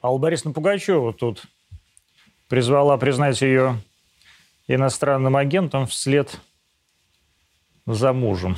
Алла 0.00 0.18
Борисовна 0.18 0.52
Пугачева 0.52 1.12
тут 1.12 1.42
призвала 2.48 2.96
признать 2.98 3.40
ее 3.42 3.80
иностранным 4.68 5.36
агентом 5.36 5.86
вслед 5.86 6.38
за 7.84 8.12
мужем. 8.12 8.56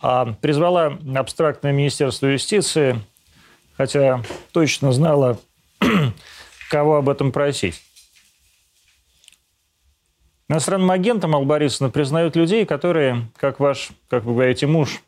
А 0.00 0.26
призвала 0.34 0.98
абстрактное 1.16 1.72
Министерство 1.72 2.26
юстиции, 2.26 3.00
хотя 3.76 4.22
точно 4.52 4.92
знала, 4.92 5.40
кого 6.70 6.96
об 6.96 7.08
этом 7.08 7.32
просить. 7.32 7.82
Иностранным 10.48 10.90
агентом 10.90 11.34
Алла 11.34 11.44
Борисовна 11.44 11.90
признают 11.90 12.36
людей, 12.36 12.66
которые, 12.66 13.26
как 13.36 13.58
ваш, 13.58 13.90
как 14.08 14.24
вы 14.24 14.34
говорите, 14.34 14.66
муж, 14.66 15.00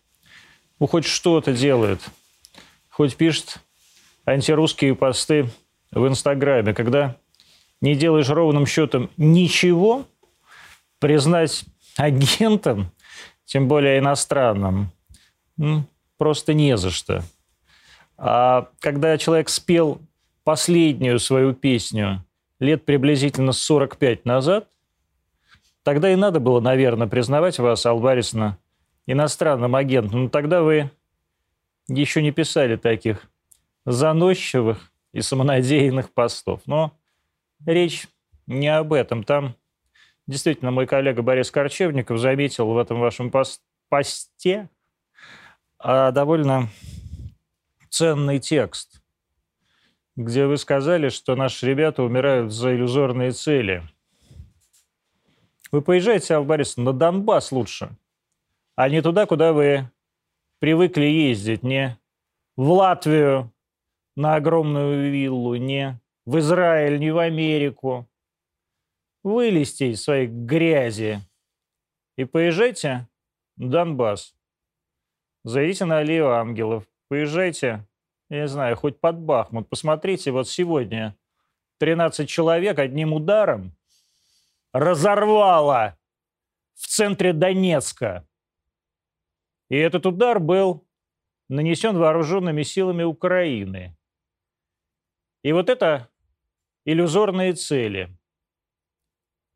ну, 0.81 0.87
хоть 0.87 1.05
что-то 1.05 1.53
делает, 1.53 2.01
хоть 2.89 3.17
пишет 3.17 3.61
антирусские 4.27 4.95
посты 4.95 5.49
в 5.93 6.07
Инстаграме, 6.07 6.75
когда 6.75 7.17
не 7.81 7.95
делаешь 7.95 8.29
ровным 8.29 8.67
счетом 8.67 9.11
ничего, 9.17 10.07
признать 10.99 11.65
агентом, 11.97 12.91
тем 13.45 13.69
более 13.69 13.99
иностранным, 13.99 14.91
ну, 15.57 15.85
просто 16.19 16.53
не 16.53 16.77
за 16.77 16.91
что. 16.91 17.23
А 18.19 18.69
когда 18.81 19.17
человек 19.19 19.49
спел 19.49 20.01
последнюю 20.43 21.19
свою 21.19 21.55
песню 21.55 22.25
лет 22.59 22.85
приблизительно 22.85 23.53
45 23.53 24.25
назад, 24.25 24.69
тогда 25.83 26.13
и 26.13 26.17
надо 26.17 26.41
было, 26.41 26.61
наверное, 26.61 27.07
признавать 27.07 27.59
вас, 27.59 27.85
Алварисовна, 27.87 28.59
иностранным 29.07 29.77
агентом. 29.77 30.25
Но 30.25 30.29
тогда 30.29 30.63
вы 30.63 30.91
еще 31.89 32.23
не 32.23 32.33
писали 32.33 32.77
таких 32.77 33.29
заносчивых 33.87 34.93
и 35.13 35.23
самонадеянных 35.23 36.13
постов. 36.13 36.61
Но 36.67 36.93
речь 37.65 38.09
не 38.47 38.69
об 38.69 38.93
этом. 38.93 39.25
Там 39.25 39.55
действительно 40.27 40.71
мой 40.71 40.87
коллега 40.87 41.23
Борис 41.23 41.51
Корчевников 41.51 42.19
заметил 42.19 42.67
в 42.67 42.79
этом 42.79 43.01
вашем 43.01 43.31
пост 43.31 43.63
посте 43.89 44.69
а, 45.79 46.11
довольно 46.11 46.69
ценный 47.89 48.41
текст, 48.41 49.01
где 50.17 50.47
вы 50.47 50.57
сказали, 50.57 51.09
что 51.09 51.37
наши 51.37 51.67
ребята 51.67 52.03
умирают 52.03 52.53
за 52.53 52.75
иллюзорные 52.75 53.31
цели. 53.31 53.83
Вы 55.71 55.83
поезжайте, 55.83 56.35
Алла 56.35 56.45
Борисовна, 56.45 56.93
на 56.93 56.99
Донбасс 56.99 57.53
лучше, 57.53 57.97
а 58.75 58.89
не 58.89 59.03
туда, 59.03 59.27
куда 59.27 59.53
вы 59.53 59.91
привыкли 60.59 61.07
ездить, 61.07 61.63
не 61.63 61.99
в 62.57 62.71
Латвию, 62.71 63.53
на 64.17 64.35
огромную 64.35 65.13
виллу, 65.13 65.55
не 65.57 66.01
в 66.25 66.39
Израиль, 66.39 66.99
не 66.99 67.11
в 67.11 67.19
Америку. 67.19 68.09
Вылезьте 69.23 69.91
из 69.91 70.03
своей 70.03 70.27
грязи 70.27 71.21
и 72.17 72.25
поезжайте 72.25 73.09
в 73.57 73.69
Донбасс. 73.69 74.35
Зайдите 75.45 75.85
на 75.85 75.99
аллею 75.99 76.33
ангелов, 76.33 76.85
поезжайте, 77.09 77.87
я 78.31 78.43
не 78.43 78.49
знаю, 78.49 78.77
хоть 78.77 78.99
под 78.99 79.19
Бахмут. 79.19 79.69
Посмотрите, 79.69 80.33
вот 80.33 80.49
сегодня 80.49 81.17
13 81.79 82.29
человек 82.29 82.79
одним 82.79 83.13
ударом 83.13 83.77
разорвало 84.73 85.97
в 86.75 86.87
центре 86.87 87.33
Донецка. 87.33 88.27
И 89.69 89.77
этот 89.77 90.07
удар 90.07 90.39
был 90.41 90.87
нанесен 91.49 91.97
вооруженными 91.97 92.63
силами 92.63 93.03
Украины. 93.03 93.96
И 95.47 95.53
вот 95.53 95.69
это 95.69 96.11
иллюзорные 96.85 97.53
цели. 97.53 98.19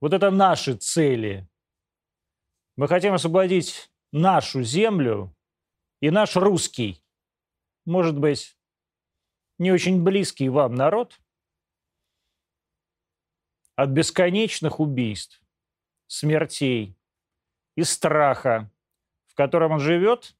Вот 0.00 0.12
это 0.12 0.30
наши 0.30 0.76
цели. 0.76 1.48
Мы 2.76 2.86
хотим 2.86 3.14
освободить 3.14 3.90
нашу 4.12 4.62
землю 4.62 5.36
и 5.98 6.10
наш 6.10 6.36
русский, 6.36 7.02
может 7.84 8.16
быть, 8.16 8.56
не 9.58 9.72
очень 9.72 10.04
близкий 10.04 10.48
вам 10.48 10.76
народ 10.76 11.20
от 13.74 13.90
бесконечных 13.90 14.78
убийств, 14.78 15.42
смертей 16.06 16.96
и 17.74 17.82
страха, 17.82 18.70
в 19.26 19.34
котором 19.34 19.72
он 19.72 19.80
живет 19.80 20.36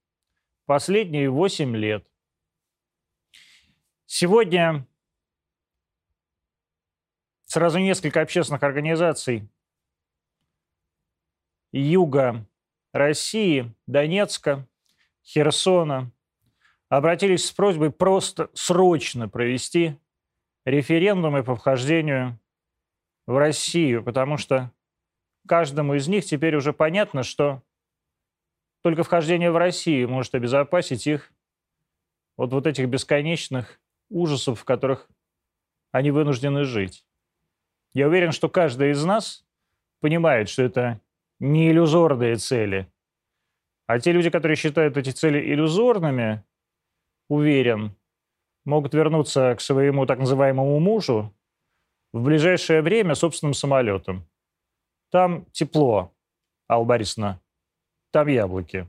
последние 0.65 1.29
восемь 1.29 1.75
лет. 1.75 2.09
Сегодня 4.05 4.87
сразу 7.51 7.79
несколько 7.79 8.21
общественных 8.21 8.63
организаций 8.63 9.49
юга 11.73 12.47
России, 12.93 13.75
Донецка, 13.87 14.69
Херсона 15.21 16.13
обратились 16.87 17.45
с 17.45 17.51
просьбой 17.51 17.91
просто 17.91 18.49
срочно 18.53 19.27
провести 19.27 19.97
референдумы 20.63 21.43
по 21.43 21.57
вхождению 21.57 22.39
в 23.27 23.37
Россию, 23.37 24.01
потому 24.01 24.37
что 24.37 24.71
каждому 25.45 25.95
из 25.95 26.07
них 26.07 26.23
теперь 26.23 26.55
уже 26.55 26.71
понятно, 26.71 27.21
что 27.21 27.61
только 28.81 29.03
вхождение 29.03 29.51
в 29.51 29.57
Россию 29.57 30.07
может 30.07 30.33
обезопасить 30.35 31.05
их 31.05 31.33
от 32.37 32.53
вот 32.53 32.65
этих 32.65 32.87
бесконечных 32.87 33.81
ужасов, 34.07 34.61
в 34.61 34.63
которых 34.63 35.09
они 35.91 36.11
вынуждены 36.11 36.63
жить. 36.63 37.05
Я 37.93 38.07
уверен, 38.07 38.31
что 38.31 38.49
каждый 38.49 38.91
из 38.91 39.03
нас 39.03 39.45
понимает, 39.99 40.49
что 40.49 40.63
это 40.63 40.99
не 41.39 41.69
иллюзорные 41.69 42.35
цели. 42.37 42.87
А 43.87 43.99
те 43.99 44.11
люди, 44.11 44.29
которые 44.29 44.55
считают 44.55 44.95
эти 44.95 45.09
цели 45.09 45.53
иллюзорными, 45.53 46.43
уверен, 47.27 47.95
могут 48.63 48.93
вернуться 48.93 49.55
к 49.55 49.61
своему 49.61 50.05
так 50.05 50.19
называемому 50.19 50.79
мужу 50.79 51.33
в 52.13 52.23
ближайшее 52.23 52.81
время 52.81 53.15
собственным 53.15 53.53
самолетом. 53.53 54.27
Там 55.09 55.45
тепло, 55.51 56.13
Алла 56.69 56.85
Борисовна, 56.85 57.41
там 58.11 58.27
яблоки. 58.27 58.87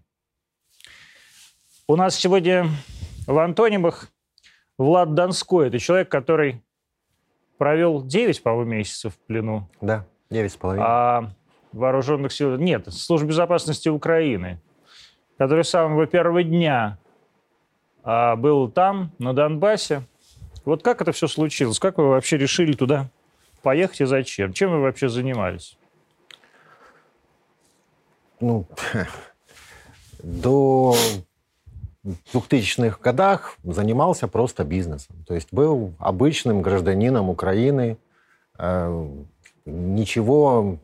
У 1.89 1.97
нас 1.97 2.15
сегодня 2.15 2.69
в 3.27 3.37
антонимах 3.39 4.09
Влад 4.79 5.15
Донской. 5.15 5.69
Это 5.69 5.79
человек, 5.79 6.09
который 6.09 6.63
провел 7.63 8.03
9, 8.03 8.43
по-моему, 8.43 8.73
месяцев 8.73 9.15
в 9.15 9.19
плену. 9.29 9.69
Да, 9.81 10.05
9 10.31 10.51
с 10.51 10.57
половиной. 10.57 10.85
А 10.85 11.31
вооруженных 11.71 12.33
сил... 12.33 12.57
Нет, 12.57 12.93
служба 12.93 13.29
безопасности 13.29 13.89
Украины, 13.89 14.61
который 15.39 15.63
с 15.63 15.69
самого 15.69 16.09
первого 16.09 16.43
дня 16.43 16.99
а, 18.03 18.35
был 18.35 18.69
там, 18.69 19.13
на 19.21 19.33
Донбассе. 19.33 20.03
Вот 20.65 20.83
как 20.83 21.03
это 21.03 21.13
все 21.13 21.29
случилось? 21.29 21.79
Как 21.79 21.99
вы 21.99 22.09
вообще 22.09 22.37
решили 22.37 22.73
туда 22.73 23.09
поехать 23.63 24.01
и 24.01 24.07
зачем? 24.07 24.53
Чем 24.53 24.73
вы 24.73 24.81
вообще 24.81 25.09
занимались? 25.09 25.79
Ну, 28.41 28.67
до 30.25 30.97
2000-х 32.05 32.99
годах 33.01 33.57
занимался 33.63 34.29
просто 34.29 34.65
бизнесом. 34.65 35.17
То 35.27 35.35
есть 35.35 35.49
был 35.53 35.93
обычным 35.99 36.63
гражданином 36.63 37.31
Украины, 37.31 37.97
э, 38.59 39.09
ничего 39.65 40.79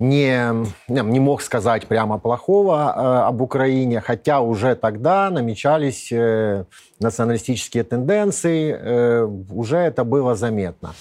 не, 0.00 0.66
не 0.88 1.20
мог 1.20 1.40
сказать 1.40 1.86
прямо 1.86 2.18
плохого 2.18 2.74
э, 2.74 3.28
об 3.28 3.40
Украине, 3.40 4.00
хотя 4.00 4.40
уже 4.40 4.74
тогда 4.74 5.30
намечались 5.30 6.10
э, 6.10 6.64
националистические 6.98 7.84
тенденции, 7.84 9.22
уже 9.52 9.76
это 9.76 10.04
было 10.04 10.34
заметно. 10.34 10.94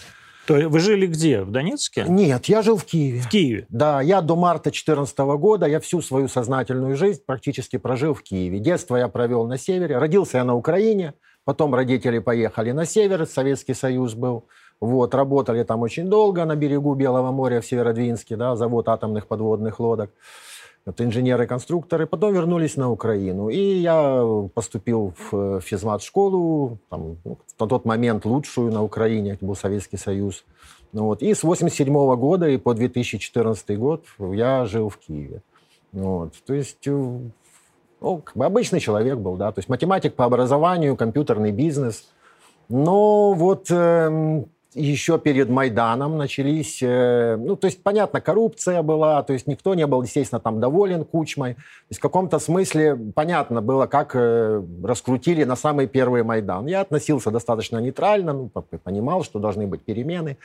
То 0.48 0.56
вы 0.68 0.80
жили 0.80 1.08
где? 1.08 1.42
В 1.42 1.52
Донецке? 1.52 2.06
Нет, 2.08 2.46
я 2.46 2.62
жил 2.62 2.78
в 2.78 2.84
Киеве. 2.84 3.22
В 3.22 3.30
Киеве? 3.30 3.66
Да, 3.70 4.02
я 4.02 4.22
до 4.22 4.36
марта 4.36 4.72
2014 4.72 5.18
года, 5.38 5.68
я 5.68 5.80
всю 5.80 6.02
свою 6.02 6.28
сознательную 6.28 6.98
жизнь 6.98 7.22
практически 7.26 7.78
прожил 7.78 8.14
в 8.14 8.22
Киеве. 8.24 8.60
Детство 8.60 8.98
я 8.98 9.08
провел 9.08 9.48
на 9.48 9.58
севере, 9.58 9.98
родился 9.98 10.40
я 10.40 10.44
на 10.44 10.56
Украине, 10.56 11.14
потом 11.46 11.74
родители 11.74 12.20
поехали 12.20 12.72
на 12.72 12.86
север, 12.86 13.26
Советский 13.26 13.74
Союз 13.74 14.16
был. 14.16 14.46
Вот, 14.82 15.16
работали 15.16 15.64
там 15.64 15.82
очень 15.82 16.10
долго 16.10 16.44
на 16.44 16.58
берегу 16.58 16.94
Белого 16.94 17.32
моря 17.32 17.62
в 17.62 17.66
Северодвинске, 17.66 18.36
да, 18.36 18.58
завод 18.58 18.90
атомных 18.90 19.28
подводных 19.28 19.80
лодок. 19.80 20.12
Это 20.86 21.06
инженеры-конструкторы. 21.06 22.06
Потом 22.06 22.34
вернулись 22.34 22.76
на 22.76 22.92
Украину. 22.92 23.50
И 23.50 23.60
я 23.60 24.26
поступил 24.54 25.14
в 25.32 25.62
физмат-школу, 25.62 26.78
там, 26.90 27.18
ну, 27.24 27.38
на 27.60 27.68
тот 27.68 27.86
момент 27.86 28.26
лучшую 28.26 28.72
на 28.72 28.84
Украине, 28.84 29.32
это 29.34 29.46
был 29.46 29.56
Советский 29.56 29.98
Союз. 29.98 30.44
Ну, 30.92 31.06
вот. 31.06 31.22
И 31.22 31.34
с 31.34 31.44
87 31.44 32.16
года 32.16 32.50
и 32.50 32.58
по 32.58 32.74
2014 32.74 33.78
год 33.78 34.06
я 34.20 34.66
жил 34.66 34.90
в 34.90 34.98
Киеве. 34.98 35.42
Вот. 35.94 36.34
То 36.46 36.54
есть 36.54 36.86
э, 36.86 37.20
ну, 38.02 38.18
как 38.18 38.36
бы 38.36 38.46
обычный 38.46 38.82
человек 38.82 39.18
был, 39.18 39.38
да, 39.38 39.52
то 39.52 39.60
есть 39.60 39.70
математик 39.70 40.16
по 40.16 40.26
образованию, 40.26 40.98
компьютерный 40.98 41.52
бизнес. 41.52 42.10
Но 42.68 43.34
вот 43.34 43.68
э, 43.70 44.44
еще 44.76 45.20
перед 45.20 45.50
Майданом 45.50 46.18
начались, 46.18 46.80
э, 46.82 47.38
ну, 47.38 47.56
то 47.56 47.68
есть, 47.68 47.84
понятно, 47.84 48.22
коррупция 48.22 48.82
была, 48.82 49.22
то 49.24 49.34
есть 49.34 49.48
никто 49.48 49.76
не 49.76 49.88
был, 49.88 50.02
естественно, 50.04 50.40
там 50.40 50.60
доволен 50.60 51.06
Кучмой. 51.06 51.56
То 51.56 51.62
есть 51.90 52.00
в 52.00 52.02
каком-то 52.02 52.40
смысле 52.40 52.96
понятно 53.16 53.62
было, 53.62 53.88
как 53.88 54.12
э, 54.16 54.64
раскрутили 54.84 55.44
на 55.44 55.56
самый 55.56 55.88
первый 55.88 56.24
Майдан. 56.24 56.66
Я 56.68 56.82
относился 56.82 57.32
достаточно 57.32 57.78
нейтрально, 57.78 58.34
ну, 58.34 58.50
понимал, 58.84 59.24
что 59.24 59.40
должны 59.40 59.68
быть 59.68 59.82
перемены. 59.82 60.38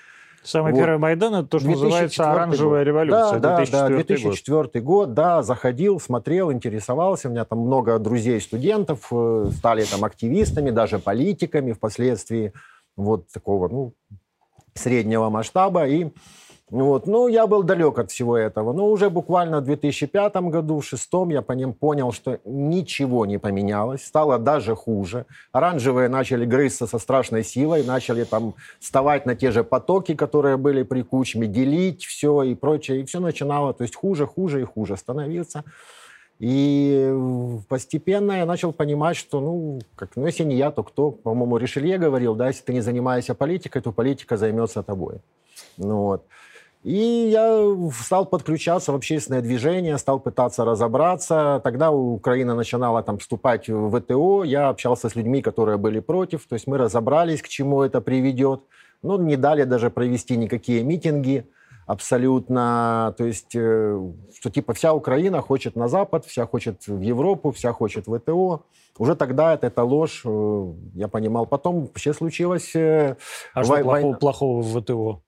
Самый 0.43 0.73
вот. 0.73 0.79
первый 0.79 0.99
Майдан, 0.99 1.35
это 1.35 1.49
то, 1.49 1.59
что 1.59 1.69
называется 1.69 2.31
оранжевая 2.31 2.81
год. 2.81 2.87
революция. 2.87 3.39
Да, 3.39 3.57
2004 3.57 3.83
да, 3.83 3.89
да, 3.89 3.97
2004 3.97 4.63
год. 4.63 4.83
год, 4.83 5.15
да, 5.15 5.43
заходил, 5.43 6.01
смотрел, 6.01 6.53
интересовался. 6.53 7.29
У 7.29 7.33
меня 7.33 7.45
там 7.45 7.59
много 7.59 7.99
друзей, 7.99 8.41
студентов, 8.41 9.09
э, 9.11 9.51
стали 9.57 9.85
там 9.85 10.05
активистами, 10.05 10.71
даже 10.71 10.99
политиками 10.99 11.73
впоследствии 11.73 12.53
вот 12.99 13.29
такого, 13.29 13.69
ну, 13.69 13.95
среднего 14.75 15.31
масштаба. 15.31 15.87
И 15.87 16.11
вот. 16.71 17.07
Ну, 17.07 17.29
я 17.29 17.47
был 17.47 17.63
далек 17.63 17.99
от 17.99 18.11
всего 18.11 18.37
этого. 18.37 18.73
Но 18.73 18.89
уже 18.89 19.09
буквально 19.09 19.61
в 19.61 19.65
2005 19.65 20.37
году, 20.51 20.81
в 20.81 20.85
шестом, 20.85 21.31
я 21.31 21.41
по 21.41 21.53
ним 21.53 21.73
понял, 21.73 22.13
что 22.13 22.41
ничего 22.45 23.25
не 23.27 23.39
поменялось. 23.39 24.05
Стало 24.05 24.39
даже 24.39 24.75
хуже. 24.75 25.25
Оранжевые 25.53 26.09
начали 26.09 26.45
грызться 26.45 26.87
со 26.87 26.99
страшной 26.99 27.43
силой, 27.45 27.85
начали 27.85 28.25
там 28.25 28.55
вставать 28.81 29.27
на 29.27 29.35
те 29.35 29.51
же 29.51 29.65
потоки, 29.65 30.15
которые 30.15 30.57
были 30.57 30.83
при 30.83 31.03
Кучме, 31.03 31.47
делить 31.47 32.05
все 32.05 32.43
и 32.43 32.55
прочее. 32.55 33.01
И 33.01 33.05
все 33.05 33.21
начинало, 33.21 33.73
то 33.73 33.85
есть 33.85 33.97
хуже, 33.97 34.27
хуже 34.27 34.61
и 34.61 34.65
хуже 34.65 34.97
становиться. 34.97 35.65
И 36.39 37.13
постепенно 37.69 38.33
я 38.33 38.47
начал 38.47 38.73
понимать, 38.73 39.17
что, 39.17 39.41
ну, 39.41 39.81
как, 39.97 40.11
ну, 40.15 40.27
если 40.27 40.45
не 40.45 40.57
я, 40.57 40.71
то 40.71 40.85
кто? 40.85 41.11
По-моему, 41.11 41.57
Ришелье 41.57 41.99
говорил, 41.99 42.37
да, 42.37 42.47
если 42.49 42.63
ты 42.63 42.73
не 42.73 42.81
занимаешься 42.81 43.35
политикой, 43.35 43.83
то 43.83 43.91
политика 43.91 44.37
займется 44.37 44.83
тобой. 44.83 45.17
Ну, 45.77 46.03
вот. 46.03 46.25
И 46.85 47.29
я 47.33 47.77
стал 47.93 48.25
подключаться 48.25 48.93
в 48.93 48.95
общественное 48.95 49.41
движение, 49.41 49.99
стал 49.99 50.21
пытаться 50.21 50.65
разобраться. 50.65 51.61
Тогда 51.65 51.91
Украина 51.91 52.55
начинала 52.55 53.03
там 53.03 53.19
вступать 53.19 53.69
в 53.69 53.99
ВТО. 53.99 54.45
Я 54.45 54.69
общался 54.69 55.09
с 55.09 55.17
людьми, 55.17 55.43
которые 55.43 55.77
были 55.77 55.99
против. 55.99 56.47
То 56.47 56.55
есть 56.55 56.69
мы 56.69 56.79
разобрались, 56.79 57.43
к 57.43 57.49
чему 57.49 57.83
это 57.83 58.01
приведет. 58.01 58.61
Но 59.03 59.19
не 59.19 59.37
дали 59.37 59.65
даже 59.65 59.91
провести 59.91 60.37
никакие 60.37 60.85
митинги 60.85 61.47
абсолютно, 61.89 63.15
то 63.17 63.25
есть, 63.25 63.57
э, 63.57 63.99
что 64.39 64.51
типа 64.51 64.73
вся 64.75 64.93
Украина 64.93 65.41
хочет 65.41 65.75
на 65.75 65.89
Запад, 65.89 66.27
вся 66.27 66.47
хочет 66.47 66.87
в 66.87 67.01
Европу, 67.01 67.51
вся 67.51 67.73
хочет 67.73 68.07
в 68.07 68.19
ВТО. 68.19 68.61
Уже 68.99 69.15
тогда 69.15 69.55
это, 69.55 69.69
это 69.69 69.85
ложь, 69.85 70.23
э, 70.27 70.73
я 70.95 71.09
понимал. 71.09 71.47
Потом 71.47 71.81
вообще 71.81 72.13
случилось... 72.13 72.77
Э, 72.77 73.17
а 73.55 73.63
вой- 73.63 73.65
что 73.65 73.85
плохого, 73.85 74.15
плохого 74.15 74.63
в 74.63 74.81
ВТО? 74.81 75.23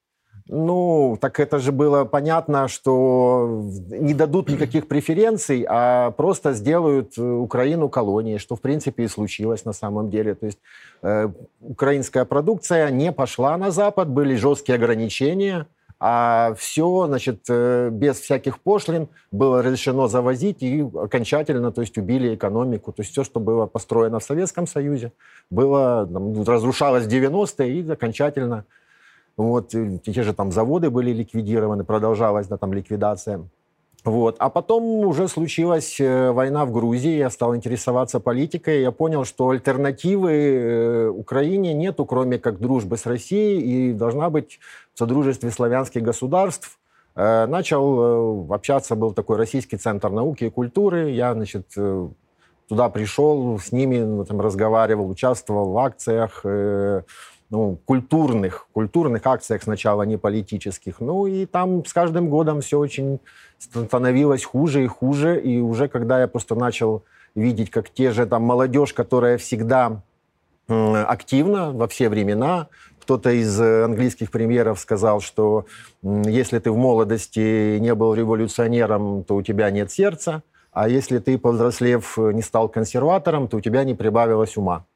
Ну, 0.48 1.16
так 1.18 1.40
это 1.40 1.58
же 1.60 1.72
было 1.72 2.04
понятно, 2.04 2.68
что 2.68 3.62
не 3.88 4.12
дадут 4.12 4.50
никаких 4.50 4.86
преференций, 4.86 5.64
а 5.66 6.10
просто 6.10 6.52
сделают 6.52 7.16
Украину 7.18 7.88
колонией, 7.88 8.38
что, 8.38 8.54
в 8.54 8.60
принципе, 8.60 9.04
и 9.04 9.08
случилось 9.08 9.64
на 9.64 9.72
самом 9.72 10.10
деле. 10.10 10.34
То 10.34 10.46
есть 10.46 10.58
э, 11.02 11.28
украинская 11.60 12.26
продукция 12.26 12.90
не 12.90 13.12
пошла 13.12 13.56
на 13.56 13.70
Запад, 13.70 14.08
были 14.08 14.36
жесткие 14.36 14.76
ограничения– 14.76 15.66
а 16.00 16.54
все, 16.54 17.06
значит, 17.06 17.44
э, 17.50 17.90
без 17.92 18.18
всяких 18.18 18.58
пошлин 18.58 19.08
было 19.30 19.62
разрешено 19.62 20.08
завозить 20.08 20.62
и 20.62 20.80
окончательно, 20.80 21.72
то 21.72 21.82
есть, 21.82 21.98
убили 21.98 22.34
экономику. 22.34 22.92
То 22.92 23.02
есть 23.02 23.12
все, 23.12 23.22
что 23.22 23.38
было 23.38 23.66
построено 23.66 24.18
в 24.18 24.24
Советском 24.24 24.66
Союзе, 24.66 25.12
было, 25.50 26.08
там, 26.10 26.42
разрушалось 26.42 27.04
в 27.04 27.08
90-е 27.08 27.80
и 27.80 27.90
окончательно 27.90 28.64
вот, 29.36 29.70
те 29.70 30.22
же 30.22 30.34
там 30.34 30.52
заводы 30.52 30.90
были 30.90 31.12
ликвидированы, 31.12 31.84
продолжалась 31.84 32.46
да, 32.46 32.56
там 32.56 32.72
ликвидация. 32.72 33.48
Вот. 34.04 34.36
А 34.38 34.48
потом 34.48 34.84
уже 35.06 35.28
случилась 35.28 36.00
э, 36.00 36.30
война 36.30 36.64
в 36.64 36.72
Грузии, 36.72 37.18
я 37.18 37.28
стал 37.28 37.54
интересоваться 37.54 38.18
политикой, 38.18 38.80
я 38.80 38.92
понял, 38.92 39.24
что 39.24 39.50
альтернативы 39.50 40.32
э, 40.32 41.08
Украине 41.08 41.74
нету, 41.74 42.06
кроме 42.06 42.38
как 42.38 42.58
дружбы 42.58 42.96
с 42.96 43.04
Россией, 43.04 43.60
и 43.60 43.92
должна 43.92 44.30
быть 44.30 44.58
в 44.94 44.98
содружестве 44.98 45.50
славянских 45.50 46.02
государств. 46.02 46.78
Э, 47.14 47.46
начал 47.46 48.50
общаться, 48.50 48.96
был 48.96 49.12
такой 49.12 49.36
российский 49.36 49.76
центр 49.76 50.08
науки 50.08 50.44
и 50.44 50.50
культуры, 50.50 51.10
я, 51.10 51.34
значит, 51.34 51.66
туда 52.68 52.88
пришел, 52.88 53.58
с 53.58 53.70
ними 53.70 53.98
ну, 53.98 54.24
там, 54.24 54.40
разговаривал, 54.40 55.10
участвовал 55.10 55.72
в 55.72 55.78
акциях, 55.78 56.42
ну, 57.50 57.78
культурных, 57.84 58.68
культурных 58.72 59.26
акциях 59.26 59.62
сначала, 59.62 60.04
не 60.04 60.16
политических. 60.16 61.00
Ну 61.00 61.26
и 61.26 61.46
там 61.46 61.84
с 61.84 61.92
каждым 61.92 62.30
годом 62.30 62.60
все 62.60 62.78
очень 62.78 63.20
становилось 63.58 64.44
хуже 64.44 64.84
и 64.84 64.86
хуже. 64.86 65.40
И 65.40 65.60
уже 65.60 65.88
когда 65.88 66.20
я 66.20 66.28
просто 66.28 66.54
начал 66.54 67.04
видеть, 67.34 67.70
как 67.70 67.90
те 67.90 68.12
же 68.12 68.26
там 68.26 68.42
молодежь, 68.42 68.92
которая 68.92 69.36
всегда 69.36 70.02
активна 70.68 71.72
во 71.72 71.88
все 71.88 72.08
времена. 72.08 72.68
Кто-то 73.00 73.30
из 73.30 73.60
э, 73.60 73.84
английских 73.84 74.30
премьеров 74.30 74.78
сказал, 74.78 75.20
что 75.20 75.66
если 76.02 76.60
ты 76.60 76.70
в 76.70 76.76
молодости 76.76 77.78
не 77.78 77.94
был 77.94 78.14
революционером, 78.14 79.24
то 79.24 79.34
у 79.34 79.42
тебя 79.42 79.70
нет 79.70 79.90
сердца, 79.90 80.42
а 80.72 80.88
если 80.88 81.18
ты, 81.18 81.38
повзрослев, 81.38 82.16
не 82.16 82.42
стал 82.42 82.68
консерватором, 82.68 83.48
то 83.48 83.56
у 83.56 83.60
тебя 83.60 83.82
не 83.82 83.94
прибавилось 83.94 84.56
ума. 84.56 84.86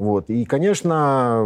Вот. 0.00 0.30
И, 0.30 0.46
конечно, 0.46 1.44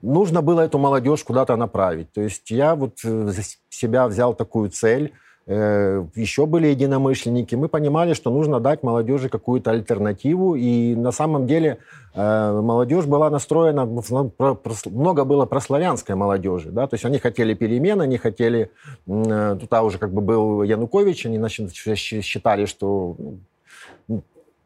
нужно 0.00 0.42
было 0.42 0.60
эту 0.60 0.78
молодежь 0.78 1.24
куда-то 1.24 1.56
направить. 1.56 2.12
То 2.12 2.20
есть 2.20 2.52
я 2.52 2.76
вот 2.76 3.00
э, 3.04 3.26
за 3.26 3.42
себя 3.68 4.06
взял 4.06 4.32
такую 4.32 4.70
цель. 4.70 5.12
Э, 5.48 6.04
Еще 6.14 6.46
были 6.46 6.68
единомышленники. 6.68 7.56
Мы 7.56 7.68
понимали, 7.68 8.14
что 8.14 8.30
нужно 8.30 8.60
дать 8.60 8.84
молодежи 8.84 9.28
какую-то 9.28 9.72
альтернативу. 9.72 10.54
И 10.54 10.94
на 10.94 11.10
самом 11.10 11.48
деле 11.48 11.78
э, 12.14 12.60
молодежь 12.62 13.06
была 13.06 13.28
настроена, 13.28 13.84
много 13.84 15.24
было 15.24 15.44
прославянской 15.44 16.14
молодежи. 16.14 16.70
Да? 16.70 16.86
То 16.86 16.94
есть 16.94 17.04
они 17.04 17.18
хотели 17.18 17.54
перемен, 17.54 18.00
они 18.00 18.18
хотели... 18.18 18.70
Туда 19.04 19.82
уже 19.82 19.98
как 19.98 20.12
бы 20.12 20.20
был 20.20 20.62
Янукович, 20.62 21.26
они 21.26 21.48
считали, 21.48 22.66
что 22.66 23.16
ну, 23.18 23.38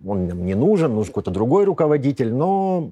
он 0.07 0.27
нам 0.27 0.45
не 0.45 0.55
нужен, 0.55 0.95
нужен 0.95 1.13
какой-то 1.13 1.31
другой 1.31 1.65
руководитель, 1.65 2.33
но 2.33 2.91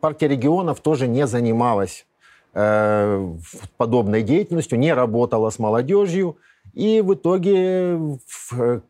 партия 0.00 0.28
регионов 0.28 0.80
тоже 0.80 1.08
не 1.08 1.26
занималась 1.26 2.06
э, 2.54 3.34
подобной 3.76 4.22
деятельностью, 4.22 4.78
не 4.78 4.92
работала 4.92 5.50
с 5.50 5.58
молодежью, 5.58 6.36
и 6.72 7.00
в 7.00 7.14
итоге 7.14 7.96
в, 8.26 8.82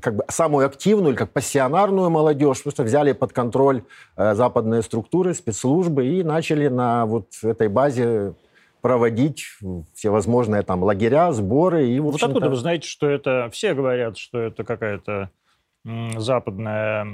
как 0.00 0.16
бы 0.16 0.24
самую 0.28 0.66
активную 0.66 1.10
или 1.10 1.16
как 1.16 1.30
пассионарную 1.30 2.10
молодежь 2.10 2.62
просто 2.62 2.82
взяли 2.82 3.12
под 3.12 3.32
контроль 3.32 3.82
э, 4.16 4.34
западные 4.34 4.82
структуры, 4.82 5.34
спецслужбы 5.34 6.06
и 6.06 6.22
начали 6.22 6.68
на 6.68 7.06
вот 7.06 7.26
этой 7.42 7.68
базе 7.68 8.34
проводить 8.80 9.44
всевозможные 9.94 10.62
там 10.62 10.82
лагеря, 10.82 11.32
сборы. 11.32 11.88
И, 11.88 12.00
вот 12.00 12.22
откуда 12.22 12.48
вы 12.48 12.56
знаете, 12.56 12.88
что 12.88 13.08
это... 13.08 13.48
Все 13.52 13.74
говорят, 13.74 14.16
что 14.16 14.38
это 14.38 14.64
какая-то 14.64 15.30
западная, 16.16 17.06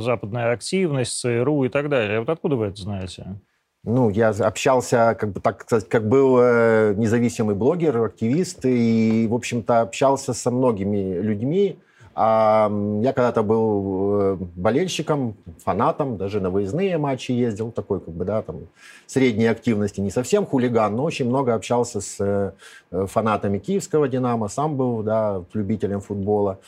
западная 0.00 0.52
активность, 0.52 1.18
ЦРУ 1.20 1.64
и 1.64 1.68
так 1.68 1.88
далее. 1.88 2.20
Вот 2.20 2.28
откуда 2.28 2.56
вы 2.56 2.66
это 2.66 2.80
знаете? 2.80 3.40
Ну, 3.84 4.10
я 4.10 4.30
общался, 4.30 5.16
как 5.18 5.32
бы 5.32 5.40
так 5.40 5.62
сказать, 5.62 5.88
как 5.88 6.08
был 6.08 6.38
э, 6.40 6.94
независимый 6.96 7.54
блогер, 7.54 8.02
активист, 8.02 8.64
и, 8.64 9.26
в 9.30 9.34
общем-то, 9.34 9.80
общался 9.80 10.34
со 10.34 10.50
многими 10.50 11.20
людьми, 11.20 11.78
а 12.20 12.68
я 13.00 13.12
когда-то 13.12 13.44
был 13.44 14.20
э, 14.20 14.36
болельщиком, 14.56 15.36
фанатом, 15.64 16.16
даже 16.16 16.40
на 16.40 16.50
выездные 16.50 16.98
матчи 16.98 17.30
ездил, 17.30 17.70
такой 17.70 18.00
как 18.00 18.12
бы, 18.12 18.24
да, 18.24 18.42
там, 18.42 18.66
средней 19.06 19.46
активности, 19.46 20.00
не 20.00 20.10
совсем 20.10 20.44
хулиган, 20.44 20.96
но 20.96 21.04
очень 21.04 21.28
много 21.28 21.54
общался 21.54 22.00
с 22.00 22.16
э, 22.18 23.06
фанатами 23.06 23.58
киевского 23.58 24.08
«Динамо», 24.08 24.48
сам 24.48 24.76
был, 24.76 25.04
да, 25.04 25.44
любителем 25.54 26.00
футбола. 26.00 26.58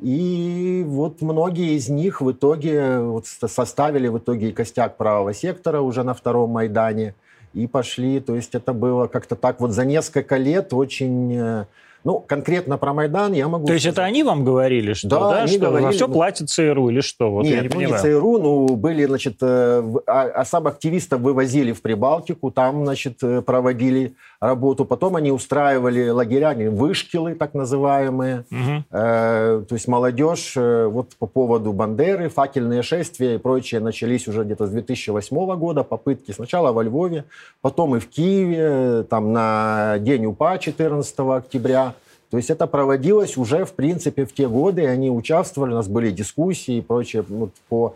И 0.00 0.82
вот 0.84 1.22
многие 1.22 1.76
из 1.76 1.88
них 1.88 2.20
в 2.20 2.32
итоге 2.32 2.98
вот 2.98 3.26
составили 3.26 4.08
в 4.08 4.18
итоге 4.18 4.52
костяк 4.52 4.96
правого 4.96 5.32
сектора 5.32 5.82
уже 5.82 6.02
на 6.02 6.14
втором 6.14 6.50
Майдане 6.50 7.14
и 7.54 7.68
пошли. 7.68 8.18
То 8.18 8.34
есть 8.34 8.56
это 8.56 8.72
было 8.72 9.06
как-то 9.06 9.36
так 9.36 9.60
вот 9.60 9.70
за 9.70 9.84
несколько 9.84 10.36
лет 10.36 10.74
очень 10.74 11.64
Ну, 12.06 12.20
конкретно 12.20 12.78
про 12.78 12.94
Майдан 12.94 13.32
я 13.32 13.48
могу 13.48 13.66
То 13.66 13.72
есть 13.72 13.84
это 13.84 14.04
они 14.04 14.22
вам 14.22 14.44
говорили, 14.44 14.92
что, 14.92 15.08
да, 15.08 15.18
да 15.18 15.46
что 15.48 15.58
говорили, 15.58 15.90
все 15.90 16.06
ну, 16.06 16.14
платит 16.14 16.48
ЦРУ 16.48 16.90
или 16.90 17.00
что? 17.00 17.32
Вот 17.32 17.42
нет, 17.42 17.54
я 17.54 17.62
не, 17.62 17.86
ну, 17.88 17.94
не 17.94 17.98
ЦРУ, 17.98 18.38
ну, 18.38 18.76
были, 18.76 19.06
значит, 19.06 19.38
э, 19.40 19.82
а, 20.06 20.44
а 20.44 20.56
активистов 20.68 21.20
вывозили 21.20 21.72
в 21.72 21.82
Прибалтику, 21.82 22.52
там, 22.52 22.84
значит, 22.84 23.24
э, 23.24 23.42
проводили 23.42 24.14
работу. 24.40 24.84
Потом 24.84 25.16
они 25.16 25.32
устраивали 25.32 26.08
лагеря, 26.08 26.54
вышкилы 26.70 27.34
так 27.34 27.54
называемые. 27.54 28.44
Угу. 28.50 28.84
Э, 28.90 29.62
то 29.68 29.74
есть 29.74 29.88
молодежь, 29.88 30.54
э, 30.56 30.86
вот 30.86 31.16
по 31.18 31.26
поводу 31.26 31.72
Бандеры, 31.72 32.28
факельные 32.28 32.82
шествия 32.82 33.36
и 33.36 33.38
прочее 33.38 33.80
начались 33.80 34.28
уже 34.28 34.44
где-то 34.44 34.66
с 34.66 34.70
2008 34.70 35.56
года, 35.56 35.82
попытки 35.82 36.32
сначала 36.32 36.72
во 36.72 36.82
Львове, 36.82 37.24
потом 37.60 37.96
и 37.96 37.98
в 37.98 38.08
Киеве, 38.08 39.04
там 39.04 39.32
на 39.32 39.98
День 39.98 40.26
УПА 40.26 40.58
14 40.58 41.18
октября. 41.18 41.94
То 42.30 42.36
есть 42.38 42.50
это 42.50 42.66
проводилось 42.66 43.36
уже, 43.36 43.64
в 43.64 43.72
принципе, 43.72 44.26
в 44.26 44.34
те 44.34 44.48
годы, 44.48 44.82
и 44.82 44.86
они 44.86 45.10
участвовали, 45.10 45.72
у 45.72 45.76
нас 45.76 45.88
были 45.88 46.10
дискуссии 46.10 46.78
и 46.78 46.82
прочее 46.82 47.24
ну, 47.28 47.50
по 47.68 47.94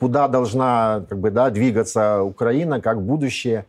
куда 0.00 0.28
должна 0.28 1.04
как 1.08 1.18
бы, 1.18 1.30
да, 1.30 1.50
двигаться 1.50 2.22
Украина, 2.22 2.80
как 2.80 3.00
будущее. 3.00 3.64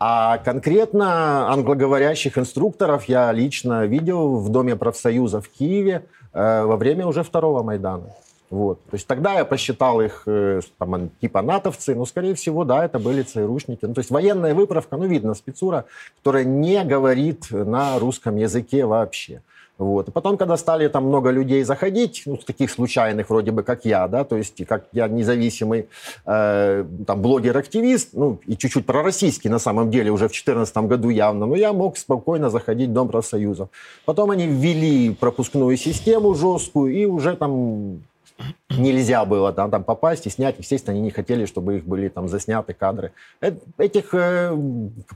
А 0.00 0.38
конкретно 0.38 1.50
англоговорящих 1.52 2.38
инструкторов 2.38 3.06
я 3.06 3.32
лично 3.32 3.84
видел 3.84 4.36
в 4.36 4.48
Доме 4.48 4.76
профсоюза 4.76 5.40
в 5.40 5.48
Киеве 5.48 6.04
э, 6.32 6.62
во 6.62 6.76
время 6.76 7.06
уже 7.06 7.24
второго 7.24 7.64
Майдана. 7.64 8.14
Вот. 8.50 8.82
То 8.84 8.94
есть 8.94 9.06
тогда 9.08 9.34
я 9.34 9.44
посчитал 9.44 10.00
их 10.00 10.22
э, 10.26 10.60
там, 10.78 11.10
типа 11.20 11.42
натовцы, 11.42 11.96
но, 11.96 12.06
скорее 12.06 12.34
всего, 12.34 12.64
да, 12.64 12.84
это 12.84 13.00
были 13.00 13.22
ЦРУшники. 13.22 13.84
Ну, 13.84 13.94
то 13.94 13.98
есть 13.98 14.10
военная 14.10 14.54
выправка, 14.54 14.96
ну, 14.96 15.06
видно, 15.06 15.34
спецура, 15.34 15.84
которая 16.18 16.44
не 16.44 16.82
говорит 16.84 17.50
на 17.50 17.98
русском 17.98 18.36
языке 18.36 18.86
вообще. 18.86 19.42
Вот. 19.78 20.08
И 20.08 20.10
потом, 20.10 20.36
когда 20.36 20.56
стали 20.56 20.88
там 20.88 21.04
много 21.04 21.30
людей 21.30 21.62
заходить, 21.62 22.22
ну, 22.26 22.36
таких 22.36 22.70
случайных 22.70 23.30
вроде 23.30 23.52
бы, 23.52 23.62
как 23.62 23.84
я, 23.84 24.08
да, 24.08 24.24
то 24.24 24.36
есть 24.36 24.66
как 24.66 24.86
я 24.92 25.06
независимый 25.06 25.88
э, 26.26 26.84
там 27.06 27.22
блогер-активист, 27.22 28.08
ну, 28.12 28.40
и 28.44 28.56
чуть-чуть 28.56 28.84
пророссийский 28.86 29.48
на 29.48 29.60
самом 29.60 29.90
деле 29.90 30.10
уже 30.10 30.24
в 30.24 30.32
2014 30.32 30.76
году 30.78 31.10
явно, 31.10 31.46
но 31.46 31.54
я 31.54 31.72
мог 31.72 31.96
спокойно 31.96 32.50
заходить 32.50 32.90
в 32.90 32.92
Дом 32.92 33.08
профсоюзов. 33.08 33.68
Потом 34.04 34.32
они 34.32 34.48
ввели 34.48 35.14
пропускную 35.14 35.76
систему 35.76 36.34
жесткую, 36.34 36.92
и 36.92 37.06
уже 37.06 37.36
там 37.36 38.02
нельзя 38.70 39.24
было 39.24 39.52
там, 39.52 39.70
там 39.70 39.84
попасть 39.84 40.26
и 40.26 40.30
снять. 40.30 40.56
Естественно, 40.58 40.94
они 40.94 41.02
не 41.02 41.10
хотели, 41.10 41.46
чтобы 41.46 41.76
их 41.76 41.84
были 41.84 42.08
там 42.08 42.28
засняты 42.28 42.74
кадры. 42.74 43.12
Этих 43.78 44.14
э, 44.14 44.56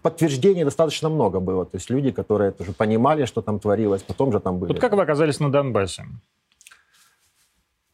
подтверждений 0.02 0.64
достаточно 0.64 1.09
много 1.09 1.41
было. 1.41 1.64
То 1.64 1.76
есть 1.76 1.91
люди, 1.91 2.11
которые 2.11 2.50
тоже 2.50 2.73
понимали, 2.73 3.25
что 3.25 3.43
там 3.43 3.59
творилось, 3.59 4.02
потом 4.02 4.33
же 4.33 4.41
там 4.41 4.59
были. 4.59 4.73
Вот 4.73 4.81
как 4.81 4.93
вы 4.93 5.02
оказались 5.02 5.41
на 5.41 5.50
Донбассе? 5.50 6.05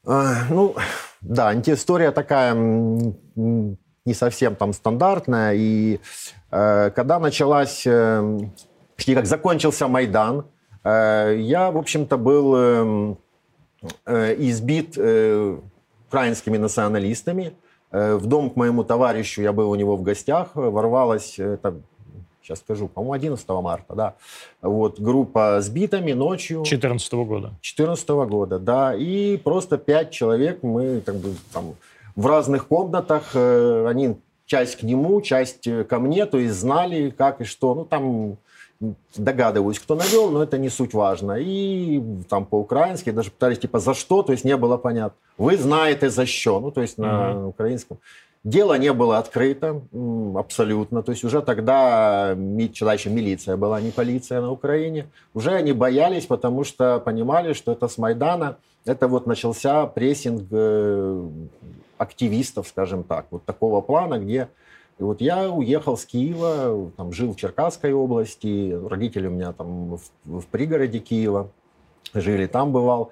А, 0.06 0.44
ну, 0.50 0.74
да, 1.20 1.54
история 1.54 2.12
такая 2.12 2.54
не 2.54 4.14
совсем 4.14 4.56
там 4.56 4.72
стандартная. 4.72 5.54
И 5.54 6.00
э, 6.50 6.90
когда 6.90 7.18
началась, 7.18 7.86
э, 7.86 8.38
как 9.06 9.26
закончился 9.26 9.88
Майдан, 9.88 10.46
э, 10.84 11.36
я, 11.38 11.70
в 11.70 11.76
общем-то, 11.76 12.16
был... 12.16 12.54
Э, 12.56 13.14
Э, 13.18 13.27
избит 14.06 14.94
э, 14.96 15.58
украинскими 16.08 16.56
националистами. 16.56 17.52
Э, 17.90 18.16
в 18.16 18.26
дом 18.26 18.50
к 18.50 18.56
моему 18.56 18.84
товарищу, 18.84 19.42
я 19.42 19.52
был 19.52 19.70
у 19.70 19.74
него 19.74 19.96
в 19.96 20.02
гостях, 20.02 20.50
ворвалась, 20.54 21.38
это, 21.38 21.80
сейчас 22.42 22.58
скажу, 22.58 22.88
по-моему, 22.88 23.12
11 23.12 23.48
марта, 23.48 23.94
да, 23.94 24.14
вот, 24.62 25.00
группа 25.00 25.60
с 25.60 25.68
битами 25.68 26.12
ночью. 26.12 26.64
14 26.64 27.12
года. 27.12 27.52
14 27.60 28.08
года, 28.08 28.58
да, 28.58 28.94
и 28.94 29.36
просто 29.36 29.78
пять 29.78 30.10
человек, 30.10 30.62
мы 30.62 31.00
как 31.00 31.16
бы 31.16 31.34
там 31.52 31.74
в 32.16 32.26
разных 32.26 32.66
комнатах, 32.66 33.34
они 33.34 34.16
часть 34.44 34.76
к 34.76 34.82
нему, 34.82 35.20
часть 35.20 35.68
ко 35.88 35.98
мне, 35.98 36.26
то 36.26 36.38
есть 36.38 36.54
знали, 36.54 37.10
как 37.10 37.40
и 37.40 37.44
что, 37.44 37.74
ну, 37.74 37.84
там 37.84 38.38
догадываюсь, 39.16 39.78
кто 39.78 39.94
навел, 39.94 40.30
но 40.30 40.42
это 40.42 40.58
не 40.58 40.68
суть 40.68 40.94
важно. 40.94 41.32
И 41.38 42.02
там 42.28 42.46
по-украински 42.46 43.10
даже 43.10 43.30
пытались 43.30 43.58
типа 43.58 43.80
за 43.80 43.94
что, 43.94 44.22
то 44.22 44.32
есть 44.32 44.44
не 44.44 44.56
было 44.56 44.76
понятно. 44.76 45.18
Вы 45.36 45.56
знаете 45.56 46.10
за 46.10 46.26
что, 46.26 46.60
ну 46.60 46.70
то 46.70 46.80
есть 46.80 46.98
на 46.98 47.04
mm-hmm. 47.04 47.48
украинском. 47.48 47.98
Дело 48.44 48.78
не 48.78 48.92
было 48.92 49.18
открыто 49.18 49.82
абсолютно. 50.36 51.02
То 51.02 51.12
есть 51.12 51.24
уже 51.24 51.42
тогда 51.42 52.34
тогда 52.36 52.92
еще 52.92 53.10
милиция 53.10 53.56
была, 53.56 53.80
не 53.80 53.90
полиция 53.90 54.40
на 54.40 54.52
Украине. 54.52 55.08
Уже 55.34 55.50
они 55.50 55.72
боялись, 55.72 56.26
потому 56.26 56.64
что 56.64 57.00
понимали, 57.00 57.52
что 57.52 57.72
это 57.72 57.88
с 57.88 57.98
Майдана. 57.98 58.56
Это 58.84 59.08
вот 59.08 59.26
начался 59.26 59.86
прессинг 59.86 60.46
э, 60.50 61.28
активистов, 61.98 62.68
скажем 62.68 63.02
так, 63.02 63.26
вот 63.30 63.44
такого 63.44 63.80
плана, 63.80 64.18
где 64.18 64.48
и 64.98 65.02
вот 65.02 65.20
я 65.20 65.48
уехал 65.48 65.96
с 65.96 66.04
Киева, 66.04 66.90
там, 66.96 67.12
жил 67.12 67.32
в 67.32 67.36
Черкасской 67.36 67.92
области, 67.92 68.76
родители 68.88 69.28
у 69.28 69.30
меня 69.30 69.52
там 69.52 69.96
в, 69.96 70.00
в 70.24 70.46
пригороде 70.46 70.98
Киева 70.98 71.50
жили, 72.14 72.46
там 72.46 72.72
бывал. 72.72 73.10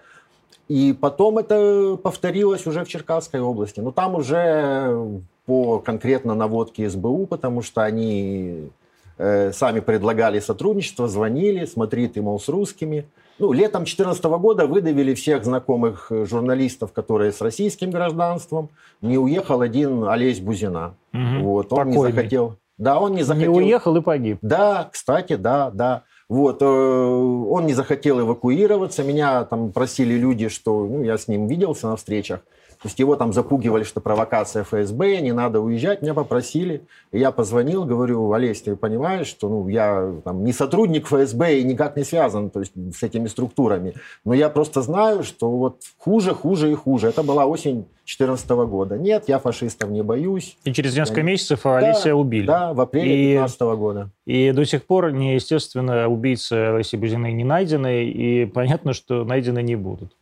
И 0.68 0.96
потом 1.00 1.38
это 1.38 1.96
повторилось 2.02 2.66
уже 2.66 2.84
в 2.84 2.88
Черкасской 2.88 3.40
области. 3.40 3.78
Но 3.78 3.92
там 3.92 4.16
уже 4.16 5.22
по 5.44 5.78
конкретно 5.78 6.34
наводке 6.34 6.90
СБУ, 6.90 7.26
потому 7.26 7.62
что 7.62 7.84
они 7.84 8.70
э, 9.18 9.52
сами 9.52 9.78
предлагали 9.78 10.40
сотрудничество, 10.40 11.06
звонили, 11.06 11.66
смотри, 11.66 12.08
ты, 12.08 12.20
мол, 12.20 12.40
с 12.40 12.48
русскими. 12.48 13.06
Ну, 13.38 13.52
летом 13.52 13.82
2014 13.82 14.24
года 14.24 14.66
выдавили 14.66 15.14
всех 15.14 15.44
знакомых 15.44 16.10
э, 16.10 16.24
журналистов, 16.24 16.92
которые 16.92 17.32
с 17.32 17.40
российским 17.40 17.90
гражданством. 17.90 18.70
Не 19.02 19.18
уехал 19.18 19.60
один 19.60 20.04
Олесь 20.04 20.40
Бузина. 20.40 20.94
Угу. 21.12 21.42
Вот, 21.42 21.72
он 21.72 21.78
Покойный. 21.78 21.96
не 21.96 22.02
захотел. 22.02 22.56
Да, 22.78 22.98
он 22.98 23.14
не 23.14 23.22
захотел. 23.22 23.52
Не 23.52 23.58
уехал 23.58 23.96
и 23.96 24.00
погиб. 24.00 24.38
Да, 24.42 24.88
кстати, 24.90 25.36
да, 25.36 25.70
да. 25.70 26.02
Вот, 26.28 26.60
э, 26.60 26.66
он 26.66 27.66
не 27.66 27.74
захотел 27.74 28.20
эвакуироваться. 28.20 29.04
Меня 29.04 29.44
там 29.44 29.70
просили 29.70 30.14
люди, 30.14 30.48
что, 30.48 30.86
ну, 30.86 31.02
я 31.02 31.18
с 31.18 31.28
ним 31.28 31.46
виделся 31.46 31.88
на 31.88 31.96
встречах, 31.96 32.40
то 32.86 32.88
есть 32.88 33.00
его 33.00 33.16
там 33.16 33.32
запугивали, 33.32 33.82
что 33.82 34.00
провокация 34.00 34.62
ФСБ, 34.62 35.20
не 35.20 35.32
надо 35.32 35.58
уезжать. 35.58 36.02
Меня 36.02 36.14
попросили. 36.14 36.82
Я 37.10 37.32
позвонил, 37.32 37.84
говорю, 37.84 38.32
Олесь, 38.32 38.62
ты 38.62 38.76
понимаешь, 38.76 39.26
что 39.26 39.48
ну, 39.48 39.66
я 39.66 40.12
там, 40.22 40.44
не 40.44 40.52
сотрудник 40.52 41.08
ФСБ 41.08 41.58
и 41.58 41.64
никак 41.64 41.96
не 41.96 42.04
связан 42.04 42.48
то 42.48 42.60
есть, 42.60 42.74
с 42.96 43.02
этими 43.02 43.26
структурами. 43.26 43.94
Но 44.24 44.34
я 44.34 44.48
просто 44.50 44.82
знаю, 44.82 45.24
что 45.24 45.50
вот 45.50 45.80
хуже, 45.98 46.32
хуже 46.32 46.70
и 46.70 46.74
хуже. 46.76 47.08
Это 47.08 47.24
была 47.24 47.46
осень 47.46 47.86
2014 48.04 48.48
года. 48.50 48.96
Нет, 48.96 49.24
я 49.26 49.40
фашистов 49.40 49.90
не 49.90 50.04
боюсь. 50.04 50.56
И 50.62 50.72
через 50.72 50.94
несколько 50.94 51.22
я... 51.22 51.26
месяцев 51.26 51.66
Олеся 51.66 52.10
да, 52.10 52.14
убили. 52.14 52.46
Да, 52.46 52.72
в 52.72 52.80
апреле 52.80 53.40
2015 53.40 53.60
года. 53.76 54.10
И 54.26 54.52
до 54.52 54.64
сих 54.64 54.84
пор, 54.84 55.10
не, 55.10 55.34
естественно, 55.34 56.06
убийцы 56.06 56.52
Олеси 56.52 56.94
Бузиной 56.94 57.32
не 57.32 57.42
найдены, 57.42 58.04
и 58.04 58.46
понятно, 58.46 58.92
что 58.92 59.24
найдены 59.24 59.60
не 59.60 59.74
будут. 59.74 60.12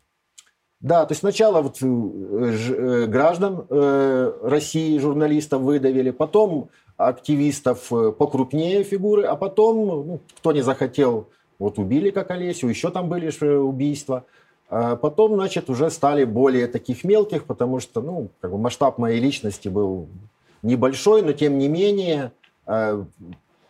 Да, 0.84 1.06
то 1.06 1.12
есть 1.12 1.20
сначала 1.20 1.62
вот 1.62 1.78
э, 1.80 1.86
э, 1.86 3.06
граждан 3.06 3.64
э, 3.70 4.32
России, 4.42 4.98
журналистов 4.98 5.62
выдавили, 5.62 6.10
потом 6.10 6.68
активистов 6.98 7.88
покрупнее 7.88 8.84
фигуры, 8.84 9.22
а 9.22 9.34
потом, 9.34 9.86
ну, 10.06 10.20
кто 10.36 10.52
не 10.52 10.60
захотел, 10.60 11.28
вот 11.58 11.78
убили 11.78 12.10
как 12.10 12.30
Олесю, 12.30 12.68
еще 12.68 12.90
там 12.90 13.08
были 13.08 13.30
убийства. 13.56 14.26
А 14.68 14.96
потом, 14.96 15.36
значит, 15.36 15.70
уже 15.70 15.88
стали 15.90 16.24
более 16.24 16.66
таких 16.66 17.02
мелких, 17.02 17.44
потому 17.44 17.80
что, 17.80 18.02
ну, 18.02 18.28
как 18.42 18.50
бы 18.50 18.58
масштаб 18.58 18.98
моей 18.98 19.20
личности 19.20 19.68
был 19.68 20.06
небольшой, 20.62 21.22
но 21.22 21.32
тем 21.32 21.56
не 21.56 21.68
менее 21.68 22.30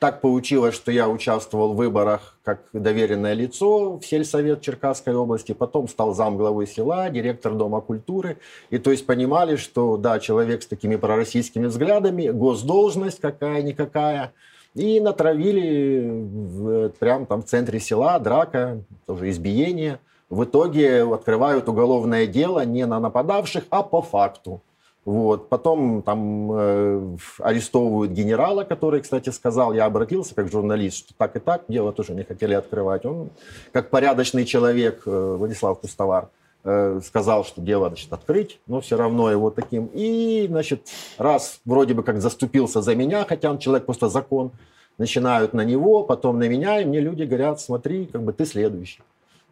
так 0.05 0.21
получилось, 0.21 0.75
что 0.75 0.93
я 0.93 1.09
участвовал 1.09 1.73
в 1.73 1.77
выборах 1.77 2.37
как 2.45 2.61
доверенное 2.75 3.33
лицо 3.33 3.97
в 3.97 4.05
сельсовет 4.05 4.61
Черкасской 4.61 5.15
области, 5.15 5.53
потом 5.53 5.89
стал 5.89 6.13
зам 6.13 6.37
главы 6.37 6.67
села, 6.67 7.09
директор 7.09 7.55
Дома 7.55 7.81
культуры. 7.81 8.37
И 8.69 8.77
то 8.77 8.91
есть 8.91 9.07
понимали, 9.07 9.57
что 9.57 9.97
да, 9.97 10.19
человек 10.19 10.63
с 10.63 10.67
такими 10.67 10.97
пророссийскими 10.97 11.69
взглядами, 11.69 12.29
госдолжность 12.29 13.19
какая-никакая. 13.19 14.35
И 14.75 15.01
натравили 15.01 16.07
в, 16.07 16.91
прямо 16.99 17.25
там 17.25 17.41
в 17.41 17.47
центре 17.47 17.81
села, 17.81 18.19
драка, 18.19 18.85
тоже 19.07 19.31
избиение. 19.31 20.01
В 20.29 20.45
итоге 20.45 21.05
открывают 21.15 21.67
уголовное 21.67 22.27
дело 22.27 22.63
не 22.67 22.85
на 22.85 23.01
нападавших, 23.01 23.65
а 23.71 23.83
по 23.83 24.03
факту. 24.03 24.61
Вот. 25.05 25.49
Потом 25.49 26.03
там 26.03 26.51
э, 26.53 27.17
арестовывают 27.41 28.13
генерала, 28.13 28.65
который, 28.65 29.03
кстати, 29.03 29.31
сказал, 29.31 29.75
я 29.75 29.85
обратился 29.85 30.35
как 30.35 30.51
журналист, 30.51 30.99
что 30.99 31.15
так 31.17 31.37
и 31.37 31.41
так, 31.41 31.65
дело 31.69 31.93
тоже 31.93 32.15
не 32.15 32.25
хотели 32.25 32.55
открывать. 32.55 33.05
Он, 33.05 33.31
как 33.73 33.91
порядочный 33.91 34.47
человек, 34.47 35.03
э, 35.05 35.37
Владислав 35.39 35.81
Пустовар, 35.81 36.31
э, 36.65 37.01
сказал, 37.05 37.45
что 37.45 37.61
дело 37.61 37.89
значит, 37.89 38.13
открыть, 38.13 38.61
но 38.67 38.81
все 38.81 38.97
равно 38.97 39.31
его 39.31 39.51
таким. 39.51 39.91
И, 39.93 40.47
значит, 40.49 40.89
раз 41.19 41.61
вроде 41.67 41.93
бы 41.93 42.03
как 42.03 42.23
заступился 42.23 42.81
за 42.81 42.95
меня, 42.95 43.27
хотя 43.29 43.51
он 43.51 43.59
человек 43.59 43.85
просто 43.85 44.09
закон, 44.09 44.53
начинают 44.97 45.53
на 45.53 45.65
него, 45.65 46.05
потом 46.05 46.39
на 46.39 46.49
меня, 46.49 46.81
и 46.81 46.85
мне 46.85 47.01
люди 47.01 47.25
говорят, 47.25 47.61
смотри, 47.61 48.07
как 48.07 48.23
бы 48.23 48.33
ты 48.33 48.47
следующий. 48.47 49.03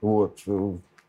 Вот. 0.00 0.38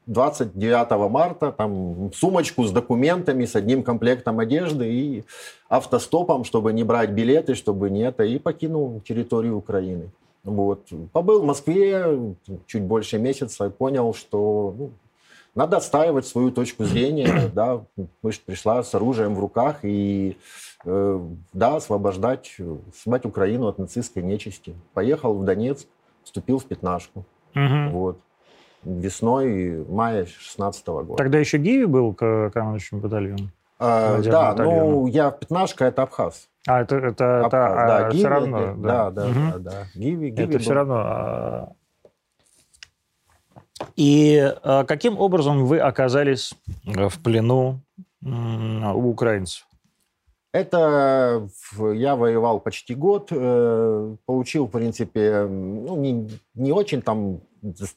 29 0.05 1.09
марта 1.09 1.51
там 1.51 2.11
сумочку 2.13 2.63
с 2.65 2.71
документами, 2.71 3.45
с 3.45 3.55
одним 3.55 3.83
комплектом 3.83 4.39
одежды 4.39 4.91
и 4.91 5.23
автостопом, 5.69 6.43
чтобы 6.43 6.73
не 6.73 6.83
брать 6.83 7.11
билеты, 7.11 7.55
чтобы 7.55 7.89
не 7.89 8.01
это, 8.01 8.23
и 8.23 8.37
покинул 8.37 9.01
территорию 9.01 9.57
Украины. 9.57 10.09
Вот. 10.43 10.87
Побыл 11.13 11.41
в 11.41 11.45
Москве 11.45 12.35
чуть 12.65 12.83
больше 12.83 13.17
месяца, 13.17 13.69
понял, 13.69 14.13
что 14.13 14.75
ну, 14.77 14.91
надо 15.55 15.77
отстаивать 15.77 16.27
свою 16.27 16.51
точку 16.51 16.83
зрения, 16.83 17.49
да, 17.53 17.85
мышь 18.21 18.41
пришла 18.41 18.83
с 18.83 18.93
оружием 18.93 19.35
в 19.35 19.39
руках 19.39 19.79
и, 19.83 20.37
э, 20.83 21.19
да, 21.53 21.77
освобождать, 21.77 22.57
освобождать 22.89 23.25
Украину 23.25 23.67
от 23.67 23.79
нацистской 23.79 24.21
нечисти. 24.21 24.75
Поехал 24.93 25.33
в 25.33 25.45
Донецк, 25.45 25.87
вступил 26.23 26.59
в 26.59 26.65
пятнашку. 26.65 27.23
Угу. 27.55 27.89
Вот 27.91 28.17
весной 28.85 29.85
мая 29.89 30.25
16 30.25 30.87
года. 30.87 31.15
Тогда 31.15 31.39
еще 31.39 31.57
Гиви 31.57 31.85
был 31.85 32.13
командующим 32.13 32.99
батальоном? 32.99 33.51
А, 33.79 34.21
да, 34.21 34.51
батальона. 34.51 34.83
ну 34.83 35.07
я 35.07 35.31
пятнашка 35.31 35.85
это 35.85 36.03
Абхаз. 36.03 36.47
А 36.67 36.81
это 36.81 36.95
это, 36.97 37.45
Абхаз, 37.45 37.47
это 37.47 37.87
да, 37.87 37.97
а, 37.97 38.09
Гиви, 38.11 38.19
все 38.19 38.27
равно, 38.27 38.75
да, 38.77 39.11
да, 39.11 39.11
да, 39.11 39.25
угу. 39.25 39.39
да, 39.39 39.59
да. 39.59 39.85
Гиви, 39.95 40.29
Гиви 40.29 40.43
это 40.43 40.53
был... 40.53 40.59
все 40.59 40.73
равно. 40.73 40.95
А... 40.95 41.71
И 43.95 44.53
а, 44.63 44.85
каким 44.85 45.17
образом 45.17 45.65
вы 45.65 45.79
оказались 45.79 46.53
в 46.85 47.21
плену 47.21 47.81
у 48.21 49.09
украинцев? 49.09 49.67
Это 50.53 51.49
я 51.95 52.15
воевал 52.15 52.59
почти 52.59 52.93
год, 52.93 53.29
э, 53.31 54.15
получил, 54.27 54.67
в 54.67 54.69
принципе, 54.69 55.47
ну, 55.49 55.97
не, 55.97 56.29
не 56.53 56.71
очень 56.71 57.01
там 57.01 57.41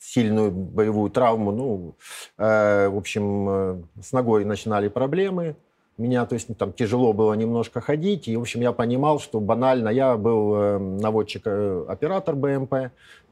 сильную 0.01 0.51
боевую 0.51 1.11
травму. 1.11 1.53
Ну, 1.53 1.95
э, 2.39 2.89
в 2.89 2.97
общем, 2.97 3.49
э, 3.49 3.83
с 4.03 4.13
ногой 4.13 4.45
начинали 4.45 4.89
проблемы. 4.89 5.57
Меня, 5.99 6.27
то 6.27 6.35
есть, 6.35 6.55
там 6.59 6.75
тяжело 6.75 7.15
было 7.15 7.33
немножко 7.33 7.81
ходить. 7.81 8.29
И, 8.29 8.37
в 8.37 8.43
общем, 8.43 8.61
я 8.61 8.73
понимал, 8.73 9.19
что 9.19 9.41
банально 9.41 9.89
я 9.89 10.17
был 10.19 10.55
э, 10.55 10.79
наводчик-оператор 10.79 12.35
э, 12.35 12.39
БМП. 12.39 12.75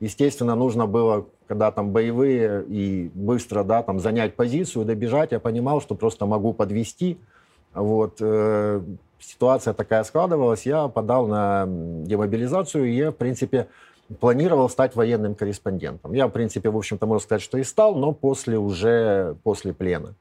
Естественно, 0.00 0.54
нужно 0.54 0.86
было, 0.86 1.26
когда 1.46 1.70
там 1.70 1.90
боевые 1.90 2.64
и 2.66 3.10
быстро, 3.12 3.64
да, 3.64 3.82
там 3.82 4.00
занять 4.00 4.34
позицию, 4.34 4.86
добежать. 4.86 5.32
Я 5.32 5.40
понимал, 5.40 5.82
что 5.82 5.94
просто 5.94 6.24
могу 6.24 6.54
подвести. 6.54 7.18
Вот. 7.74 8.16
Э, 8.20 8.80
ситуация 9.18 9.74
такая 9.74 10.02
складывалась. 10.04 10.64
Я 10.64 10.88
подал 10.88 11.26
на 11.26 11.66
демобилизацию. 11.68 12.86
И 12.86 12.96
я, 12.96 13.10
в 13.10 13.16
принципе, 13.16 13.68
планировал 14.20 14.68
стать 14.68 14.94
военным 14.94 15.34
корреспондентом. 15.34 16.12
Я, 16.12 16.26
в 16.26 16.30
принципе, 16.30 16.70
в 16.70 16.76
общем-то, 16.76 17.06
можно 17.06 17.24
сказать, 17.24 17.42
что 17.42 17.58
и 17.58 17.64
стал, 17.64 17.94
но 17.94 18.12
после 18.12 18.58
уже, 18.58 19.36
после 19.42 19.72
плена. 19.72 20.14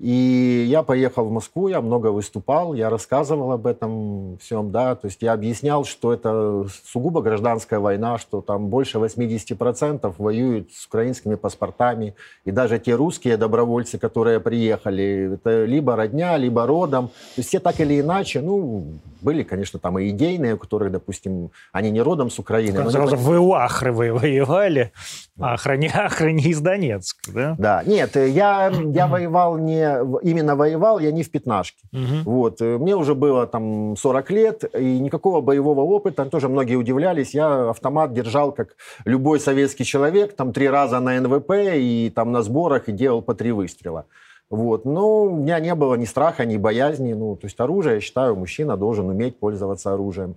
И 0.00 0.64
я 0.66 0.82
поехал 0.82 1.26
в 1.26 1.30
Москву, 1.30 1.68
я 1.68 1.82
много 1.82 2.06
выступал, 2.06 2.72
я 2.72 2.88
рассказывал 2.88 3.52
об 3.52 3.66
этом 3.66 4.38
всем, 4.38 4.70
да, 4.72 4.94
то 4.94 5.08
есть 5.08 5.20
я 5.20 5.34
объяснял, 5.34 5.84
что 5.84 6.14
это 6.14 6.64
сугубо 6.86 7.20
гражданская 7.20 7.80
война, 7.80 8.16
что 8.16 8.40
там 8.40 8.68
больше 8.68 8.96
80% 8.96 10.14
воюют 10.16 10.72
с 10.72 10.86
украинскими 10.86 11.34
паспортами, 11.34 12.14
и 12.46 12.50
даже 12.50 12.78
те 12.78 12.94
русские 12.94 13.36
добровольцы, 13.36 13.98
которые 13.98 14.40
приехали, 14.40 15.34
это 15.34 15.66
либо 15.66 15.96
родня, 15.96 16.38
либо 16.38 16.66
родом, 16.66 17.08
то 17.08 17.14
есть 17.36 17.50
все 17.50 17.60
так 17.60 17.78
или 17.80 18.00
иначе, 18.00 18.40
ну, 18.40 18.86
были, 19.20 19.42
конечно, 19.42 19.78
там 19.78 19.98
и 19.98 20.08
идейные, 20.08 20.54
у 20.54 20.56
которых, 20.56 20.92
допустим, 20.92 21.50
они 21.72 21.90
не 21.90 22.00
родом 22.00 22.30
с 22.30 22.38
Украины. 22.38 22.82
Но 22.82 22.90
сразу 22.90 23.16
вы 23.16 23.38
у 23.38 23.52
Ахры 23.52 23.92
воевали, 23.92 24.92
а 25.38 25.52
Ахра 25.52 25.76
не 25.76 26.42
из 26.42 26.60
Донецка, 26.60 27.30
да? 27.34 27.54
Да, 27.58 27.82
нет, 27.84 28.16
я, 28.16 28.72
я 28.94 29.06
воевал 29.06 29.58
не, 29.58 29.89
именно 30.22 30.56
воевал 30.56 30.98
я 30.98 31.12
не 31.12 31.22
в 31.22 31.30
пятнашке. 31.30 31.86
Угу. 31.92 32.30
Вот, 32.30 32.60
мне 32.60 32.96
уже 32.96 33.14
было 33.14 33.46
там 33.46 33.96
40 33.96 34.30
лет, 34.30 34.64
и 34.74 34.98
никакого 34.98 35.40
боевого 35.40 35.80
опыта, 35.80 36.24
тоже 36.26 36.48
многие 36.48 36.76
удивлялись, 36.76 37.34
я 37.34 37.70
автомат 37.70 38.12
держал, 38.12 38.52
как 38.52 38.76
любой 39.04 39.40
советский 39.40 39.84
человек, 39.84 40.34
там 40.34 40.52
три 40.52 40.68
раза 40.68 41.00
на 41.00 41.20
НВП 41.20 41.50
и 41.74 42.12
там 42.14 42.32
на 42.32 42.42
сборах, 42.42 42.88
и 42.88 42.92
делал 42.92 43.22
по 43.22 43.34
три 43.34 43.52
выстрела. 43.52 44.04
Вот. 44.50 44.84
Но 44.84 45.24
у 45.24 45.36
меня 45.36 45.60
не 45.60 45.74
было 45.74 45.94
ни 45.94 46.04
страха, 46.04 46.44
ни 46.44 46.56
боязни. 46.56 47.12
Ну, 47.12 47.36
то 47.36 47.46
есть 47.46 47.60
оружие, 47.60 47.94
я 47.96 48.00
считаю, 48.00 48.36
мужчина 48.36 48.76
должен 48.76 49.08
уметь 49.08 49.38
пользоваться 49.38 49.92
оружием. 49.92 50.34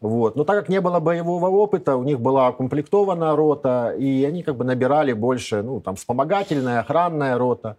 Вот. 0.00 0.36
Но 0.36 0.44
так 0.44 0.56
как 0.56 0.68
не 0.68 0.80
было 0.80 1.00
боевого 1.00 1.48
опыта, 1.48 1.96
у 1.96 2.04
них 2.04 2.20
была 2.20 2.50
укомплектованная 2.50 3.34
рота, 3.34 3.94
и 3.98 4.24
они 4.24 4.42
как 4.42 4.56
бы 4.56 4.64
набирали 4.64 5.12
больше, 5.12 5.62
ну, 5.62 5.80
там, 5.80 5.96
вспомогательная, 5.96 6.80
охранная 6.80 7.36
рота. 7.38 7.76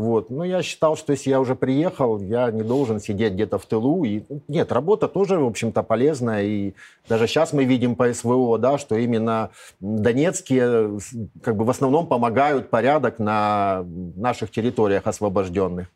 Вот. 0.00 0.30
Но 0.30 0.44
я 0.44 0.62
считал, 0.62 0.96
что 0.96 1.12
если 1.12 1.28
я 1.28 1.38
уже 1.40 1.54
приехал, 1.54 2.18
я 2.20 2.50
не 2.50 2.62
должен 2.62 3.00
сидеть 3.00 3.34
где-то 3.34 3.58
в 3.58 3.66
тылу. 3.66 4.02
И, 4.04 4.22
нет, 4.48 4.72
работа 4.72 5.08
тоже, 5.08 5.38
в 5.38 5.44
общем-то, 5.44 5.82
полезная. 5.82 6.42
И 6.42 6.72
даже 7.06 7.26
сейчас 7.26 7.52
мы 7.52 7.64
видим 7.64 7.96
по 7.96 8.10
СВО, 8.10 8.56
да, 8.56 8.78
что 8.78 8.96
именно 8.96 9.50
донецкие 9.78 10.98
как 11.42 11.56
бы 11.56 11.66
в 11.66 11.70
основном 11.70 12.06
помогают 12.06 12.70
порядок 12.70 13.18
на 13.18 13.84
наших 14.16 14.50
территориях 14.50 15.06
освобожденных. 15.06 15.88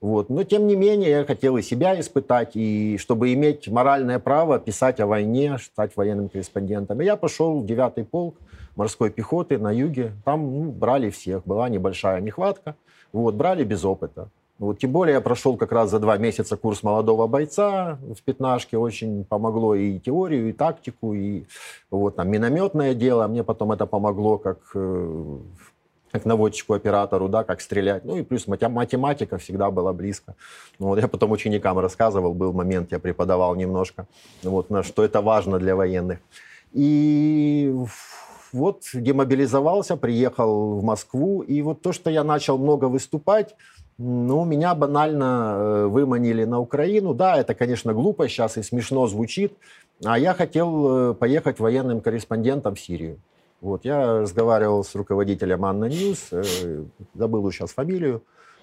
Вот. 0.00 0.28
Но, 0.28 0.42
тем 0.42 0.66
не 0.66 0.74
менее, 0.74 1.10
я 1.10 1.24
хотел 1.24 1.56
и 1.56 1.62
себя 1.62 1.98
испытать, 2.00 2.56
и 2.56 2.98
чтобы 2.98 3.32
иметь 3.32 3.68
моральное 3.68 4.18
право 4.18 4.58
писать 4.58 4.98
о 4.98 5.06
войне, 5.06 5.58
стать 5.58 5.92
военным 5.94 6.28
корреспондентом. 6.28 7.00
И 7.00 7.04
я 7.04 7.14
пошел 7.14 7.60
в 7.60 7.64
9-й 7.64 8.02
полк 8.04 8.34
морской 8.74 9.10
пехоты 9.10 9.56
на 9.58 9.70
юге. 9.70 10.10
Там 10.24 10.40
ну, 10.40 10.72
брали 10.72 11.10
всех, 11.10 11.44
была 11.44 11.68
небольшая 11.68 12.20
нехватка. 12.20 12.74
Вот, 13.12 13.34
брали 13.34 13.64
без 13.64 13.84
опыта. 13.84 14.28
Вот, 14.58 14.78
тем 14.78 14.92
более 14.92 15.14
я 15.14 15.20
прошел 15.20 15.56
как 15.56 15.72
раз 15.72 15.90
за 15.90 15.98
два 15.98 16.16
месяца 16.18 16.56
курс 16.56 16.84
молодого 16.84 17.26
бойца 17.26 17.98
в 18.00 18.22
пятнашке, 18.22 18.78
очень 18.78 19.24
помогло 19.24 19.74
и 19.74 19.98
теорию, 19.98 20.50
и 20.50 20.52
тактику, 20.52 21.14
и 21.14 21.46
вот 21.90 22.14
там 22.16 22.30
минометное 22.30 22.94
дело, 22.94 23.26
мне 23.26 23.42
потом 23.42 23.72
это 23.72 23.86
помогло 23.86 24.38
как, 24.38 24.58
э, 24.74 25.38
как 26.12 26.24
наводчику-оператору, 26.26 27.28
да, 27.28 27.42
как 27.42 27.60
стрелять. 27.60 28.04
Ну 28.04 28.18
и 28.18 28.22
плюс 28.22 28.46
математика 28.46 29.38
всегда 29.38 29.70
была 29.72 29.92
близко. 29.92 30.36
Ну, 30.78 30.88
вот 30.88 31.00
я 31.00 31.08
потом 31.08 31.32
ученикам 31.32 31.80
рассказывал, 31.80 32.32
был 32.32 32.52
момент, 32.52 32.92
я 32.92 33.00
преподавал 33.00 33.56
немножко, 33.56 34.06
вот, 34.44 34.70
на 34.70 34.84
что 34.84 35.04
это 35.04 35.22
важно 35.22 35.58
для 35.58 35.74
военных. 35.74 36.20
И 36.72 37.74
вот 38.52 38.82
демобилизовался, 38.92 39.96
приехал 39.96 40.78
в 40.78 40.84
Москву, 40.84 41.42
и 41.42 41.62
вот 41.62 41.82
то, 41.82 41.92
что 41.92 42.10
я 42.10 42.24
начал 42.24 42.58
много 42.58 42.86
выступать, 42.86 43.54
ну, 43.98 44.44
меня 44.44 44.74
банально 44.74 45.54
э, 45.56 45.86
выманили 45.86 46.44
на 46.44 46.60
Украину. 46.60 47.14
Да, 47.14 47.36
это, 47.36 47.54
конечно, 47.54 47.92
глупо 47.92 48.28
сейчас 48.28 48.56
и 48.56 48.62
смешно 48.62 49.06
звучит, 49.06 49.54
а 50.04 50.18
я 50.18 50.34
хотел 50.34 51.10
э, 51.10 51.14
поехать 51.14 51.60
военным 51.60 52.00
корреспондентом 52.00 52.74
в 52.74 52.80
Сирию. 52.80 53.18
Вот, 53.60 53.84
я 53.84 54.20
разговаривал 54.20 54.82
с 54.82 54.94
руководителем 54.94 55.64
ANNA 55.64 55.84
News, 55.84 56.28
э, 56.32 56.84
забыл 57.14 57.50
сейчас 57.52 57.70
фамилию, 57.70 58.22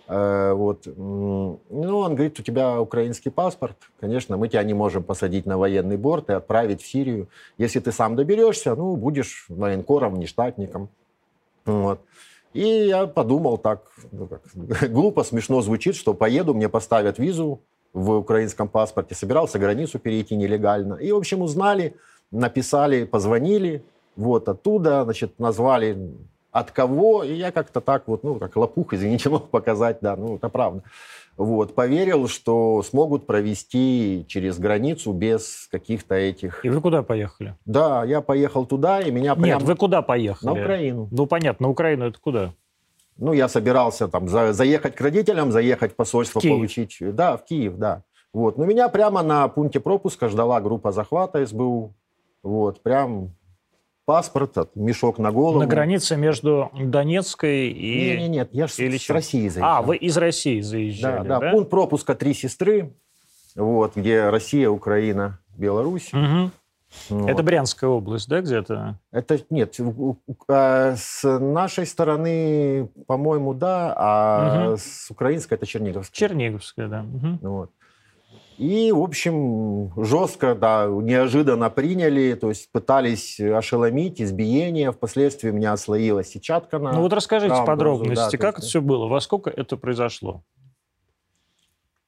вот. 0.10 0.88
Ну, 0.88 1.60
он 1.70 2.16
говорит, 2.16 2.40
у 2.40 2.44
тебя 2.44 2.82
украинский 2.82 3.30
паспорт, 3.30 3.78
конечно, 4.00 4.38
мы 4.38 4.48
тебя 4.48 4.64
не 4.64 4.74
можем 4.74 5.04
посадить 5.04 5.46
на 5.46 5.58
военный 5.58 5.98
борт 5.98 6.30
и 6.30 6.34
отправить 6.34 6.82
в 6.82 6.88
Сирию. 6.88 7.28
Если 7.60 7.80
ты 7.80 7.92
сам 7.92 8.16
доберешься, 8.16 8.76
ну, 8.76 8.96
будешь 8.96 9.46
военкором, 9.50 10.20
нештатником. 10.20 10.90
Вот. 11.66 12.02
И 12.54 12.62
я 12.62 13.06
подумал 13.06 13.60
так, 13.60 13.84
ну, 14.12 14.28
как, 14.28 14.42
глупо, 14.92 15.24
смешно 15.24 15.62
звучит, 15.62 15.96
что 15.96 16.16
поеду, 16.16 16.56
мне 16.56 16.70
поставят 16.70 17.20
визу 17.20 17.60
в 17.94 18.12
украинском 18.18 18.68
паспорте, 18.68 19.14
собирался 19.14 19.60
границу 19.60 20.00
перейти 20.00 20.36
нелегально. 20.36 20.96
И, 20.96 21.12
в 21.12 21.18
общем, 21.18 21.42
узнали, 21.44 21.96
написали, 22.32 23.06
позвонили, 23.06 23.84
вот 24.16 24.50
оттуда, 24.50 25.04
значит, 25.04 25.38
назвали 25.40 26.12
от 26.52 26.72
кого, 26.72 27.24
и 27.24 27.34
я 27.34 27.52
как-то 27.52 27.82
так 27.82 28.08
вот, 28.08 28.24
ну, 28.24 28.36
как 28.36 28.56
лопух, 28.56 28.94
извините, 28.94 29.30
мог 29.30 29.50
показать, 29.50 29.98
да, 30.02 30.16
ну, 30.16 30.36
это 30.36 30.50
правда. 30.50 30.84
Вот, 31.38 31.74
поверил, 31.74 32.28
что 32.28 32.84
смогут 32.84 33.26
провести 33.26 34.26
через 34.28 34.60
границу 34.60 35.14
без 35.14 35.70
каких-то 35.72 36.16
этих... 36.16 36.66
И 36.66 36.70
вы 36.70 36.82
куда 36.82 37.02
поехали? 37.02 37.56
Да, 37.66 38.04
я 38.04 38.20
поехал 38.20 38.66
туда, 38.66 39.00
и 39.00 39.10
меня 39.10 39.36
прям... 39.36 39.60
Нет, 39.60 39.62
вы 39.62 39.76
куда 39.78 40.02
поехали? 40.02 40.46
На 40.48 40.52
Украину. 40.52 41.08
Ну, 41.12 41.28
понятно, 41.28 41.68
на 41.68 41.72
Украину 41.72 42.08
это 42.08 42.20
куда? 42.20 42.52
Ну, 43.16 43.32
я 43.32 43.48
собирался 43.48 44.10
там 44.10 44.28
за, 44.28 44.52
заехать 44.52 44.96
к 44.96 45.02
родителям, 45.02 45.52
заехать 45.52 45.94
в 45.94 45.96
посольство, 45.96 46.42
в 46.42 46.44
получить... 46.44 46.98
Да, 47.00 47.38
в 47.38 47.46
Киев, 47.46 47.78
да. 47.78 48.04
Вот, 48.34 48.58
но 48.58 48.66
меня 48.66 48.90
прямо 48.90 49.24
на 49.24 49.48
пункте 49.48 49.80
пропуска 49.80 50.28
ждала 50.30 50.60
группа 50.60 50.92
захвата 50.92 51.46
СБУ. 51.46 51.94
Вот, 52.44 52.82
прям 52.84 53.32
паспорт, 54.10 54.58
мешок 54.74 55.20
на 55.20 55.32
голову. 55.32 55.60
На 55.60 55.68
границе 55.68 56.18
между 56.18 56.72
Донецкой 56.74 57.68
и... 57.68 58.10
Нет, 58.10 58.20
нет, 58.22 58.30
нет, 58.32 58.50
я 58.54 58.66
же 58.66 58.74
с? 58.98 59.10
России 59.12 59.48
заезжал. 59.48 59.70
А, 59.70 59.82
вы 59.84 59.98
из 59.98 60.18
России 60.18 60.62
заезжали, 60.62 61.28
да? 61.28 61.38
Да, 61.38 61.40
да. 61.40 61.52
пункт 61.52 61.70
пропуска 61.70 62.16
«Три 62.16 62.34
сестры», 62.34 62.92
вот, 63.56 63.96
где 63.96 64.30
Россия, 64.30 64.68
Украина, 64.68 65.38
Беларусь. 65.56 66.12
Угу. 66.12 66.50
Вот. 67.10 67.30
Это 67.30 67.44
Брянская 67.44 67.88
область, 67.88 68.28
да, 68.28 68.42
где-то? 68.42 68.98
Это 69.12 69.42
нет, 69.52 69.78
а, 70.48 70.96
с 70.98 71.24
нашей 71.40 71.86
стороны, 71.86 72.90
по-моему, 73.06 73.54
да, 73.54 73.94
а 73.96 74.70
угу. 74.70 74.78
с 74.80 75.12
украинской 75.12 75.54
это 75.54 75.68
Черниговская. 75.68 76.30
Черниговская, 76.30 76.88
да. 76.88 77.02
Угу. 77.04 77.48
Вот. 77.48 77.70
И, 78.60 78.92
в 78.92 79.02
общем, 79.02 79.94
жестко, 80.04 80.54
да, 80.54 80.86
неожиданно 80.86 81.70
приняли, 81.70 82.34
то 82.34 82.50
есть 82.50 82.70
пытались 82.74 83.40
ошеломить, 83.40 84.22
избиение. 84.22 84.92
Впоследствии 84.92 85.50
у 85.50 85.54
меня 85.54 85.78
слоилась 85.78 86.28
сетчатка 86.28 86.78
на 86.78 86.92
Ну 86.92 87.00
вот 87.04 87.14
расскажите 87.14 87.54
камбузу, 87.54 87.66
подробности, 87.66 88.36
да, 88.36 88.38
как 88.38 88.56
есть, 88.56 88.58
это 88.58 88.68
все 88.68 88.82
было, 88.82 89.08
во 89.08 89.22
сколько 89.22 89.50
это 89.50 89.78
произошло? 89.78 90.44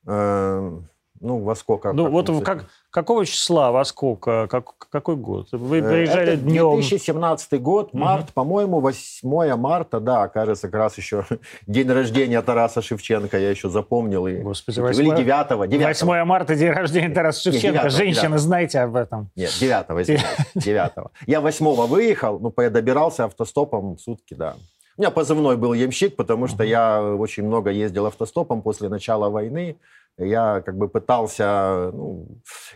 Э, 0.05 0.81
ну, 1.21 1.39
во 1.39 1.55
сколько? 1.55 1.93
Ну, 1.93 2.09
вот 2.09 2.29
как, 2.43 2.65
какого 2.89 3.25
числа, 3.25 3.71
во 3.71 3.85
сколько, 3.85 4.47
как, 4.47 4.75
какой 4.89 5.15
год? 5.15 5.47
Вы 5.51 5.79
э, 5.79 5.81
приезжали 5.81 6.33
Это 6.33 6.41
днем... 6.41 6.73
2017 6.73 7.61
год, 7.61 7.93
март, 7.93 8.25
угу. 8.25 8.33
по-моему, 8.33 8.79
8 8.79 9.55
марта, 9.55 9.99
да, 9.99 10.27
кажется, 10.27 10.67
как 10.67 10.79
раз 10.79 10.97
еще 10.97 11.25
день 11.67 11.89
рождения 11.89 12.41
Тараса 12.41 12.81
Шевченко, 12.81 13.37
я 13.37 13.51
еще 13.51 13.69
запомнил. 13.69 14.27
И... 14.27 14.37
Господи, 14.37 14.79
8... 14.79 15.01
Или 15.01 15.15
9 15.15 15.69
9 15.69 16.01
8 16.03 16.23
марта, 16.25 16.55
день 16.55 16.71
рождения 16.71 17.13
Тараса 17.13 17.41
Шевченко. 17.41 17.83
Нет, 17.83 17.91
9 17.91 17.91
Женщины, 17.93 18.29
9 18.29 18.39
знаете 18.41 18.79
об 18.79 18.95
этом. 18.95 19.29
Нет, 19.35 19.51
9 19.59 20.01
извиняюсь, 20.01 20.25
9 20.55 20.91
Я 21.27 21.41
8 21.41 21.65
выехал, 21.87 22.39
ну, 22.39 22.51
добирался 22.69 23.25
автостопом 23.25 23.97
сутки, 23.97 24.33
да. 24.33 24.55
У 24.97 25.01
меня 25.01 25.11
позывной 25.11 25.57
был 25.57 25.73
ямщик, 25.73 26.15
потому 26.15 26.47
что 26.47 26.63
я 26.63 27.01
очень 27.01 27.45
много 27.45 27.69
ездил 27.69 28.05
автостопом 28.05 28.61
после 28.61 28.89
начала 28.89 29.29
войны. 29.29 29.77
Я 30.17 30.61
как 30.61 30.77
бы 30.77 30.89
пытался 30.89 31.91
ну, 31.93 32.27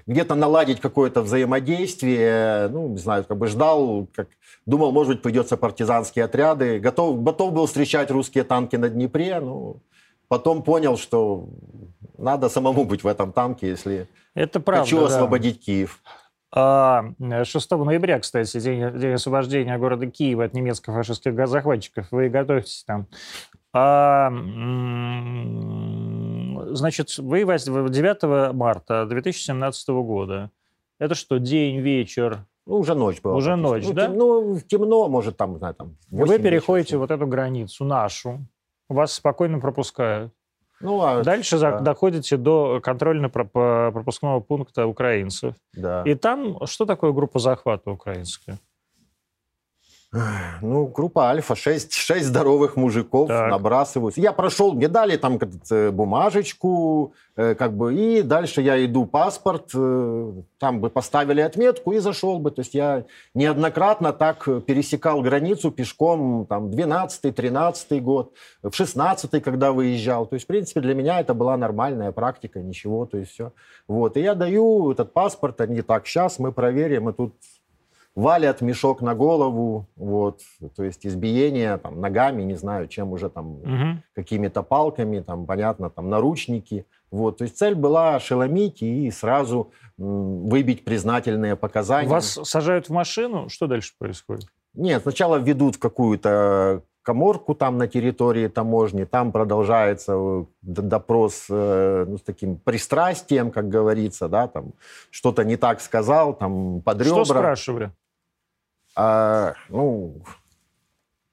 где-то 0.07 0.35
наладить 0.35 0.79
какое-то 0.79 1.21
взаимодействие, 1.21 2.69
ну, 2.69 2.87
не 2.87 2.97
знаю, 2.97 3.25
как 3.25 3.37
бы 3.37 3.47
ждал, 3.47 4.07
как, 4.15 4.29
думал, 4.65 4.91
может 4.91 5.13
быть, 5.13 5.21
придется 5.21 5.57
партизанские 5.57 6.25
отряды. 6.25 6.79
Готов, 6.79 7.21
готов 7.21 7.51
был 7.51 7.65
встречать 7.65 8.09
русские 8.09 8.45
танки 8.45 8.77
на 8.77 8.89
Днепре, 8.89 9.41
ну, 9.41 9.81
потом 10.29 10.63
понял, 10.63 10.97
что 10.97 11.49
надо 12.17 12.49
самому 12.49 12.85
быть 12.85 13.03
в 13.03 13.07
этом 13.07 13.33
танке, 13.33 13.67
если 13.67 14.07
Это 14.33 14.59
правда, 14.59 14.83
хочу 14.83 15.01
да. 15.01 15.07
освободить 15.07 15.63
Киев. 15.63 16.01
6 16.55 16.57
а, 16.57 17.03
ноября, 17.77 18.19
кстати, 18.19 18.57
день, 18.61 18.97
день 18.97 19.13
освобождения 19.13 19.77
города 19.77 20.07
Киева 20.07 20.45
от 20.45 20.53
немецких 20.53 20.93
фашистских 20.93 21.47
захватчиков. 21.49 22.07
Вы 22.11 22.29
готовьтесь 22.29 22.85
там. 22.85 23.07
А, 23.73 24.29
значит, 26.73 27.17
вы 27.17 27.41
9 27.43 28.53
марта 28.55 29.05
2017 29.05 29.89
года. 29.89 30.49
Это 30.97 31.13
что, 31.13 31.39
день, 31.39 31.79
вечер? 31.79 32.45
Ну, 32.65 32.77
уже 32.77 32.95
ночь 32.95 33.19
была. 33.21 33.35
Уже 33.35 33.57
ночь, 33.57 33.83
ну, 33.85 33.93
да? 33.93 34.07
Тем, 34.07 34.17
ну, 34.17 34.59
темно, 34.65 35.09
может, 35.09 35.35
там, 35.35 35.57
знаю, 35.57 35.73
там 35.75 35.97
Вы 36.09 36.39
переходите 36.39 36.91
вечера. 36.91 36.99
вот 36.99 37.11
эту 37.11 37.27
границу, 37.27 37.83
нашу. 37.83 38.47
Вас 38.87 39.11
спокойно 39.11 39.59
пропускают. 39.59 40.31
Ну, 40.85 41.01
а, 41.01 41.23
Дальше 41.23 41.59
да. 41.59 41.79
доходите 41.79 42.37
до 42.37 42.79
контрольно-пропускного 42.81 44.39
пункта 44.39 44.87
украинцев. 44.87 45.55
Да. 45.73 46.03
И 46.05 46.15
там 46.15 46.65
что 46.65 46.85
такое 46.85 47.11
группа 47.11 47.39
захвата 47.39 47.89
украинская? 47.91 48.59
Ну, 50.61 50.87
группа 50.87 51.29
Альфа, 51.29 51.55
шесть, 51.55 51.93
шесть 51.93 52.25
здоровых 52.25 52.77
мужиков 52.77 53.27
так. 53.27 53.51
набрасываются. 53.51 54.21
Я 54.21 54.31
прошел, 54.31 54.73
мне 54.73 54.87
дали 54.87 55.17
там 55.17 55.39
бумажечку, 55.91 57.13
э, 57.35 57.55
как 57.55 57.75
бы, 57.75 57.93
и 57.93 58.21
дальше 58.21 58.61
я 58.61 58.83
иду 58.85 59.05
паспорт, 59.05 59.71
э, 59.73 60.31
там 60.57 60.79
бы 60.79 60.89
поставили 60.89 61.41
отметку 61.41 61.91
и 61.91 61.99
зашел 61.99 62.39
бы. 62.39 62.51
То 62.51 62.61
есть 62.61 62.73
я 62.73 63.03
неоднократно 63.33 64.13
так 64.13 64.45
пересекал 64.65 65.21
границу 65.21 65.71
пешком, 65.71 66.45
там, 66.47 66.69
12-13 66.69 67.99
год, 67.99 68.33
в 68.63 68.73
16 68.73 69.43
когда 69.43 69.71
выезжал. 69.71 70.25
То 70.27 70.35
есть, 70.35 70.45
в 70.45 70.47
принципе, 70.47 70.79
для 70.79 70.95
меня 70.95 71.19
это 71.19 71.33
была 71.33 71.57
нормальная 71.57 72.11
практика, 72.11 72.61
ничего, 72.61 73.05
то 73.05 73.17
есть 73.17 73.31
все. 73.31 73.51
Вот, 73.87 74.17
и 74.17 74.21
я 74.21 74.33
даю 74.33 74.91
этот 74.91 75.13
паспорт, 75.13 75.61
они 75.61 75.81
так, 75.81 76.07
сейчас 76.07 76.39
мы 76.39 76.51
проверим, 76.51 77.09
и 77.09 77.13
тут 77.13 77.33
валят 78.15 78.61
мешок 78.61 79.01
на 79.01 79.13
голову, 79.13 79.87
вот, 79.97 80.39
то 80.75 80.83
есть 80.83 81.05
избиение 81.05 81.77
там 81.77 81.99
ногами, 81.99 82.43
не 82.43 82.55
знаю, 82.55 82.87
чем 82.87 83.11
уже 83.11 83.29
там, 83.29 83.57
угу. 83.57 84.01
какими-то 84.15 84.63
палками, 84.63 85.19
там, 85.19 85.45
понятно, 85.45 85.89
там, 85.89 86.09
наручники, 86.09 86.85
вот, 87.11 87.37
то 87.37 87.43
есть 87.43 87.57
цель 87.57 87.75
была 87.75 88.15
ошеломить 88.15 88.81
и 88.81 89.11
сразу 89.11 89.71
м, 89.99 90.47
выбить 90.47 90.85
признательные 90.85 91.57
показания. 91.57 92.09
Вас 92.09 92.39
сажают 92.43 92.87
в 92.87 92.93
машину, 92.93 93.49
что 93.49 93.67
дальше 93.67 93.93
происходит? 93.99 94.47
Нет, 94.73 95.01
сначала 95.01 95.37
ведут 95.37 95.75
в 95.75 95.79
какую-то 95.79 96.83
коморку 97.05 97.53
там 97.53 97.77
на 97.77 97.87
территории 97.87 98.47
таможни, 98.47 99.03
там 99.03 99.31
продолжается 99.31 100.13
э, 100.15 100.45
допрос 100.61 101.45
э, 101.49 102.05
ну, 102.07 102.17
с 102.17 102.21
таким 102.21 102.57
пристрастием, 102.57 103.51
как 103.51 103.69
говорится, 103.69 104.27
да, 104.27 104.47
там 104.47 104.73
что-то 105.11 105.43
не 105.43 105.55
так 105.55 105.81
сказал, 105.81 106.33
там 106.33 106.81
под 106.81 107.01
ребра. 107.01 107.23
Что 107.23 107.25
спрашивали? 107.25 107.91
А, 108.95 109.55
ну, 109.69 110.21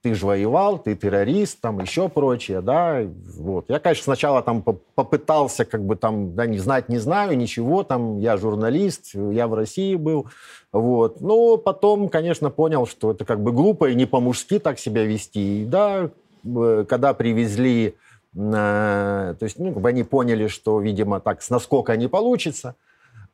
ты 0.03 0.15
же 0.15 0.25
воевал, 0.25 0.79
ты 0.79 0.95
террорист, 0.95 1.61
там 1.61 1.79
еще 1.79 2.09
прочее, 2.09 2.59
да, 2.59 3.01
вот. 3.37 3.69
Я, 3.69 3.79
конечно, 3.79 4.03
сначала 4.03 4.41
там 4.41 4.61
попытался 4.61 5.63
как 5.63 5.81
бы 5.85 5.95
там, 5.95 6.35
да, 6.35 6.45
не 6.45 6.57
знать, 6.59 6.89
не 6.89 6.97
знаю, 6.97 7.37
ничего, 7.37 7.83
там, 7.83 8.19
я 8.19 8.35
журналист, 8.35 9.13
я 9.13 9.47
в 9.47 9.53
России 9.53 9.95
был, 9.95 10.27
вот. 10.73 11.21
Но 11.21 11.55
потом, 11.55 12.09
конечно, 12.09 12.49
понял, 12.49 12.85
что 12.85 13.11
это 13.11 13.23
как 13.23 13.41
бы 13.41 13.53
глупо 13.53 13.89
и 13.89 13.95
не 13.95 14.05
по-мужски 14.05 14.59
так 14.59 14.77
себя 14.77 15.05
вести. 15.05 15.61
И, 15.61 15.65
да, 15.65 16.09
э, 16.43 16.85
когда 16.89 17.13
привезли, 17.13 17.95
э, 18.35 19.35
то 19.39 19.43
есть, 19.43 19.57
ну, 19.57 19.73
они 19.85 20.03
поняли, 20.03 20.47
что, 20.47 20.81
видимо, 20.81 21.21
так 21.21 21.41
с 21.41 21.49
наскока 21.49 21.95
не 21.95 22.09
получится, 22.09 22.75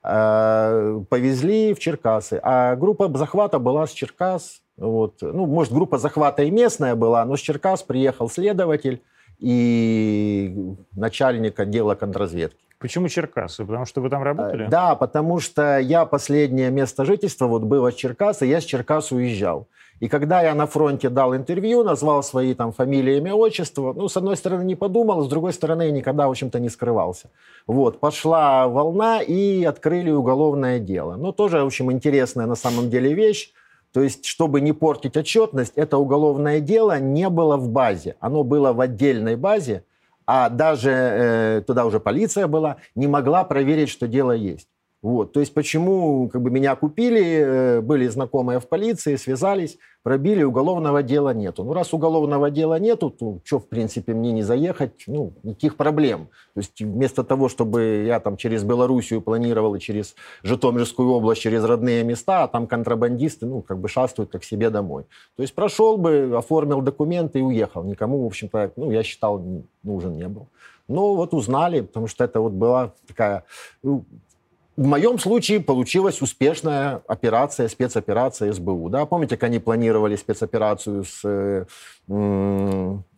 повезли 0.01 1.73
в 1.73 1.79
Черкасы. 1.79 2.39
А 2.41 2.75
группа 2.75 3.09
захвата 3.17 3.59
была 3.59 3.85
с 3.85 3.91
Черкас. 3.91 4.61
Вот. 4.77 5.15
Ну, 5.21 5.45
может, 5.45 5.73
группа 5.73 5.97
захвата 5.97 6.43
и 6.43 6.51
местная 6.51 6.95
была, 6.95 7.25
но 7.25 7.35
с 7.35 7.41
Черкас 7.41 7.83
приехал 7.83 8.29
следователь 8.29 9.01
и 9.39 10.75
начальник 10.95 11.59
отдела 11.59 11.95
контрразведки. 11.95 12.59
Почему 12.79 13.09
Черкасы? 13.09 13.65
Потому 13.65 13.85
что 13.85 13.99
вы 13.99 14.09
там 14.09 14.23
работали? 14.23 14.67
Э, 14.67 14.69
да, 14.69 14.95
потому 14.95 15.39
что 15.39 15.79
я 15.79 16.05
последнее 16.05 16.71
место 16.71 17.03
жительства 17.03 17.47
вот 17.47 17.63
было 17.63 17.91
Черкасы, 17.91 18.45
я 18.45 18.61
с 18.61 18.63
Черкас 18.63 19.11
уезжал. 19.11 19.67
И 19.99 20.07
когда 20.07 20.41
я 20.41 20.55
на 20.55 20.65
фронте 20.65 21.09
дал 21.09 21.35
интервью, 21.35 21.83
назвал 21.83 22.23
свои 22.23 22.53
там 22.53 22.71
фамилии, 22.71 23.17
имя, 23.17 23.33
отчество, 23.33 23.93
ну, 23.93 24.07
с 24.07 24.15
одной 24.15 24.37
стороны, 24.37 24.63
не 24.63 24.75
подумал, 24.75 25.23
с 25.23 25.27
другой 25.27 25.51
стороны, 25.51 25.83
я 25.83 25.91
никогда, 25.91 26.27
в 26.27 26.31
общем-то, 26.31 26.59
не 26.59 26.69
скрывался. 26.69 27.29
Вот, 27.67 27.99
пошла 27.99 28.67
волна 28.67 29.21
и 29.21 29.63
открыли 29.65 30.11
уголовное 30.11 30.79
дело. 30.79 31.15
Ну, 31.15 31.33
тоже, 31.33 31.61
в 31.61 31.65
общем, 31.65 31.91
интересная 31.91 32.45
на 32.45 32.55
самом 32.55 32.89
деле 32.89 33.13
вещь. 33.13 33.51
То 33.91 34.01
есть, 34.01 34.25
чтобы 34.25 34.61
не 34.61 34.71
портить 34.71 35.17
отчетность, 35.17 35.73
это 35.75 35.97
уголовное 35.97 36.59
дело 36.59 36.99
не 36.99 37.27
было 37.27 37.57
в 37.57 37.69
базе. 37.69 38.15
Оно 38.19 38.43
было 38.43 38.71
в 38.71 38.81
отдельной 38.81 39.35
базе, 39.35 39.83
а 40.25 40.49
даже 40.49 40.91
э, 40.91 41.61
туда 41.65 41.85
уже 41.85 41.99
полиция 41.99 42.47
была, 42.47 42.77
не 42.95 43.07
могла 43.07 43.43
проверить, 43.43 43.89
что 43.89 44.07
дело 44.07 44.31
есть. 44.31 44.67
Вот, 45.01 45.31
то 45.31 45.39
есть 45.39 45.53
почему 45.53 46.27
как 46.27 46.41
бы 46.41 46.51
меня 46.51 46.75
купили, 46.75 47.23
э, 47.23 47.81
были 47.81 48.07
знакомые 48.07 48.59
в 48.59 48.67
полиции, 48.67 49.15
связались, 49.15 49.77
пробили, 50.03 50.43
уголовного 50.43 51.03
дела 51.03 51.33
нету. 51.33 51.63
Ну, 51.63 51.71
раз 51.71 51.93
уголовного 51.93 52.51
дела 52.51 52.79
нету, 52.79 53.09
то 53.09 53.39
что, 53.45 53.59
в 53.59 53.69
принципе, 53.69 54.13
мне 54.13 54.33
не 54.33 54.43
заехать, 54.43 55.03
ну, 55.07 55.31
никаких 55.43 55.77
проблем. 55.77 56.27
То 56.53 56.59
есть 56.59 56.81
вместо 56.81 57.23
того, 57.23 57.47
чтобы 57.47 58.03
я 58.07 58.19
там 58.19 58.35
через 58.35 58.65
Белоруссию 58.65 59.21
планировал 59.21 59.75
и 59.75 59.79
через 59.79 60.15
Житомирскую 60.43 61.09
область, 61.11 61.41
через 61.41 61.63
родные 61.63 62.03
места, 62.03 62.43
а 62.43 62.47
там 62.49 62.67
контрабандисты, 62.67 63.45
ну, 63.45 63.61
как 63.61 63.79
бы 63.79 63.87
шастают 63.87 64.31
как 64.31 64.43
себе 64.43 64.69
домой. 64.69 65.05
То 65.37 65.43
есть 65.43 65.55
прошел 65.55 65.97
бы, 65.97 66.33
оформил 66.35 66.81
документы 66.81 67.39
и 67.39 67.41
уехал. 67.41 67.83
Никому, 67.83 68.23
в 68.23 68.25
общем-то, 68.25 68.73
ну, 68.75 68.91
я 68.91 69.03
считал, 69.03 69.41
нужен 69.83 70.17
не 70.17 70.27
был. 70.27 70.47
Но 70.89 71.15
вот 71.15 71.33
узнали, 71.33 71.81
потому 71.81 72.07
что 72.07 72.23
это 72.23 72.41
вот 72.41 72.51
была 72.51 72.93
такая 73.07 73.43
ну, 73.83 74.03
в 74.79 74.85
моем 74.85 75.19
случае 75.19 75.59
получилась 75.59 76.21
успешная 76.21 77.01
операция, 77.05 77.67
спецоперация 77.67 78.53
СБУ. 78.53 78.89
Да? 78.89 79.05
Помните, 79.05 79.35
как 79.35 79.49
они 79.49 79.59
планировали 79.59 80.15
спецоперацию 80.15 81.03
с 81.03 81.21
э, 81.25 81.65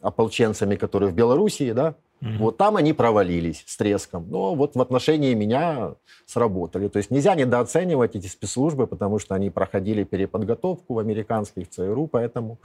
ополченцами, 0.02 0.76
которые 0.76 1.12
в 1.12 1.14
Белоруссии, 1.14 1.72
да? 1.72 1.94
Угу. 2.20 2.32
Вот 2.40 2.58
там 2.58 2.78
они 2.78 2.94
провалились 2.94 3.64
с 3.68 3.78
треском. 3.78 4.26
Но 4.32 4.56
вот 4.56 4.76
в 4.76 4.82
отношении 4.82 5.36
меня 5.36 5.94
сработали. 6.26 6.88
То 6.88 6.98
есть 6.98 7.12
нельзя 7.12 7.36
недооценивать 7.36 8.16
эти 8.16 8.26
спецслужбы, 8.26 8.88
потому 8.88 9.20
что 9.20 9.36
они 9.36 9.52
проходили 9.52 10.04
переподготовку 10.04 10.96
в 10.96 11.00
американских 11.00 11.70
ЦРУ, 11.70 12.08
поэтому 12.08 12.58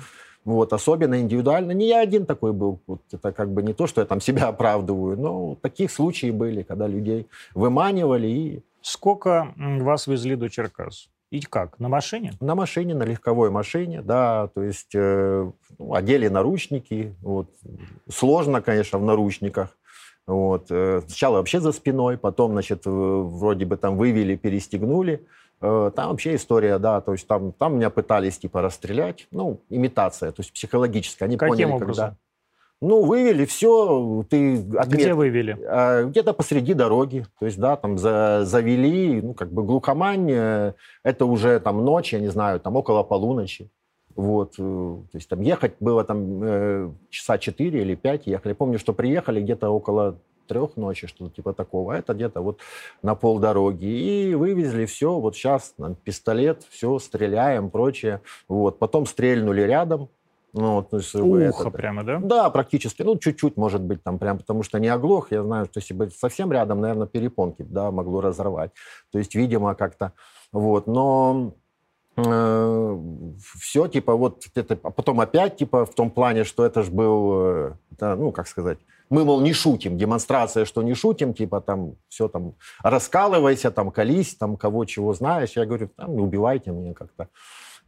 вот, 0.46 0.72
особенно 0.72 1.20
индивидуально. 1.20 1.72
Не 1.72 1.88
я 1.88 2.00
один 2.00 2.24
такой 2.24 2.54
был. 2.54 2.80
Вот 2.86 3.02
это 3.12 3.32
как 3.32 3.50
бы 3.52 3.62
не 3.62 3.74
то, 3.74 3.86
что 3.86 4.00
я 4.00 4.06
там 4.06 4.20
себя 4.22 4.48
оправдываю, 4.48 5.18
но 5.18 5.54
таких 5.60 5.90
случаев 5.90 6.34
были, 6.34 6.62
когда 6.62 6.86
людей 6.86 7.26
выманивали 7.54 8.28
и 8.28 8.62
Сколько 8.86 9.52
вас 9.56 10.06
везли 10.06 10.36
до 10.36 10.48
Черкас? 10.48 11.08
И 11.30 11.40
как? 11.40 11.80
На 11.80 11.88
машине? 11.88 12.34
На 12.40 12.54
машине, 12.54 12.94
на 12.94 13.02
легковой 13.02 13.50
машине, 13.50 14.00
да. 14.00 14.46
То 14.54 14.62
есть 14.62 14.94
э, 14.94 15.50
ну, 15.78 15.94
одели 15.94 16.28
наручники. 16.28 17.12
Вот. 17.20 17.50
Сложно, 18.08 18.62
конечно, 18.62 19.00
в 19.00 19.04
наручниках. 19.04 19.76
Вот. 20.28 20.66
Э, 20.70 21.02
сначала 21.04 21.38
вообще 21.38 21.58
за 21.58 21.72
спиной, 21.72 22.16
потом, 22.16 22.52
значит, 22.52 22.82
вроде 22.84 23.64
бы 23.66 23.76
там 23.76 23.96
вывели, 23.96 24.36
перестегнули. 24.36 25.26
Э, 25.60 25.90
там 25.92 26.10
вообще 26.10 26.36
история, 26.36 26.78
да, 26.78 27.00
то 27.00 27.10
есть 27.10 27.26
там, 27.26 27.50
там 27.50 27.78
меня 27.78 27.90
пытались 27.90 28.38
типа 28.38 28.62
расстрелять, 28.62 29.26
ну, 29.32 29.60
имитация, 29.68 30.30
то 30.30 30.42
есть 30.42 30.52
психологическая. 30.52 31.26
Они 31.26 31.36
Каким 31.36 31.54
поняли, 31.54 31.72
образом? 31.72 31.86
когда... 32.10 32.16
Ну, 32.82 33.04
вывели 33.04 33.46
все, 33.46 34.24
ты... 34.28 34.58
Отмет... 34.76 35.00
Где 35.00 35.14
вывели? 35.14 35.56
Э, 35.60 36.04
где-то 36.04 36.34
посреди 36.34 36.74
дороги, 36.74 37.24
то 37.38 37.46
есть, 37.46 37.58
да, 37.58 37.76
там 37.76 37.96
за, 37.96 38.42
завели, 38.44 39.22
ну, 39.22 39.32
как 39.32 39.50
бы 39.50 39.62
глухомань, 39.62 40.30
э, 40.30 40.74
это 41.02 41.24
уже 41.24 41.58
там 41.60 41.84
ночь, 41.84 42.12
я 42.12 42.20
не 42.20 42.28
знаю, 42.28 42.60
там 42.60 42.76
около 42.76 43.02
полуночи. 43.02 43.70
Вот, 44.14 44.56
то 44.56 45.04
есть 45.12 45.28
там 45.28 45.42
ехать 45.42 45.74
было 45.78 46.02
там 46.02 46.42
э, 46.42 46.90
часа 47.10 47.36
4 47.36 47.82
или 47.82 47.94
5 47.94 48.26
ехали. 48.26 48.52
Я 48.52 48.56
помню, 48.56 48.78
что 48.78 48.94
приехали 48.94 49.42
где-то 49.42 49.68
около 49.68 50.18
трех 50.46 50.76
ночи, 50.76 51.06
что-то 51.06 51.34
типа 51.34 51.52
такого. 51.52 51.94
А 51.94 51.98
это 51.98 52.14
где-то 52.14 52.40
вот 52.40 52.60
на 53.02 53.14
полдороги. 53.14 53.84
И 53.84 54.34
вывезли 54.34 54.86
все, 54.86 55.18
вот 55.18 55.36
сейчас 55.36 55.74
нам 55.76 55.96
пистолет, 55.96 56.62
все, 56.70 56.98
стреляем, 56.98 57.68
прочее. 57.68 58.22
Вот. 58.48 58.78
Потом 58.78 59.06
стрельнули 59.06 59.60
рядом, 59.62 60.08
ну, 60.56 60.76
вот, 60.76 60.90
то 60.90 60.96
есть, 60.96 61.14
Ухо 61.14 61.38
это, 61.38 61.70
прямо, 61.70 62.02
да? 62.02 62.18
Да, 62.18 62.50
практически. 62.50 63.02
Ну, 63.02 63.18
чуть-чуть, 63.18 63.58
может 63.58 63.82
быть, 63.82 64.02
там 64.02 64.18
прям, 64.18 64.38
потому 64.38 64.62
что 64.62 64.78
не 64.78 64.88
оглох. 64.88 65.30
Я 65.30 65.42
знаю, 65.42 65.66
что 65.66 65.80
если 65.80 65.92
бы 65.92 66.10
совсем 66.10 66.50
рядом, 66.50 66.80
наверное, 66.80 67.06
перепонки, 67.06 67.62
да, 67.62 67.90
могло 67.90 68.22
разорвать. 68.22 68.70
То 69.12 69.18
есть, 69.18 69.34
видимо, 69.34 69.74
как-то, 69.74 70.12
вот. 70.52 70.86
Но 70.86 71.52
э, 72.16 73.00
все, 73.60 73.86
типа, 73.88 74.16
вот 74.16 74.44
это, 74.54 74.78
а 74.82 74.90
потом 74.90 75.20
опять, 75.20 75.58
типа, 75.58 75.84
в 75.84 75.94
том 75.94 76.10
плане, 76.10 76.44
что 76.44 76.64
это 76.64 76.82
же 76.82 76.90
был, 76.90 77.32
э, 77.34 77.72
да, 77.90 78.16
ну, 78.16 78.32
как 78.32 78.48
сказать, 78.48 78.78
мы, 79.10 79.24
мол, 79.24 79.40
не 79.42 79.52
шутим, 79.52 79.98
демонстрация, 79.98 80.64
что 80.64 80.82
не 80.82 80.94
шутим, 80.94 81.34
типа 81.34 81.60
там 81.60 81.96
все 82.08 82.28
там 82.28 82.54
раскалывайся, 82.82 83.70
там 83.70 83.90
колись, 83.90 84.34
там 84.34 84.56
кого 84.56 84.84
чего 84.84 85.12
знаешь. 85.12 85.52
Я 85.54 85.66
говорю, 85.66 85.88
там, 85.94 86.16
не 86.16 86.22
убивайте 86.22 86.70
меня 86.70 86.94
как-то. 86.94 87.28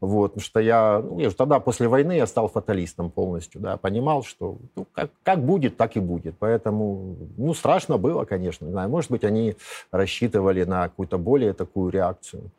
Вот, 0.00 0.34
потому 0.34 0.44
что 0.44 0.60
я, 0.60 1.00
ну, 1.02 1.18
я 1.18 1.30
тогда 1.30 1.58
после 1.58 1.88
войны 1.88 2.12
я 2.12 2.26
стал 2.26 2.48
фаталистом 2.48 3.10
полностью, 3.10 3.60
да, 3.60 3.76
понимал, 3.76 4.22
что 4.22 4.58
ну, 4.76 4.86
как, 4.92 5.10
как 5.24 5.44
будет, 5.44 5.76
так 5.76 5.96
и 5.96 6.00
будет. 6.00 6.36
Поэтому, 6.38 7.16
ну, 7.36 7.52
страшно 7.52 7.98
было, 7.98 8.24
конечно. 8.24 8.64
Не 8.64 8.70
знаю, 8.70 8.88
может 8.88 9.10
быть, 9.10 9.24
они 9.24 9.56
рассчитывали 9.90 10.62
на 10.62 10.84
какую-то 10.88 11.18
более 11.18 11.52
такую 11.52 11.90
реакцию, 11.90 12.52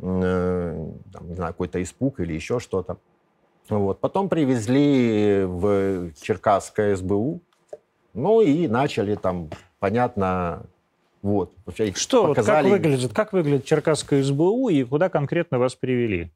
э, 0.00 0.90
там, 1.12 1.28
не 1.28 1.34
знаю, 1.36 1.52
какой-то 1.52 1.80
испуг 1.80 2.18
или 2.18 2.32
еще 2.32 2.58
что-то. 2.58 2.96
Вот. 3.68 4.00
Потом 4.00 4.28
привезли 4.28 5.44
в 5.44 6.12
Черкасское 6.20 6.96
СБУ, 6.96 7.40
ну 8.12 8.40
и 8.40 8.66
начали 8.66 9.14
там, 9.14 9.50
понятно, 9.78 10.64
вот. 11.22 11.52
Что, 11.94 12.26
показали... 12.26 12.68
вот 12.68 12.72
как 12.72 12.82
выглядит, 12.82 13.12
как 13.12 13.32
выглядит 13.32 13.64
Черкасская 13.66 14.24
СБУ 14.24 14.68
и 14.68 14.82
куда 14.82 15.08
конкретно 15.08 15.60
вас 15.60 15.76
привели? 15.76 16.32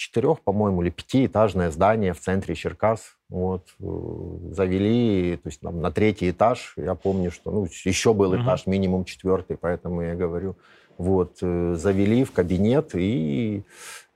Четырех, 0.00 0.40
по-моему, 0.40 0.80
или 0.80 0.88
пятиэтажное 0.88 1.70
здание 1.70 2.14
в 2.14 2.20
центре 2.20 2.54
Черкас. 2.54 3.18
Вот. 3.28 3.66
Э, 3.80 4.52
завели, 4.52 5.36
то 5.36 5.50
есть 5.50 5.60
там, 5.60 5.82
на 5.82 5.90
третий 5.90 6.30
этаж. 6.30 6.72
Я 6.78 6.94
помню, 6.94 7.30
что 7.30 7.50
ну, 7.50 7.66
еще 7.84 8.14
был 8.14 8.32
uh-huh. 8.32 8.42
этаж, 8.42 8.66
минимум 8.66 9.04
четвертый, 9.04 9.58
поэтому 9.58 10.00
я 10.00 10.14
говорю. 10.14 10.56
Вот. 10.96 11.36
Э, 11.42 11.74
завели 11.76 12.24
в 12.24 12.32
кабинет 12.32 12.94
и 12.94 13.62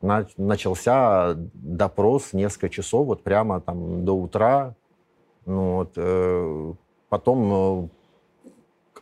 начался 0.01 1.35
допрос 1.53 2.33
несколько 2.33 2.71
часов, 2.71 3.07
вот 3.07 3.23
прямо 3.23 3.61
там 3.61 4.07
до 4.07 4.13
утра. 4.17 4.75
Ну, 5.45 5.75
вот, 5.75 5.93
э, 5.97 6.73
потом 7.11 7.91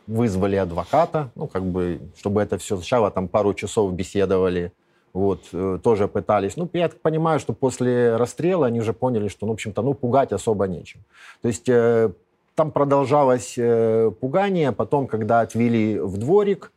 вызвали 0.05 0.57
адвоката, 0.57 1.31
ну, 1.35 1.47
как 1.47 1.63
бы, 1.63 2.01
чтобы 2.17 2.41
это 2.41 2.57
все 2.57 2.75
сначала 2.75 3.09
там 3.09 3.29
пару 3.29 3.53
часов 3.53 3.93
беседовали, 3.93 4.73
вот, 5.13 5.43
э, 5.53 5.79
тоже 5.83 6.07
пытались. 6.07 6.57
Ну, 6.57 6.69
я 6.73 6.89
так 6.89 6.99
понимаю, 6.99 7.39
что 7.39 7.53
после 7.53 8.15
расстрела 8.15 8.67
они 8.67 8.79
уже 8.79 8.93
поняли, 8.93 9.27
что, 9.27 9.45
ну, 9.45 9.51
в 9.51 9.55
общем-то, 9.55 9.81
ну, 9.81 9.93
пугать 9.93 10.31
особо 10.31 10.67
нечем. 10.67 10.99
То 11.41 11.47
есть 11.47 11.69
э, 11.69 12.11
там 12.55 12.71
продолжалось 12.71 13.55
э, 13.57 14.11
пугание, 14.19 14.71
потом, 14.71 15.07
когда 15.07 15.41
отвели 15.41 15.99
в 15.99 16.17
дворик, 16.17 16.71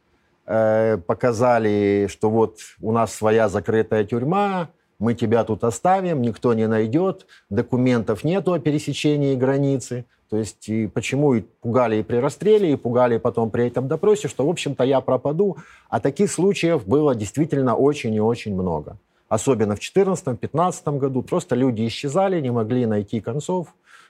Э, 0.46 0.99
показали, 0.99 2.07
что 2.09 2.31
вот 2.31 2.59
у 2.81 2.92
нас 2.92 3.12
своя 3.12 3.49
закрытая 3.49 4.05
тюрьма, 4.05 4.68
мы 5.01 5.14
тебя 5.14 5.42
тут 5.42 5.64
оставим, 5.64 6.22
никто 6.22 6.55
не 6.55 6.68
найдет, 6.68 7.27
документов 7.51 8.22
нету 8.22 8.53
о 8.53 8.61
пересечении 8.61 9.35
границы. 9.35 10.05
То 10.31 10.37
есть 10.37 10.69
и 10.69 10.87
почему 10.87 11.35
и 11.35 11.41
пугали 11.41 11.97
и 11.97 12.03
при 12.03 12.17
расстреле, 12.17 12.73
и 12.73 12.77
пугали 12.77 13.19
потом 13.19 13.51
при 13.51 13.67
этом 13.67 13.89
допросе, 13.89 14.29
что, 14.29 14.47
в 14.47 14.51
общем-то, 14.51 14.85
я 14.85 15.01
пропаду. 15.01 15.57
А 15.89 16.01
таких 16.01 16.31
случаев 16.31 16.87
было 16.87 17.15
действительно 17.15 17.77
очень 17.77 18.15
и 18.15 18.21
очень 18.21 18.55
много. 18.55 18.97
Особенно 19.29 19.77
в 19.77 19.81
2014-2015 19.81 20.99
году. 20.99 21.23
Просто 21.23 21.55
люди 21.55 21.87
исчезали, 21.87 22.41
не 22.41 22.51
могли 22.51 22.87
найти 22.87 23.21
концов 23.21 23.69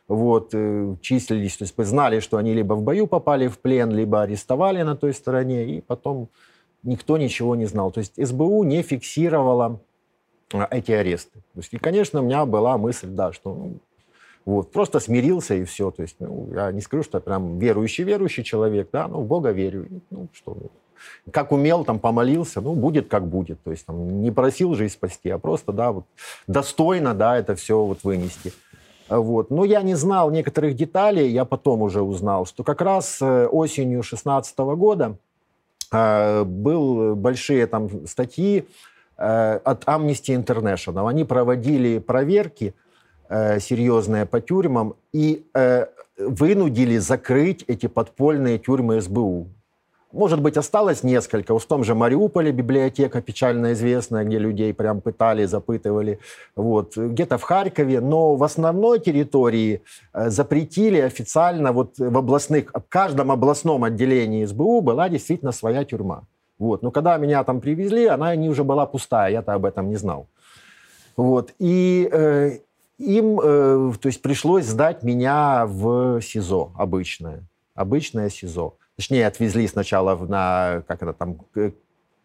вот, 0.09 0.51
э, 0.53 0.95
числились, 1.01 1.57
то 1.57 1.65
есть 1.65 1.75
знали, 1.77 2.21
что 2.21 2.37
они 2.37 2.55
либо 2.55 2.75
в 2.75 2.83
бою 2.83 3.07
попали 3.07 3.49
в 3.49 3.59
плен, 3.59 3.91
либо 3.91 4.23
арестовали 4.23 4.83
на 4.83 4.97
той 4.97 5.13
стороне, 5.13 5.65
и 5.65 5.81
потом 5.81 6.29
никто 6.83 7.19
ничего 7.19 7.57
не 7.57 7.67
знал. 7.67 7.91
То 7.91 8.01
есть 8.01 8.15
СБУ 8.17 8.63
не 8.65 8.83
фиксировала 8.83 9.81
эти 10.71 10.93
аресты. 10.93 11.41
То 11.55 11.59
есть, 11.59 11.75
и, 11.75 11.79
конечно, 11.79 12.21
у 12.21 12.25
меня 12.25 12.47
была 12.47 12.79
мысль, 12.79 13.09
да, 13.09 13.33
что 13.33 13.53
ну, 13.53 13.75
вот, 14.47 14.71
просто 14.71 15.01
смирился 15.01 15.55
и 15.55 15.65
все. 15.65 15.91
То 15.91 16.03
есть, 16.03 16.17
ну, 16.21 16.49
я 16.55 16.71
не 16.71 16.81
скажу, 16.81 17.03
что 17.03 17.19
я 17.19 17.21
прям 17.21 17.59
верующий-верующий 17.59 18.45
человек, 18.45 18.89
да, 18.93 19.09
но 19.09 19.21
в 19.21 19.27
Бога 19.27 19.51
верю. 19.51 19.89
Ну, 20.11 20.29
что, 20.33 20.57
как 21.33 21.51
умел, 21.51 21.85
там, 21.85 21.99
помолился, 21.99 22.61
ну, 22.61 22.75
будет 22.75 23.09
как 23.09 23.27
будет. 23.27 23.61
То 23.65 23.73
есть, 23.73 23.85
там, 23.85 24.23
не 24.23 24.31
просил 24.31 24.75
жизнь 24.75 24.95
спасти, 24.95 25.31
а 25.31 25.39
просто, 25.39 25.73
да, 25.73 25.91
вот, 25.91 26.05
достойно, 26.47 27.13
да, 27.13 27.37
это 27.37 27.57
все 27.57 27.85
вот 27.85 28.05
вынести. 28.05 28.53
Вот. 29.09 29.51
Но 29.51 29.65
я 29.65 29.83
не 29.83 29.95
знал 29.95 30.31
некоторых 30.31 30.75
деталей, 30.75 31.29
я 31.29 31.45
потом 31.45 31.83
уже 31.83 32.03
узнал, 32.03 32.47
что 32.47 32.63
как 32.65 32.81
раз 32.81 33.19
э, 33.21 33.47
осенью 33.47 34.01
2016 34.01 34.59
года 34.59 35.17
э, 35.93 36.45
был 36.45 37.15
большие 37.17 37.67
там 37.67 38.07
статьи 38.07 38.67
э, 39.17 39.61
от 39.65 39.85
Amnesty 39.85 40.37
International. 40.41 41.09
Они 41.09 41.25
проводили 41.25 41.99
проверки 41.99 42.75
э, 43.29 43.61
серьезные 43.61 44.27
по 44.27 44.41
тюрьмам 44.41 44.95
и 45.13 45.47
э, 45.55 45.87
вынудили 46.19 46.99
закрыть 46.99 47.65
эти 47.67 47.87
подпольные 47.87 48.59
тюрьмы 48.59 49.01
СБУ. 49.01 49.49
Может 50.13 50.41
быть, 50.41 50.57
осталось 50.57 51.03
несколько. 51.03 51.59
В 51.59 51.67
том 51.67 51.85
же 51.85 51.95
Мариуполе 51.95 52.51
библиотека 52.51 53.21
печально 53.21 53.73
известная, 53.73 54.25
где 54.25 54.39
людей 54.39 54.73
прям 54.73 55.01
пытали, 55.01 55.45
запытывали. 55.45 56.21
Вот. 56.55 56.97
Где-то 56.97 57.37
в 57.37 57.43
Харькове. 57.43 58.01
Но 58.01 58.35
в 58.37 58.43
основной 58.43 58.99
территории 58.99 59.83
э, 60.15 60.31
запретили 60.31 61.01
официально 61.01 61.73
вот 61.73 61.99
в 61.99 62.17
областных, 62.17 62.71
в 62.73 62.89
каждом 62.89 63.31
областном 63.31 63.85
отделении 63.85 64.47
СБУ 64.47 64.81
была 64.81 65.09
действительно 65.09 65.53
своя 65.53 65.85
тюрьма. 65.85 66.23
Вот. 66.59 66.83
Но 66.83 66.91
когда 66.91 67.19
меня 67.19 67.45
там 67.45 67.61
привезли, 67.61 68.07
она 68.07 68.35
не 68.37 68.49
уже 68.49 68.65
была 68.65 68.87
пустая, 68.87 69.33
я-то 69.33 69.53
об 69.53 69.67
этом 69.67 69.91
не 69.91 69.97
знал. 69.97 70.29
Вот. 71.17 71.53
И 71.59 72.09
э, 72.11 72.59
им 72.99 73.41
э, 73.41 73.93
то 74.01 74.07
есть 74.07 74.23
пришлось 74.23 74.65
сдать 74.65 75.03
меня 75.03 75.67
в 75.67 76.21
СИЗО 76.21 76.73
обычное. 76.77 77.43
Обычное 77.75 78.31
СИЗО. 78.31 78.75
Точнее, 78.97 79.27
отвезли 79.27 79.69
сначала 79.69 80.17
на, 80.17 80.83
как 80.87 81.03
это 81.03 81.13
там, 81.13 81.39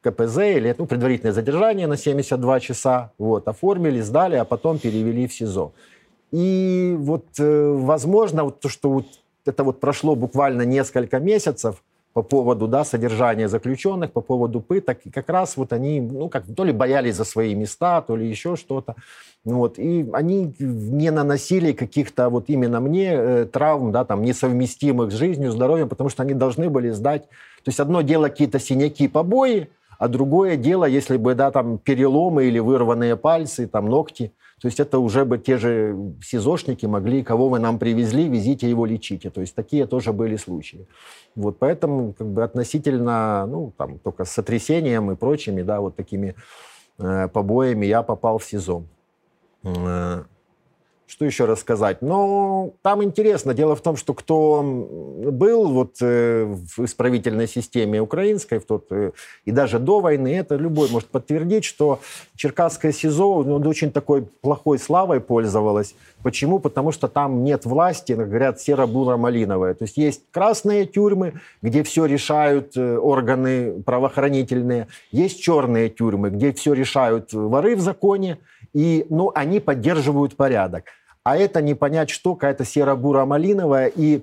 КПЗ 0.01 0.38
или 0.38 0.73
ну, 0.77 0.86
предварительное 0.86 1.34
задержание 1.34 1.88
на 1.88 1.97
72 1.97 2.60
часа, 2.62 3.12
вот, 3.17 3.47
оформили, 3.47 3.99
сдали, 4.01 4.36
а 4.36 4.45
потом 4.45 4.79
перевели 4.79 5.27
в 5.27 5.34
СИЗО. 5.34 5.73
И 6.31 6.95
вот, 6.97 7.25
э, 7.39 7.71
возможно, 7.73 8.45
вот 8.45 8.62
то, 8.62 8.69
что 8.69 8.89
вот 8.89 9.05
это 9.45 9.63
вот 9.63 9.79
прошло 9.79 10.15
буквально 10.15 10.62
несколько 10.62 11.19
месяцев 11.19 11.84
по 12.13 12.24
поводу 12.24 12.67
да, 12.67 12.84
содержания 12.84 13.47
заключенных, 13.47 14.12
по 14.12 14.21
поводу 14.21 14.60
пыток, 14.60 15.00
и 15.06 15.10
как 15.10 15.30
раз 15.30 15.56
вот 15.58 15.71
они, 15.74 16.02
ну, 16.02 16.30
как 16.30 16.43
то 16.45 16.63
ли 16.63 16.74
боялись 16.74 17.15
за 17.15 17.24
свои 17.24 17.56
места, 17.56 18.02
то 18.02 18.15
ли 18.15 18.28
еще 18.28 18.56
что-то. 18.56 18.95
Вот, 19.43 19.80
и 19.80 20.08
они 20.13 20.54
не 20.60 21.10
наносили 21.10 21.71
каких-то 21.71 22.30
вот 22.30 22.45
именно 22.47 22.80
мне 22.80 23.12
э, 23.13 23.45
травм, 23.45 23.91
да, 23.91 24.06
там, 24.06 24.24
несовместимых 24.24 25.12
с 25.12 25.15
жизнью, 25.15 25.52
здоровьем, 25.52 25.89
потому 25.89 26.10
что 26.10 26.24
они 26.24 26.34
должны 26.34 26.69
были 26.69 26.89
сдать. 26.91 27.24
То 27.63 27.69
есть 27.69 27.80
одно 27.80 28.02
дело 28.02 28.28
какие-то 28.28 28.60
синяки, 28.60 29.08
побои, 29.08 29.69
а 29.97 30.08
другое 30.08 30.58
дело, 30.58 30.86
если 30.86 31.17
бы, 31.17 31.34
да, 31.34 31.50
там, 31.50 31.78
переломы 31.78 32.45
или 32.45 32.60
вырванные 32.60 33.15
пальцы, 33.15 33.67
там, 33.67 33.88
ногти. 33.88 34.32
То 34.62 34.67
есть 34.67 34.80
это 34.80 35.00
уже 35.00 35.26
бы 35.26 35.39
те 35.39 35.58
же 35.58 36.13
СИЗОшники 36.24 36.86
могли, 36.86 37.24
кого 37.24 37.50
вы 37.50 37.58
нам 37.58 37.80
привезли, 37.80 38.28
везите 38.28 38.69
его, 38.69 38.86
лечите. 38.86 39.32
То 39.32 39.41
есть 39.41 39.56
такие 39.56 39.88
тоже 39.88 40.13
были 40.13 40.36
случаи. 40.36 40.88
Вот 41.36 41.58
поэтому 41.58 42.13
как 42.13 42.28
бы 42.28 42.43
относительно, 42.43 43.47
ну, 43.47 43.74
там, 43.76 43.97
только 43.97 44.24
с 44.24 44.32
сотрясением 44.32 45.12
и 45.12 45.15
прочими, 45.15 45.63
да, 45.63 45.82
вот 45.82 45.95
такими 45.95 46.36
э, 47.00 47.28
побоями 47.30 47.88
я 47.88 48.04
попал 48.04 48.38
в 48.38 48.43
СИЗО. 48.43 48.84
Э, 49.63 50.26
что 51.12 51.26
еще 51.26 51.43
рассказать? 51.43 52.02
Ну, 52.02 52.76
там 52.82 53.04
интересно. 53.04 53.54
Дело 53.54 53.76
в 53.76 53.82
том, 53.82 53.97
что 53.97 54.13
кто 54.13 54.63
был 54.63 55.67
вот 55.67 55.97
э, 56.00 56.45
в 56.45 56.86
исправительной 56.86 57.50
системе 57.50 58.02
украинской 58.02 58.60
в 58.60 58.65
тот, 58.65 58.86
э, 58.91 59.12
и 59.43 59.52
даже 59.52 59.80
до 59.80 60.00
войны, 60.00 60.34
это 60.34 60.56
любой 60.56 60.89
может 60.89 61.10
подтвердить, 61.10 61.65
что 61.65 62.00
Черкасское 62.38 62.93
СИЗО 62.93 63.43
ну, 63.43 63.58
очень 63.69 63.91
такой 63.91 64.21
плохой 64.21 64.80
славой 64.80 65.19
пользовалось. 65.19 65.95
Почему? 66.24 66.60
Потому 66.60 66.93
что 66.93 67.10
там 67.10 67.43
нет 67.43 67.65
власти, 67.65 68.13
говорят, 68.13 68.62
серо-буро-малиновая. 68.62 69.74
То 69.74 69.84
есть 69.84 69.97
есть 69.97 70.21
красные 70.32 70.86
тюрьмы, 70.86 71.34
где 71.62 71.84
все 71.84 72.06
решают 72.06 72.78
э, 72.78 72.97
органы 72.97 73.82
правоохранительные. 73.82 74.88
Есть 75.12 75.41
черные 75.41 75.89
тюрьмы, 75.89 76.30
где 76.30 76.54
все 76.54 76.71
решают 76.71 77.34
воры 77.34 77.76
в 77.76 77.82
законе. 77.82 78.38
И 78.71 79.06
ну, 79.10 79.30
они 79.36 79.60
поддерживают 79.60 80.38
порядок 80.38 80.86
а 81.23 81.38
это 81.38 81.62
не 81.62 81.75
понять 81.75 82.10
что, 82.10 82.36
какая-то 82.36 82.65
серо-буро-малиновая, 82.65 83.91
и 83.95 84.21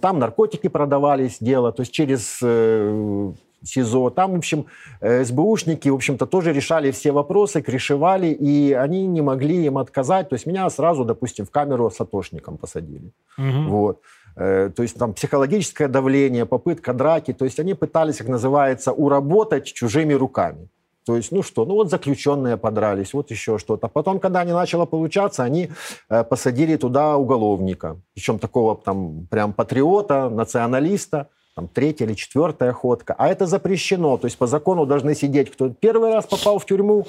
там 0.00 0.18
наркотики 0.18 0.68
продавались, 0.68 1.36
дело, 1.40 1.72
то 1.72 1.82
есть 1.82 1.92
через 1.92 2.38
э, 2.42 3.32
СИЗО. 3.64 4.10
Там, 4.10 4.32
в 4.32 4.36
общем, 4.36 4.66
э, 5.00 5.24
СБУшники, 5.24 5.88
в 5.88 5.94
общем-то, 5.94 6.26
тоже 6.26 6.52
решали 6.52 6.90
все 6.90 7.12
вопросы, 7.12 7.62
крышевали, 7.62 8.26
и 8.26 8.72
они 8.72 9.06
не 9.06 9.22
могли 9.22 9.64
им 9.66 9.78
отказать. 9.78 10.28
То 10.28 10.34
есть 10.34 10.46
меня 10.46 10.68
сразу, 10.70 11.04
допустим, 11.04 11.46
в 11.46 11.50
камеру 11.50 11.90
с 11.90 12.00
атошником 12.00 12.58
посадили. 12.58 13.12
Угу. 13.38 13.68
Вот. 13.68 14.00
Э, 14.36 14.70
то 14.74 14.82
есть 14.82 14.98
там 14.98 15.14
психологическое 15.14 15.88
давление, 15.88 16.46
попытка 16.46 16.92
драки. 16.92 17.32
То 17.32 17.44
есть 17.44 17.60
они 17.60 17.74
пытались, 17.74 18.16
как 18.16 18.28
называется, 18.28 18.92
уработать 18.92 19.72
чужими 19.72 20.14
руками. 20.14 20.68
То 21.04 21.16
есть, 21.16 21.32
ну 21.32 21.42
что, 21.42 21.64
ну 21.64 21.74
вот 21.74 21.90
заключенные 21.90 22.56
подрались, 22.56 23.12
вот 23.12 23.30
еще 23.30 23.58
что-то. 23.58 23.88
Потом, 23.88 24.20
когда 24.20 24.44
не 24.44 24.52
начало 24.52 24.86
получаться, 24.86 25.42
они 25.42 25.70
э, 26.08 26.24
посадили 26.24 26.76
туда 26.76 27.16
уголовника. 27.16 28.00
Причем 28.14 28.38
такого 28.38 28.76
там 28.76 29.26
прям 29.28 29.52
патриота, 29.52 30.30
националиста, 30.30 31.28
там 31.56 31.68
третья 31.68 32.06
или 32.06 32.14
четвертая 32.14 32.72
ходка. 32.72 33.14
А 33.18 33.28
это 33.28 33.46
запрещено. 33.46 34.16
То 34.16 34.26
есть 34.26 34.38
по 34.38 34.46
закону 34.46 34.86
должны 34.86 35.14
сидеть, 35.14 35.50
кто 35.50 35.70
первый 35.70 36.12
раз 36.12 36.26
попал 36.26 36.58
в 36.58 36.66
тюрьму, 36.66 37.06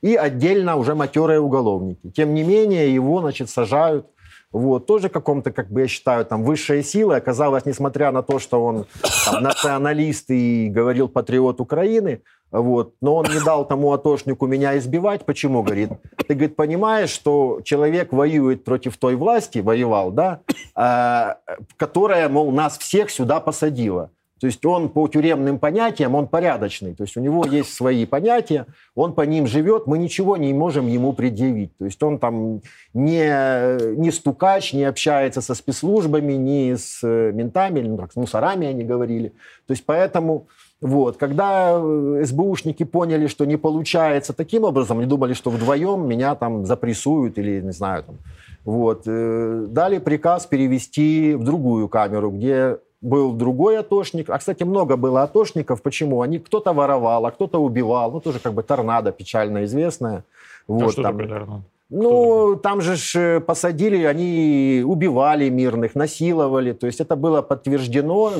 и 0.00 0.16
отдельно 0.16 0.76
уже 0.76 0.94
матерые 0.94 1.40
уголовники. 1.40 2.10
Тем 2.10 2.34
не 2.34 2.42
менее, 2.44 2.92
его, 2.92 3.20
значит, 3.20 3.48
сажают 3.48 4.06
вот, 4.54 4.86
тоже 4.86 5.08
каком-то, 5.08 5.50
как 5.50 5.68
бы 5.68 5.80
я 5.80 5.88
считаю, 5.88 6.24
там, 6.24 6.44
высшая 6.44 6.84
сила. 6.84 7.16
Оказалось, 7.16 7.66
несмотря 7.66 8.12
на 8.12 8.22
то, 8.22 8.38
что 8.38 8.64
он 8.64 8.86
там, 9.24 9.42
националист 9.42 10.30
и 10.30 10.68
говорил 10.68 11.08
патриот 11.08 11.60
Украины, 11.60 12.22
вот, 12.52 12.94
но 13.00 13.16
он 13.16 13.26
не 13.34 13.44
дал 13.44 13.66
тому 13.66 13.92
атошнику 13.92 14.46
меня 14.46 14.78
избивать. 14.78 15.26
Почему, 15.26 15.64
говорит? 15.64 15.90
Ты, 16.28 16.34
говорит, 16.34 16.54
понимаешь, 16.54 17.10
что 17.10 17.62
человек 17.64 18.12
воюет 18.12 18.62
против 18.62 18.96
той 18.96 19.16
власти, 19.16 19.58
воевал, 19.58 20.12
да, 20.12 20.42
э, 20.76 21.56
которая, 21.76 22.28
мол, 22.28 22.52
нас 22.52 22.78
всех 22.78 23.10
сюда 23.10 23.40
посадила. 23.40 24.10
То 24.44 24.48
есть 24.48 24.66
он 24.66 24.90
по 24.90 25.08
тюремным 25.08 25.58
понятиям, 25.58 26.14
он 26.14 26.28
порядочный. 26.28 26.94
То 26.94 27.04
есть 27.04 27.16
у 27.16 27.20
него 27.20 27.46
есть 27.46 27.72
свои 27.72 28.04
понятия, 28.04 28.66
он 28.94 29.14
по 29.14 29.22
ним 29.22 29.46
живет, 29.46 29.86
мы 29.86 29.96
ничего 29.96 30.36
не 30.36 30.52
можем 30.52 30.86
ему 30.86 31.14
предъявить. 31.14 31.74
То 31.78 31.86
есть 31.86 32.02
он 32.02 32.18
там 32.18 32.60
не, 32.92 33.96
не 33.96 34.10
стукач, 34.10 34.74
не 34.74 34.84
общается 34.84 35.40
со 35.40 35.54
спецслужбами, 35.54 36.34
не 36.34 36.76
с 36.76 37.00
э, 37.02 37.32
ментами, 37.32 37.80
ну, 37.80 37.96
как 37.96 38.12
с 38.12 38.16
мусорами 38.16 38.66
они 38.66 38.84
говорили. 38.84 39.30
То 39.66 39.72
есть 39.72 39.86
поэтому... 39.86 40.46
Вот. 40.82 41.16
Когда 41.16 41.80
э, 41.82 42.24
СБУшники 42.26 42.84
поняли, 42.84 43.28
что 43.28 43.46
не 43.46 43.56
получается 43.56 44.34
таким 44.34 44.64
образом, 44.64 44.98
они 44.98 45.06
думали, 45.06 45.32
что 45.32 45.48
вдвоем 45.48 46.06
меня 46.06 46.34
там 46.34 46.66
запрессуют 46.66 47.38
или, 47.38 47.62
не 47.62 47.72
знаю, 47.72 48.02
там, 48.02 48.18
вот, 48.66 49.04
э, 49.06 49.66
дали 49.70 49.96
приказ 49.98 50.44
перевести 50.44 51.34
в 51.34 51.44
другую 51.44 51.88
камеру, 51.88 52.30
где 52.30 52.76
был 53.04 53.32
другой 53.32 53.78
атошник. 53.78 54.30
А, 54.30 54.38
кстати, 54.38 54.64
много 54.64 54.96
было 54.96 55.22
атошников. 55.22 55.82
Почему? 55.82 56.22
Они 56.22 56.38
кто-то 56.38 56.72
воровал, 56.72 57.26
а 57.26 57.30
кто-то 57.30 57.58
убивал. 57.58 58.10
Ну, 58.10 58.20
тоже 58.20 58.40
как 58.40 58.54
бы 58.54 58.62
торнадо 58.62 59.12
печально 59.12 59.64
известная. 59.64 60.24
Вот, 60.66 60.88
а 60.88 60.92
что 60.92 61.02
там... 61.02 61.12
такое 61.12 61.28
торнадо? 61.28 61.62
Ну, 61.90 62.56
там 62.56 62.80
же 62.80 62.96
ж 62.96 63.16
э, 63.16 63.40
посадили, 63.40 64.04
они 64.04 64.82
убивали 64.84 65.50
мирных, 65.50 65.94
насиловали. 65.94 66.72
То 66.72 66.86
есть 66.86 67.00
это 67.00 67.14
было 67.14 67.42
подтверждено, 67.42 68.32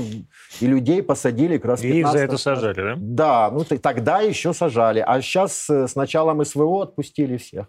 и 0.60 0.66
людей 0.66 1.02
посадили 1.02 1.58
как 1.58 1.66
раз 1.66 1.84
И 1.84 2.00
их 2.00 2.08
за 2.08 2.18
это 2.18 2.38
сажали, 2.38 2.80
да? 2.80 2.94
Да, 2.96 3.50
ну 3.52 3.64
тогда 3.64 4.20
еще 4.22 4.54
сажали. 4.54 5.04
А 5.06 5.20
сейчас 5.20 5.68
э, 5.68 5.86
с 5.86 5.94
началом 5.94 6.44
СВО 6.44 6.82
отпустили 6.82 7.36
всех. 7.36 7.66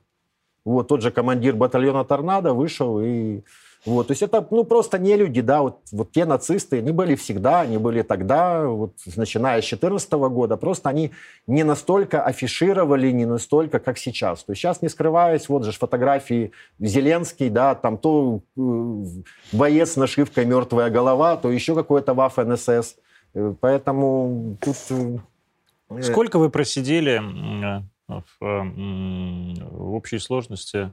Вот 0.64 0.88
тот 0.88 1.02
же 1.02 1.12
командир 1.12 1.56
батальона 1.56 2.04
«Торнадо» 2.06 2.54
вышел 2.54 3.00
и 3.00 3.44
вот, 3.86 4.08
то 4.08 4.12
есть 4.12 4.24
это 4.24 4.46
ну, 4.50 4.64
просто 4.64 4.98
не 4.98 5.16
люди, 5.16 5.42
да, 5.42 5.62
вот, 5.62 5.80
вот 5.92 6.12
те 6.12 6.26
нацисты, 6.26 6.80
они 6.80 6.92
были 6.92 7.14
всегда, 7.14 7.62
они 7.62 7.78
были 7.78 8.02
тогда, 8.02 8.68
вот, 8.68 8.94
начиная 9.16 9.62
с 9.62 9.66
2014 9.70 10.12
года, 10.14 10.58
просто 10.58 10.90
они 10.90 11.12
не 11.46 11.64
настолько 11.64 12.24
афишировали, 12.24 13.12
не 13.12 13.26
настолько, 13.26 13.80
как 13.80 14.00
сейчас. 14.00 14.44
То 14.44 14.54
есть 14.54 14.62
сейчас, 14.62 14.82
не 14.82 14.90
скрываясь, 14.90 15.48
вот 15.50 15.66
же 15.66 15.72
фотографии 15.72 16.52
Зеленский, 16.80 17.50
да, 17.50 17.76
там 17.76 18.00
то 18.00 18.42
э, 18.58 19.06
боец 19.52 19.92
с 19.92 19.98
нашивкой 19.98 20.46
«Мертвая 20.46 20.90
голова», 20.90 21.38
то 21.38 21.52
еще 21.52 21.76
какой-то 21.76 22.16
ВАФ 22.16 22.38
НСС. 22.38 22.96
Э, 23.36 23.54
поэтому 23.60 24.58
тут... 24.62 24.78
Э, 24.90 26.02
Сколько 26.02 26.40
вы 26.40 26.50
просидели 26.50 27.22
э, 27.22 27.82
в, 28.08 28.40
в 28.40 29.94
общей 29.94 30.18
сложности 30.18 30.92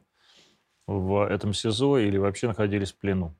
в 0.86 1.26
этом 1.26 1.54
СИЗО 1.54 1.98
или 1.98 2.18
вообще 2.18 2.48
находились 2.48 2.92
в 2.92 2.96
плену? 2.96 3.34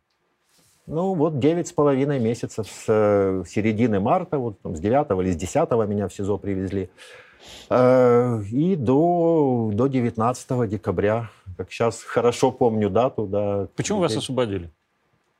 Ну, 0.87 1.14
вот 1.14 1.38
девять 1.38 1.68
с 1.68 1.72
половиной 1.72 2.18
месяцев 2.18 2.66
с 2.66 2.85
э, 2.88 3.44
середины 3.48 4.00
марта, 4.00 4.38
вот 4.38 4.61
там, 4.62 4.74
с 4.74 4.81
9 4.81 5.11
или 5.20 5.31
с 5.31 5.37
10 5.37 5.70
меня 5.88 6.09
в 6.09 6.12
СИЗО 6.12 6.38
привезли, 6.38 6.90
э, 7.70 8.42
и 8.50 8.74
до, 8.74 9.70
до 9.72 9.87
19 9.87 10.68
декабря, 10.68 11.31
как 11.57 11.70
сейчас 11.70 12.02
хорошо 12.02 12.50
помню 12.50 12.90
дату. 12.90 13.26
Да, 13.26 13.68
Почему 13.76 14.00
вас 14.00 14.16
освободили? 14.16 14.70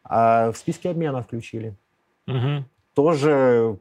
А 0.05 0.53
в 0.53 0.57
списке 0.57 0.91
обмена 0.91 1.23
включили. 1.23 1.75
Угу. 2.29 2.65
Тоже 2.95 3.79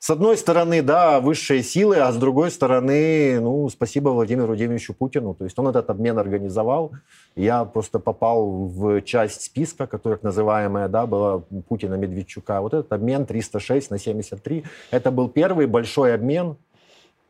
с 0.00 0.08
одной 0.08 0.38
стороны, 0.38 0.80
да, 0.80 1.20
высшие 1.20 1.62
силы, 1.62 1.98
а 1.98 2.10
с 2.10 2.16
другой 2.16 2.50
стороны, 2.50 3.38
ну, 3.38 3.68
спасибо 3.68 4.08
Владимиру 4.08 4.46
Владимировичу 4.46 4.94
Путину. 4.94 5.34
То 5.34 5.44
есть 5.44 5.58
он 5.58 5.68
этот 5.68 5.90
обмен 5.90 6.18
организовал. 6.18 6.92
Я 7.36 7.66
просто 7.66 7.98
попал 7.98 8.46
в 8.66 9.02
часть 9.02 9.42
списка, 9.42 9.86
которая 9.86 10.18
называемая, 10.22 10.88
да, 10.88 11.04
была 11.04 11.42
Путина 11.68 11.96
Медведчука. 11.96 12.62
Вот 12.62 12.72
этот 12.72 12.90
обмен 12.94 13.26
306 13.26 13.90
на 13.90 13.98
73. 13.98 14.64
Это 14.90 15.10
был 15.10 15.28
первый 15.28 15.66
большой 15.66 16.14
обмен. 16.14 16.56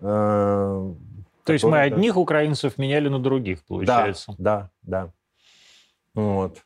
Э, 0.00 0.92
То 1.42 1.52
есть 1.52 1.64
мы 1.64 1.80
одних 1.80 2.16
украинцев 2.16 2.78
меняли 2.78 3.08
на 3.08 3.18
других, 3.18 3.64
получается? 3.64 4.32
Да, 4.38 4.70
да, 4.82 5.10
да. 6.14 6.22
Вот. 6.22 6.58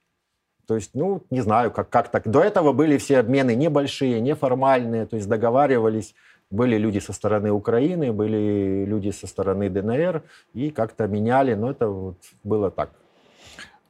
То 0.67 0.75
есть, 0.77 0.91
ну, 0.95 1.23
не 1.31 1.41
знаю, 1.41 1.71
как, 1.71 1.89
как 1.89 2.09
так. 2.09 2.29
До 2.29 2.41
этого 2.41 2.73
были 2.73 2.99
все 2.99 3.19
обмены 3.19 3.55
небольшие, 3.55 4.21
неформальные, 4.21 5.07
то 5.07 5.17
есть 5.17 5.29
договаривались. 5.29 6.15
Были 6.51 6.77
люди 6.77 6.99
со 6.99 7.13
стороны 7.13 7.51
Украины, 7.51 8.13
были 8.13 8.85
люди 8.85 9.11
со 9.11 9.27
стороны 9.27 9.71
ДНР, 9.71 10.23
и 10.53 10.71
как-то 10.71 11.07
меняли, 11.07 11.55
но 11.55 11.71
это 11.71 11.89
вот 11.89 12.17
было 12.43 12.71
так. 12.71 12.91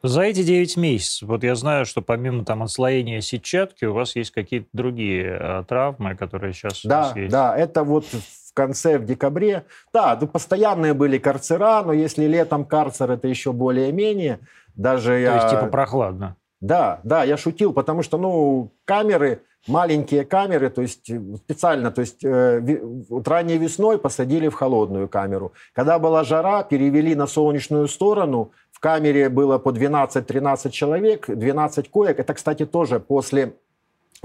За 0.02 0.20
эти 0.20 0.42
9 0.42 0.76
месяцев, 0.76 1.28
вот 1.28 1.44
я 1.44 1.54
знаю, 1.54 1.87
что 1.87 2.02
помимо 2.02 2.44
там 2.44 2.62
отслоения 2.62 3.22
сетчатки, 3.22 3.87
у 3.87 3.94
вас 3.94 4.14
есть 4.16 4.32
какие-то 4.32 4.68
другие 4.74 5.38
э, 5.40 5.64
травмы, 5.66 6.14
которые 6.14 6.52
сейчас 6.52 6.84
да, 6.84 6.98
у 6.98 7.02
вас 7.04 7.16
есть. 7.16 7.32
Да, 7.32 7.56
это 7.56 7.84
вот 7.84 8.04
в 8.04 8.52
конце, 8.52 8.98
в 8.98 9.06
декабре. 9.06 9.64
Да, 9.94 10.16
ну, 10.20 10.26
постоянные 10.26 10.92
были 10.92 11.16
карцера, 11.16 11.82
но 11.82 11.94
если 11.94 12.26
летом 12.26 12.66
карцер, 12.66 13.10
это 13.10 13.28
еще 13.28 13.52
более-менее. 13.52 14.40
Даже 14.76 15.12
То 15.12 15.16
я... 15.16 15.34
есть 15.37 15.48
типа 15.48 15.66
прохладно? 15.66 16.37
Да, 16.64 17.00
да, 17.05 17.24
я 17.24 17.37
шутил, 17.37 17.74
потому 17.74 18.03
что, 18.03 18.16
ну, 18.16 18.70
камеры, 18.87 19.42
маленькие 19.66 20.24
камеры, 20.24 20.70
то 20.70 20.81
есть 20.81 21.11
э, 21.11 21.20
специально, 21.37 21.90
то 21.90 22.00
есть 22.00 22.24
э, 22.24 22.81
вот 23.11 23.29
ранней 23.29 23.59
весной 23.59 23.98
посадили 23.98 24.48
в 24.48 24.55
холодную 24.55 25.07
камеру. 25.07 25.53
Когда 25.74 25.98
была 25.98 26.24
жара, 26.24 26.62
перевели 26.62 27.14
на 27.14 27.27
солнечную 27.27 27.87
сторону, 27.87 28.53
в 28.73 28.81
камере 28.81 29.29
было 29.29 29.58
по 29.58 29.69
12-13 29.69 30.71
человек, 30.71 31.27
12 31.29 31.90
коек. 31.90 32.19
Это, 32.19 32.33
кстати, 32.33 32.65
тоже 32.65 32.98
после 32.98 33.52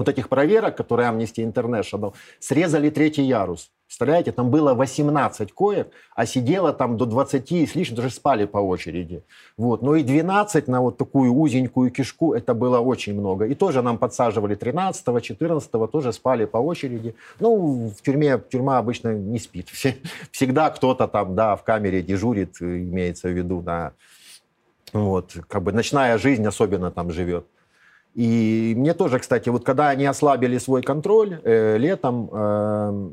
вот 0.00 0.08
этих 0.08 0.30
проверок, 0.30 0.76
которые 0.76 1.10
Amnesty 1.10 1.44
International, 1.44 2.14
срезали 2.38 2.88
третий 2.88 3.22
ярус. 3.22 3.70
Представляете, 3.86 4.32
там 4.32 4.50
было 4.50 4.72
18 4.72 5.52
коек, 5.52 5.88
а 6.16 6.24
сидело 6.24 6.72
там 6.72 6.96
до 6.96 7.04
20 7.04 7.52
и 7.52 7.66
с 7.66 7.74
лишним, 7.74 7.96
даже 7.96 8.10
спали 8.10 8.46
по 8.46 8.58
очереди. 8.58 9.22
Вот. 9.58 9.82
Но 9.82 9.96
и 9.96 10.02
12 10.02 10.68
на 10.68 10.80
вот 10.80 10.96
такую 10.96 11.34
узенькую 11.34 11.90
кишку, 11.90 12.32
это 12.32 12.54
было 12.54 12.80
очень 12.80 13.14
много. 13.14 13.44
И 13.44 13.54
тоже 13.54 13.82
нам 13.82 13.98
подсаживали 13.98 14.54
13 14.54 15.22
14 15.22 15.70
тоже 15.92 16.12
спали 16.12 16.46
по 16.46 16.56
очереди. 16.56 17.14
Ну, 17.40 17.92
в 17.94 18.00
тюрьме, 18.00 18.38
тюрьма 18.38 18.78
обычно 18.78 19.12
не 19.14 19.38
спит. 19.38 19.68
Всегда 20.30 20.70
кто-то 20.70 21.08
там, 21.08 21.34
да, 21.34 21.56
в 21.56 21.62
камере 21.62 22.00
дежурит, 22.00 22.62
имеется 22.62 23.28
в 23.28 23.32
виду, 23.32 23.60
да. 23.60 23.92
Вот, 24.94 25.36
как 25.46 25.62
бы 25.62 25.72
ночная 25.72 26.16
жизнь 26.16 26.46
особенно 26.46 26.90
там 26.90 27.12
живет. 27.12 27.44
И 28.14 28.74
мне 28.76 28.94
тоже, 28.94 29.18
кстати, 29.18 29.48
вот 29.50 29.64
когда 29.64 29.88
они 29.88 30.04
ослабили 30.06 30.58
свой 30.58 30.82
контроль 30.82 31.40
э, 31.44 31.78
летом, 31.78 32.28
э, 32.32 33.10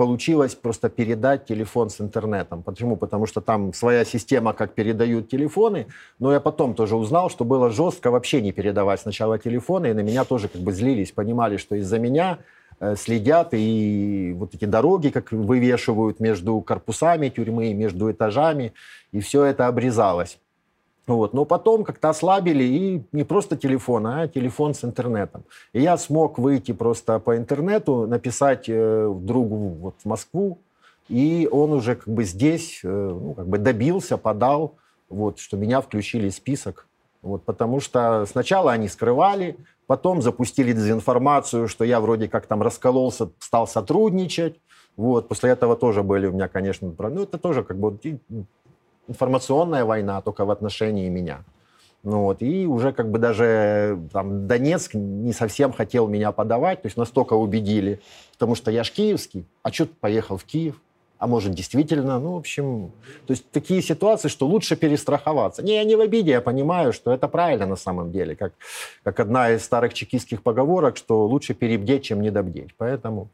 получилось 0.00 0.54
просто 0.54 0.88
передать 0.88 1.44
телефон 1.44 1.90
с 1.90 2.00
интернетом. 2.00 2.62
Почему? 2.62 2.96
Потому 2.96 3.26
что 3.26 3.42
там 3.42 3.74
своя 3.74 4.06
система, 4.06 4.54
как 4.54 4.72
передают 4.72 5.28
телефоны, 5.28 5.88
но 6.18 6.32
я 6.32 6.40
потом 6.40 6.74
тоже 6.74 6.96
узнал, 6.96 7.28
что 7.28 7.44
было 7.44 7.70
жестко 7.70 8.10
вообще 8.10 8.40
не 8.40 8.52
передавать 8.52 9.00
сначала 9.00 9.38
телефоны, 9.38 9.90
и 9.90 9.92
на 9.92 10.00
меня 10.00 10.24
тоже 10.24 10.48
как 10.48 10.62
бы 10.62 10.72
злились, 10.72 11.12
понимали, 11.12 11.58
что 11.58 11.76
из-за 11.76 11.98
меня 11.98 12.38
э, 12.80 12.96
следят, 12.96 13.48
и 13.52 14.32
вот 14.36 14.54
эти 14.54 14.64
дороги, 14.64 15.10
как 15.10 15.32
вывешивают 15.32 16.18
между 16.18 16.58
корпусами 16.62 17.28
тюрьмы, 17.28 17.74
между 17.74 18.10
этажами, 18.10 18.72
и 19.12 19.20
все 19.20 19.44
это 19.44 19.66
обрезалось. 19.66 20.38
Вот. 21.06 21.34
Но 21.34 21.44
потом 21.44 21.84
как-то 21.84 22.10
ослабили, 22.10 22.64
и 22.64 23.02
не 23.12 23.24
просто 23.24 23.56
телефон, 23.56 24.06
а 24.06 24.28
телефон 24.28 24.74
с 24.74 24.84
интернетом. 24.84 25.44
И 25.72 25.80
я 25.80 25.96
смог 25.96 26.38
выйти 26.38 26.72
просто 26.72 27.18
по 27.18 27.36
интернету, 27.36 28.06
написать 28.06 28.68
э, 28.68 29.12
другу 29.20 29.56
вот, 29.56 29.94
в 30.02 30.08
Москву, 30.08 30.58
и 31.08 31.48
он 31.50 31.72
уже 31.72 31.96
как 31.96 32.08
бы 32.08 32.24
здесь 32.24 32.80
э, 32.84 32.88
ну, 32.88 33.34
как 33.34 33.48
бы 33.48 33.58
добился, 33.58 34.16
подал, 34.16 34.76
вот, 35.08 35.40
что 35.40 35.56
меня 35.56 35.80
включили 35.80 36.28
в 36.28 36.34
список. 36.34 36.86
Вот, 37.22 37.42
потому 37.42 37.80
что 37.80 38.24
сначала 38.26 38.72
они 38.72 38.88
скрывали, 38.88 39.56
потом 39.86 40.22
запустили 40.22 40.72
дезинформацию, 40.72 41.68
что 41.68 41.84
я 41.84 42.00
вроде 42.00 42.28
как 42.28 42.46
там 42.46 42.62
раскололся, 42.62 43.30
стал 43.40 43.66
сотрудничать. 43.66 44.60
Вот, 44.96 45.28
после 45.28 45.50
этого 45.50 45.76
тоже 45.76 46.02
были 46.02 46.26
у 46.26 46.32
меня, 46.32 46.48
конечно, 46.48 46.92
ну, 46.96 47.22
это 47.22 47.38
тоже 47.38 47.62
как 47.64 47.78
бы 47.78 47.98
информационная 49.10 49.84
война 49.84 50.22
только 50.22 50.44
в 50.44 50.50
отношении 50.50 51.08
меня. 51.08 51.44
Ну 52.02 52.22
вот, 52.22 52.40
и 52.40 52.66
уже 52.66 52.92
как 52.92 53.10
бы 53.10 53.18
даже 53.18 53.98
там, 54.12 54.46
Донецк 54.46 54.94
не 54.94 55.34
совсем 55.34 55.72
хотел 55.72 56.08
меня 56.08 56.32
подавать, 56.32 56.80
то 56.80 56.86
есть 56.86 56.96
настолько 56.96 57.34
убедили, 57.34 58.00
потому 58.32 58.54
что 58.54 58.70
я 58.70 58.84
ж 58.84 58.90
киевский, 58.90 59.44
а 59.62 59.70
что 59.70 59.84
ты 59.84 59.92
поехал 60.00 60.38
в 60.38 60.44
Киев? 60.44 60.80
А 61.18 61.26
может, 61.26 61.52
действительно, 61.52 62.18
ну, 62.18 62.32
в 62.32 62.36
общем, 62.38 62.92
то 63.26 63.32
есть 63.32 63.44
такие 63.50 63.82
ситуации, 63.82 64.28
что 64.28 64.46
лучше 64.46 64.76
перестраховаться. 64.76 65.62
Не, 65.62 65.74
я 65.74 65.84
не 65.84 65.94
в 65.94 66.00
обиде, 66.00 66.30
я 66.30 66.40
понимаю, 66.40 66.94
что 66.94 67.12
это 67.12 67.28
правильно 67.28 67.66
на 67.66 67.76
самом 67.76 68.10
деле, 68.10 68.34
как, 68.34 68.54
как 69.04 69.20
одна 69.20 69.50
из 69.50 69.62
старых 69.62 69.92
чекистских 69.92 70.42
поговорок, 70.42 70.96
что 70.96 71.26
лучше 71.26 71.52
перебдеть, 71.52 72.04
чем 72.04 72.22
недобдеть. 72.22 72.74
Поэтому... 72.78 73.28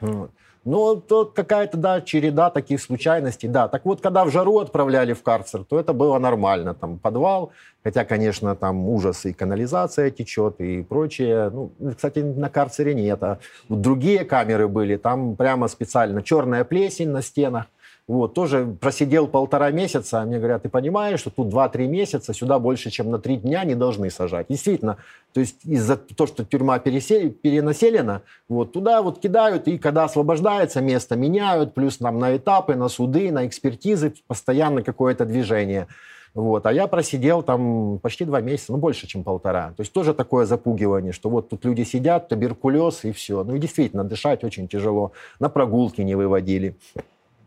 Вот. 0.00 0.30
Ну, 0.66 0.96
то 0.96 1.24
какая-то, 1.24 1.76
да, 1.76 2.00
череда 2.00 2.50
таких 2.50 2.82
случайностей, 2.82 3.46
да. 3.46 3.68
Так 3.68 3.84
вот, 3.84 4.00
когда 4.00 4.24
в 4.24 4.30
жару 4.32 4.58
отправляли 4.58 5.12
в 5.12 5.22
карцер, 5.22 5.62
то 5.64 5.78
это 5.78 5.92
было 5.92 6.18
нормально, 6.18 6.74
там, 6.74 6.98
подвал, 6.98 7.52
хотя, 7.84 8.04
конечно, 8.04 8.56
там 8.56 8.88
ужас 8.88 9.24
и 9.26 9.32
канализация 9.32 10.10
течет 10.10 10.60
и 10.60 10.82
прочее. 10.82 11.50
Ну, 11.50 11.70
кстати, 11.94 12.18
на 12.18 12.50
карцере 12.50 12.94
нет, 12.94 13.22
а 13.22 13.38
другие 13.68 14.24
камеры 14.24 14.66
были, 14.66 14.96
там 14.96 15.36
прямо 15.36 15.68
специально 15.68 16.20
черная 16.20 16.64
плесень 16.64 17.10
на 17.10 17.22
стенах, 17.22 17.66
вот, 18.08 18.34
тоже 18.34 18.76
просидел 18.80 19.26
полтора 19.26 19.70
месяца, 19.72 20.20
а 20.20 20.24
мне 20.24 20.38
говорят, 20.38 20.62
ты 20.62 20.68
понимаешь, 20.68 21.18
что 21.18 21.30
тут 21.30 21.48
2-3 21.48 21.88
месяца, 21.88 22.32
сюда 22.32 22.58
больше, 22.58 22.90
чем 22.90 23.10
на 23.10 23.18
3 23.18 23.38
дня 23.38 23.64
не 23.64 23.74
должны 23.74 24.10
сажать. 24.10 24.46
Действительно, 24.48 24.96
то 25.32 25.40
есть 25.40 25.64
из-за 25.64 25.96
того, 25.96 26.28
что 26.28 26.44
тюрьма 26.44 26.78
пересел... 26.78 27.30
перенаселена, 27.30 28.22
вот, 28.48 28.72
туда 28.72 29.02
вот 29.02 29.18
кидают, 29.18 29.66
и 29.66 29.78
когда 29.78 30.04
освобождается 30.04 30.80
место, 30.80 31.16
меняют, 31.16 31.74
плюс 31.74 31.98
нам 31.98 32.18
на 32.20 32.36
этапы, 32.36 32.76
на 32.76 32.88
суды, 32.88 33.32
на 33.32 33.46
экспертизы, 33.46 34.14
постоянно 34.28 34.82
какое-то 34.82 35.24
движение. 35.24 35.88
Вот. 36.36 36.66
А 36.66 36.72
я 36.72 36.86
просидел 36.86 37.42
там 37.42 37.98
почти 37.98 38.26
два 38.26 38.42
месяца, 38.42 38.70
ну, 38.72 38.78
больше, 38.78 39.06
чем 39.06 39.24
полтора. 39.24 39.72
То 39.74 39.80
есть 39.80 39.92
тоже 39.92 40.12
такое 40.12 40.44
запугивание, 40.44 41.12
что 41.12 41.30
вот 41.30 41.48
тут 41.48 41.64
люди 41.64 41.82
сидят, 41.82 42.28
туберкулез 42.28 43.04
и 43.04 43.12
все. 43.12 43.42
Ну, 43.42 43.54
и 43.54 43.58
действительно, 43.58 44.04
дышать 44.04 44.44
очень 44.44 44.68
тяжело. 44.68 45.12
На 45.40 45.48
прогулки 45.48 46.02
не 46.02 46.14
выводили. 46.14 46.76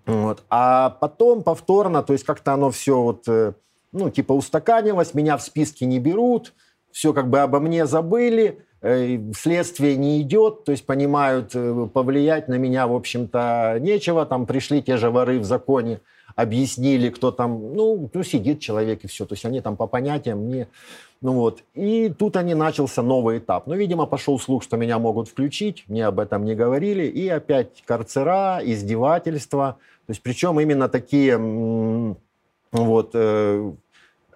Вот. 0.10 0.43
А 0.49 0.89
потом 0.89 1.43
повторно, 1.43 2.01
то 2.01 2.14
есть 2.14 2.26
как-то 2.26 2.53
оно 2.53 2.72
все 2.72 2.99
вот, 2.99 3.28
э, 3.28 3.53
ну, 3.91 4.10
типа 4.10 4.34
устаканилось, 4.34 5.14
меня 5.14 5.38
в 5.38 5.43
списке 5.43 5.86
не 5.86 5.99
берут, 5.99 6.53
все 6.91 7.14
как 7.14 7.30
бы 7.30 7.39
обо 7.39 7.60
мне 7.60 7.86
забыли, 7.86 8.66
э, 8.82 9.20
следствие 9.38 9.97
не 9.97 10.22
идет, 10.22 10.64
то 10.64 10.72
есть 10.72 10.88
понимают, 10.88 11.51
э, 11.53 11.88
повлиять 11.93 12.47
на 12.47 12.55
меня, 12.55 12.88
в 12.88 12.95
общем-то, 12.95 13.78
нечего, 13.80 14.26
там 14.26 14.47
пришли 14.47 14.82
те 14.82 14.97
же 14.97 15.12
воры 15.12 15.39
в 15.39 15.43
законе, 15.43 15.99
объяснили, 16.36 17.10
кто 17.10 17.32
там, 17.32 17.76
ну, 17.76 18.10
ну, 18.12 18.24
сидит 18.24 18.60
человек 18.60 19.03
и 19.03 19.07
все, 19.07 19.26
то 19.26 19.34
есть 19.34 19.45
они 19.45 19.62
там 19.62 19.78
по 19.78 19.86
понятиям 19.86 20.47
не... 20.47 20.68
Ну 21.22 21.34
вот, 21.34 21.64
и 21.74 22.14
тут 22.18 22.38
они 22.38 22.54
начался 22.54 23.02
новый 23.02 23.40
этап. 23.40 23.68
Ну, 23.68 23.76
видимо, 23.76 24.06
пошел 24.06 24.40
слух, 24.40 24.64
что 24.64 24.78
меня 24.78 25.00
могут 25.00 25.28
включить, 25.28 25.84
мне 25.88 26.06
об 26.06 26.20
этом 26.20 26.46
не 26.46 26.56
говорили, 26.56 27.04
и 27.08 27.28
опять 27.28 27.84
карцера, 27.86 28.62
издевательства, 28.64 29.78
то 30.06 30.12
есть 30.12 30.24
причем 30.24 30.60
именно 30.62 30.88
такие 30.88 31.38
вот 32.72 33.12
э, 33.14 33.72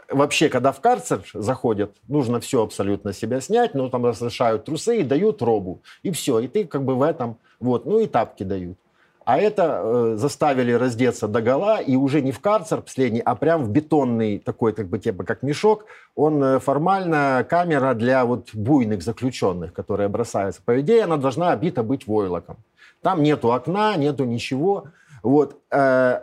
вообще, 0.10 0.50
когда 0.50 0.74
в 0.74 0.82
карцер 0.82 1.24
заходят, 1.34 1.96
нужно 2.10 2.42
все 2.42 2.62
абсолютно 2.62 3.14
себя 3.14 3.40
снять, 3.40 3.74
но 3.74 3.90
там 3.90 4.06
разрешают 4.06 4.66
трусы 4.66 5.00
и 5.00 5.04
дают 5.04 5.42
робу, 5.42 5.82
и 6.04 6.12
все, 6.12 6.40
и 6.40 6.50
ты 6.50 6.66
как 6.66 6.84
бы 6.84 6.96
в 6.96 7.02
этом, 7.02 7.38
вот, 7.62 7.86
ну 7.86 8.00
и 8.00 8.08
тапки 8.08 8.44
дают. 8.44 8.78
А 9.26 9.38
это 9.38 9.82
э, 9.84 10.14
заставили 10.18 10.74
раздеться 10.74 11.28
до 11.28 11.42
гола, 11.42 11.80
и 11.80 11.96
уже 11.96 12.22
не 12.22 12.32
в 12.32 12.40
карцер 12.40 12.82
последний, 12.82 13.22
а 13.22 13.36
прям 13.36 13.64
в 13.64 13.70
бетонный 13.70 14.38
такой, 14.38 14.74
как 14.74 14.88
бы, 14.88 15.00
типа, 15.00 15.24
как 15.24 15.44
мешок. 15.44 15.86
Он 16.16 16.44
э, 16.44 16.60
формально 16.60 17.46
камера 17.50 17.94
для 17.94 18.26
вот 18.26 18.50
буйных 18.54 19.02
заключенных, 19.02 19.74
которые 19.74 20.10
бросаются. 20.10 20.62
По 20.66 20.80
идее, 20.82 21.06
она 21.06 21.18
должна 21.18 21.52
обита 21.52 21.84
быть 21.84 22.06
войлоком. 22.06 22.58
Там 23.02 23.24
нету 23.24 23.54
окна, 23.54 23.96
нету 23.96 24.26
ничего. 24.26 24.86
Вот. 25.22 25.58
Э, 25.72 26.22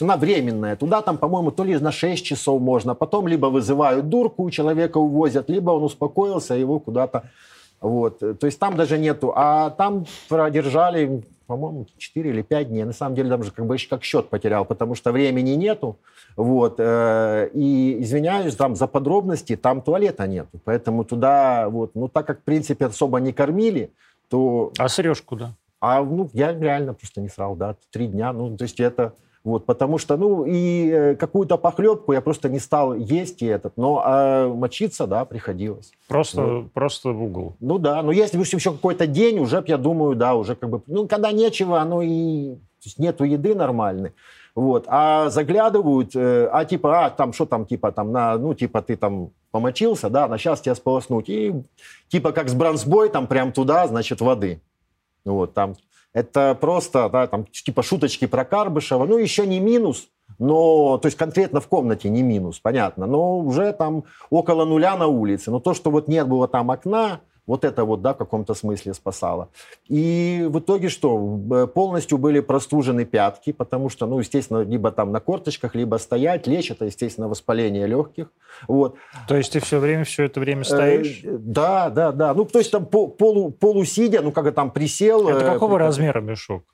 она 0.00 0.16
временная. 0.16 0.74
Туда 0.74 1.02
там, 1.02 1.18
по-моему, 1.18 1.52
то 1.52 1.62
ли 1.62 1.78
на 1.78 1.92
6 1.92 2.24
часов 2.24 2.60
можно. 2.60 2.94
Потом 2.94 3.28
либо 3.28 3.46
вызывают 3.46 4.08
дурку, 4.08 4.50
человека 4.50 4.98
увозят, 4.98 5.48
либо 5.48 5.70
он 5.70 5.84
успокоился, 5.84 6.54
его 6.54 6.80
куда-то... 6.80 7.22
Вот. 7.80 8.18
То 8.18 8.46
есть 8.46 8.58
там 8.58 8.76
даже 8.76 8.98
нету. 8.98 9.32
А 9.36 9.70
там 9.70 10.06
продержали, 10.28 11.22
по-моему, 11.46 11.86
4 11.96 12.30
или 12.30 12.42
5 12.42 12.68
дней. 12.68 12.84
На 12.84 12.92
самом 12.92 13.14
деле, 13.14 13.30
там 13.30 13.42
же 13.42 13.50
как 13.50 13.66
бы 13.66 13.74
еще 13.74 13.88
как 13.88 14.04
счет 14.04 14.28
потерял, 14.28 14.64
потому 14.64 14.94
что 14.94 15.12
времени 15.12 15.50
нету. 15.50 15.98
Вот. 16.36 16.76
Э, 16.78 17.50
и, 17.54 17.98
извиняюсь, 18.00 18.56
там 18.56 18.76
за 18.76 18.86
подробности, 18.86 19.56
там 19.56 19.82
туалета 19.82 20.26
нету. 20.26 20.60
Поэтому 20.64 21.04
туда, 21.04 21.68
вот, 21.68 21.94
ну, 21.94 22.08
так 22.08 22.26
как, 22.26 22.40
в 22.40 22.42
принципе, 22.42 22.86
особо 22.86 23.20
не 23.20 23.32
кормили, 23.32 23.92
то... 24.28 24.72
А 24.78 24.88
срешь 24.88 25.22
куда? 25.22 25.54
А 25.80 26.02
ну, 26.02 26.30
я 26.32 26.52
реально 26.52 26.94
просто 26.94 27.20
не 27.20 27.28
срал, 27.28 27.56
да, 27.56 27.76
три 27.90 28.06
дня. 28.06 28.32
Ну, 28.32 28.56
то 28.56 28.64
есть 28.64 28.80
это... 28.80 29.14
Вот, 29.44 29.66
потому 29.66 29.98
что, 29.98 30.16
ну, 30.16 30.46
и 30.46 30.88
э, 30.88 31.14
какую-то 31.16 31.58
похлебку 31.58 32.14
я 32.14 32.22
просто 32.22 32.48
не 32.48 32.58
стал 32.58 32.94
есть 32.94 33.42
и 33.42 33.46
этот, 33.46 33.76
но 33.76 34.02
а 34.02 34.48
мочиться, 34.48 35.06
да, 35.06 35.26
приходилось. 35.26 35.92
Просто, 36.08 36.40
ну, 36.40 36.70
просто 36.72 37.10
в 37.10 37.22
угол. 37.22 37.54
Ну 37.60 37.78
да, 37.78 38.02
но 38.02 38.10
если 38.10 38.38
бы 38.38 38.44
еще 38.44 38.72
какой-то 38.72 39.06
день, 39.06 39.38
уже, 39.38 39.62
я 39.66 39.76
думаю, 39.76 40.16
да, 40.16 40.34
уже 40.34 40.54
как 40.54 40.70
бы, 40.70 40.82
ну, 40.86 41.06
когда 41.06 41.30
нечего, 41.30 41.84
ну 41.84 42.00
и 42.00 42.54
то 42.54 42.86
есть 42.86 42.98
нету 42.98 43.24
еды 43.24 43.54
нормальной, 43.54 44.12
вот, 44.54 44.86
а 44.88 45.28
заглядывают, 45.28 46.16
э, 46.16 46.48
а 46.50 46.64
типа, 46.64 47.04
а 47.04 47.10
там, 47.10 47.34
что 47.34 47.44
там, 47.44 47.66
типа, 47.66 47.92
там, 47.92 48.12
на, 48.12 48.38
ну, 48.38 48.54
типа, 48.54 48.80
ты 48.80 48.96
там 48.96 49.30
помочился, 49.50 50.08
да, 50.08 50.26
на 50.26 50.38
сейчас 50.38 50.62
тебя 50.62 50.74
сполоснуть, 50.74 51.28
и 51.28 51.52
типа 52.08 52.32
как 52.32 52.48
с 52.48 52.54
бронзбой, 52.54 53.10
там, 53.10 53.26
прям 53.26 53.52
туда, 53.52 53.86
значит, 53.88 54.22
воды. 54.22 54.62
Вот, 55.26 55.52
там 55.52 55.74
это 56.14 56.56
просто, 56.58 57.08
да, 57.10 57.26
там, 57.26 57.44
типа 57.44 57.82
шуточки 57.82 58.26
про 58.26 58.44
Карбышева, 58.44 59.04
ну, 59.04 59.18
еще 59.18 59.46
не 59.46 59.60
минус, 59.60 60.08
но, 60.38 60.96
то 60.98 61.06
есть 61.06 61.18
конкретно 61.18 61.60
в 61.60 61.68
комнате 61.68 62.08
не 62.08 62.22
минус, 62.22 62.60
понятно, 62.60 63.06
но 63.06 63.38
уже 63.38 63.72
там 63.72 64.04
около 64.30 64.64
нуля 64.64 64.96
на 64.96 65.08
улице. 65.08 65.50
Но 65.50 65.60
то, 65.60 65.74
что 65.74 65.90
вот 65.90 66.08
нет 66.08 66.28
было 66.28 66.48
там 66.48 66.70
окна, 66.70 67.20
Вот 67.46 67.64
это 67.64 67.84
вот, 67.84 68.00
да, 68.00 68.14
в 68.14 68.16
каком-то 68.16 68.54
смысле 68.54 68.94
спасало. 68.94 69.48
И 69.88 70.46
в 70.48 70.58
итоге 70.60 70.88
что? 70.88 71.68
Полностью 71.74 72.18
были 72.18 72.40
простужены 72.40 73.04
пятки, 73.04 73.52
потому 73.52 73.90
что, 73.90 74.06
ну, 74.06 74.18
естественно, 74.18 74.62
либо 74.62 74.90
там 74.90 75.12
на 75.12 75.20
корточках, 75.20 75.74
либо 75.74 75.96
стоять, 75.96 76.46
лечь, 76.46 76.70
это, 76.70 76.86
естественно, 76.86 77.28
воспаление 77.28 77.86
легких. 77.86 78.32
Вот. 78.66 78.96
То 79.28 79.36
есть 79.36 79.52
ты 79.52 79.60
все 79.60 79.78
время, 79.78 80.04
все 80.04 80.24
это 80.24 80.40
время 80.40 80.64
стоишь? 80.64 81.20
Э, 81.24 81.36
да, 81.38 81.90
да, 81.90 82.12
да. 82.12 82.32
Ну, 82.34 82.44
то 82.46 82.58
есть 82.58 82.70
там 82.70 82.86
полу, 82.86 83.50
полусидя, 83.50 84.22
ну, 84.22 84.32
как 84.32 84.54
там 84.54 84.70
присел. 84.70 85.28
Это 85.28 85.44
какого 85.44 85.76
э, 85.76 85.80
размера 85.80 86.20
мешок? 86.20 86.64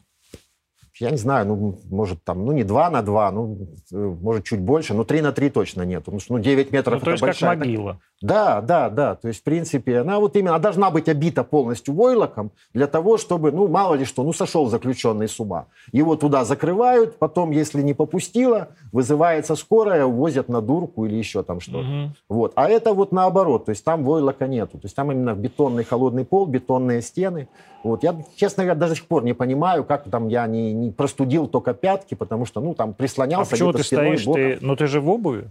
Я 1.01 1.11
не 1.11 1.17
знаю, 1.17 1.47
ну, 1.47 1.79
может, 1.91 2.23
там, 2.25 2.45
ну, 2.45 2.53
не 2.53 2.63
2 2.63 2.91
на 2.91 3.03
2, 3.03 3.31
ну, 3.31 3.59
э, 3.91 3.97
может, 3.97 4.45
чуть 4.45 4.61
больше, 4.61 4.93
но 4.93 5.05
3 5.05 5.23
на 5.23 5.33
3 5.33 5.49
точно 5.51 5.83
нет. 5.83 6.05
Потому 6.05 6.21
что, 6.21 6.35
ну, 6.35 6.39
9 6.39 6.73
метров 6.73 7.01
ну, 7.01 7.05
то 7.05 7.11
есть 7.13 7.23
большая, 7.23 7.51
как 7.51 7.59
могила. 7.61 7.99
Да, 8.21 8.61
да, 8.61 8.91
да. 8.91 9.15
То 9.15 9.29
есть, 9.29 9.41
в 9.41 9.43
принципе, 9.45 10.01
она 10.01 10.21
вот 10.21 10.37
именно, 10.37 10.51
она 10.51 10.59
должна 10.59 10.91
быть 10.91 11.09
обита 11.09 11.43
полностью 11.43 11.95
войлоком 11.95 12.51
для 12.75 12.87
того, 12.87 13.17
чтобы, 13.17 13.51
ну, 13.51 13.67
мало 13.67 13.95
ли 13.95 14.05
что, 14.05 14.23
ну, 14.23 14.35
сошел 14.35 14.67
заключенный 14.67 15.27
с 15.27 15.41
ума. 15.41 15.67
Его 15.91 16.17
туда 16.17 16.45
закрывают, 16.45 17.19
потом, 17.19 17.51
если 17.51 17.81
не 17.81 17.95
попустило, 17.95 18.69
вызывается 18.93 19.57
скорая, 19.57 20.05
увозят 20.05 20.51
на 20.51 20.61
дурку 20.61 21.07
или 21.07 21.15
еще 21.15 21.43
там 21.43 21.61
что-то. 21.61 21.79
Угу. 21.79 22.13
Вот. 22.29 22.53
А 22.57 22.69
это 22.69 22.93
вот 22.93 23.13
наоборот, 23.13 23.65
то 23.65 23.71
есть 23.71 23.85
там 23.85 24.05
войлока 24.05 24.47
нету. 24.47 24.79
То 24.79 24.85
есть 24.85 24.97
там 24.97 25.11
именно 25.11 25.35
бетонный 25.35 25.85
холодный 25.85 26.27
пол, 26.27 26.45
бетонные 26.45 27.01
стены. 27.01 27.49
Вот. 27.83 28.03
Я, 28.03 28.15
честно 28.37 28.65
говоря, 28.65 28.79
до 28.79 28.95
сих 28.95 29.07
пор 29.07 29.25
не 29.25 29.33
понимаю, 29.33 29.85
как 29.85 30.11
там 30.11 30.29
я 30.29 30.47
не, 30.47 30.73
не 30.73 30.90
простудил 30.97 31.47
только 31.47 31.75
пятки, 31.75 32.15
потому 32.15 32.47
что, 32.47 32.61
ну, 32.61 32.75
там 32.75 32.95
прислонялся 32.95 33.51
а 33.51 33.53
почему 33.53 33.73
ты 33.73 33.83
стоишь? 33.83 34.25
Ты, 34.25 34.59
ну, 34.61 34.77
ты 34.77 34.87
же 34.87 35.01
в 35.01 35.09
обуви? 35.09 35.51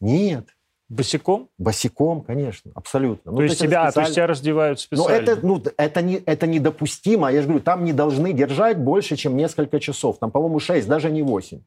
Нет. 0.00 0.46
Босиком? 0.88 1.50
Босиком, 1.58 2.22
конечно, 2.22 2.70
абсолютно. 2.74 3.30
Ну, 3.30 3.38
то, 3.38 3.42
есть 3.42 3.58
тебя, 3.58 3.90
специально... 3.90 3.92
то 3.92 4.00
есть 4.00 4.14
тебя 4.14 4.26
раздевают 4.26 4.80
специально? 4.80 5.26
Ну, 5.26 5.32
это, 5.32 5.46
ну, 5.46 5.62
это, 5.76 6.02
не, 6.02 6.16
это 6.16 6.46
недопустимо. 6.46 7.30
Я 7.30 7.42
же 7.42 7.48
говорю, 7.48 7.62
там 7.62 7.84
не 7.84 7.92
должны 7.92 8.32
держать 8.32 8.78
больше, 8.78 9.16
чем 9.16 9.36
несколько 9.36 9.80
часов. 9.80 10.18
Там, 10.18 10.30
по-моему, 10.30 10.60
6, 10.60 10.88
даже 10.88 11.10
не 11.10 11.22
8. 11.22 11.60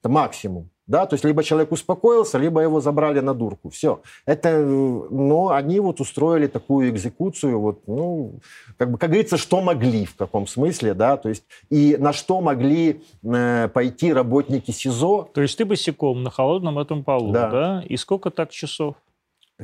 Это 0.00 0.08
максимум. 0.08 0.70
Да, 0.90 1.06
то 1.06 1.14
есть 1.14 1.24
либо 1.24 1.44
человек 1.44 1.70
успокоился, 1.70 2.36
либо 2.36 2.60
его 2.60 2.80
забрали 2.80 3.20
на 3.20 3.32
дурку. 3.32 3.70
Все. 3.70 4.00
Это, 4.26 4.58
но 4.58 5.50
они 5.50 5.78
вот 5.78 6.00
устроили 6.00 6.48
такую 6.48 6.90
экзекуцию, 6.90 7.60
вот, 7.60 7.86
ну, 7.86 8.40
как 8.76 8.90
бы, 8.90 8.98
как 8.98 9.10
говорится, 9.10 9.36
что 9.36 9.60
могли 9.60 10.04
в 10.04 10.16
каком 10.16 10.48
смысле, 10.48 10.94
да, 10.94 11.16
то 11.16 11.28
есть 11.28 11.44
и 11.70 11.96
на 11.96 12.12
что 12.12 12.40
могли 12.40 13.02
э, 13.22 13.68
пойти 13.72 14.12
работники 14.12 14.72
СИЗО. 14.72 15.28
То 15.32 15.42
есть 15.42 15.56
ты 15.58 15.64
босиком 15.64 16.24
на 16.24 16.30
холодном 16.30 16.76
этом 16.80 17.04
полу, 17.04 17.30
да? 17.30 17.50
да? 17.50 17.84
И 17.88 17.96
сколько 17.96 18.30
так 18.30 18.50
часов? 18.50 18.96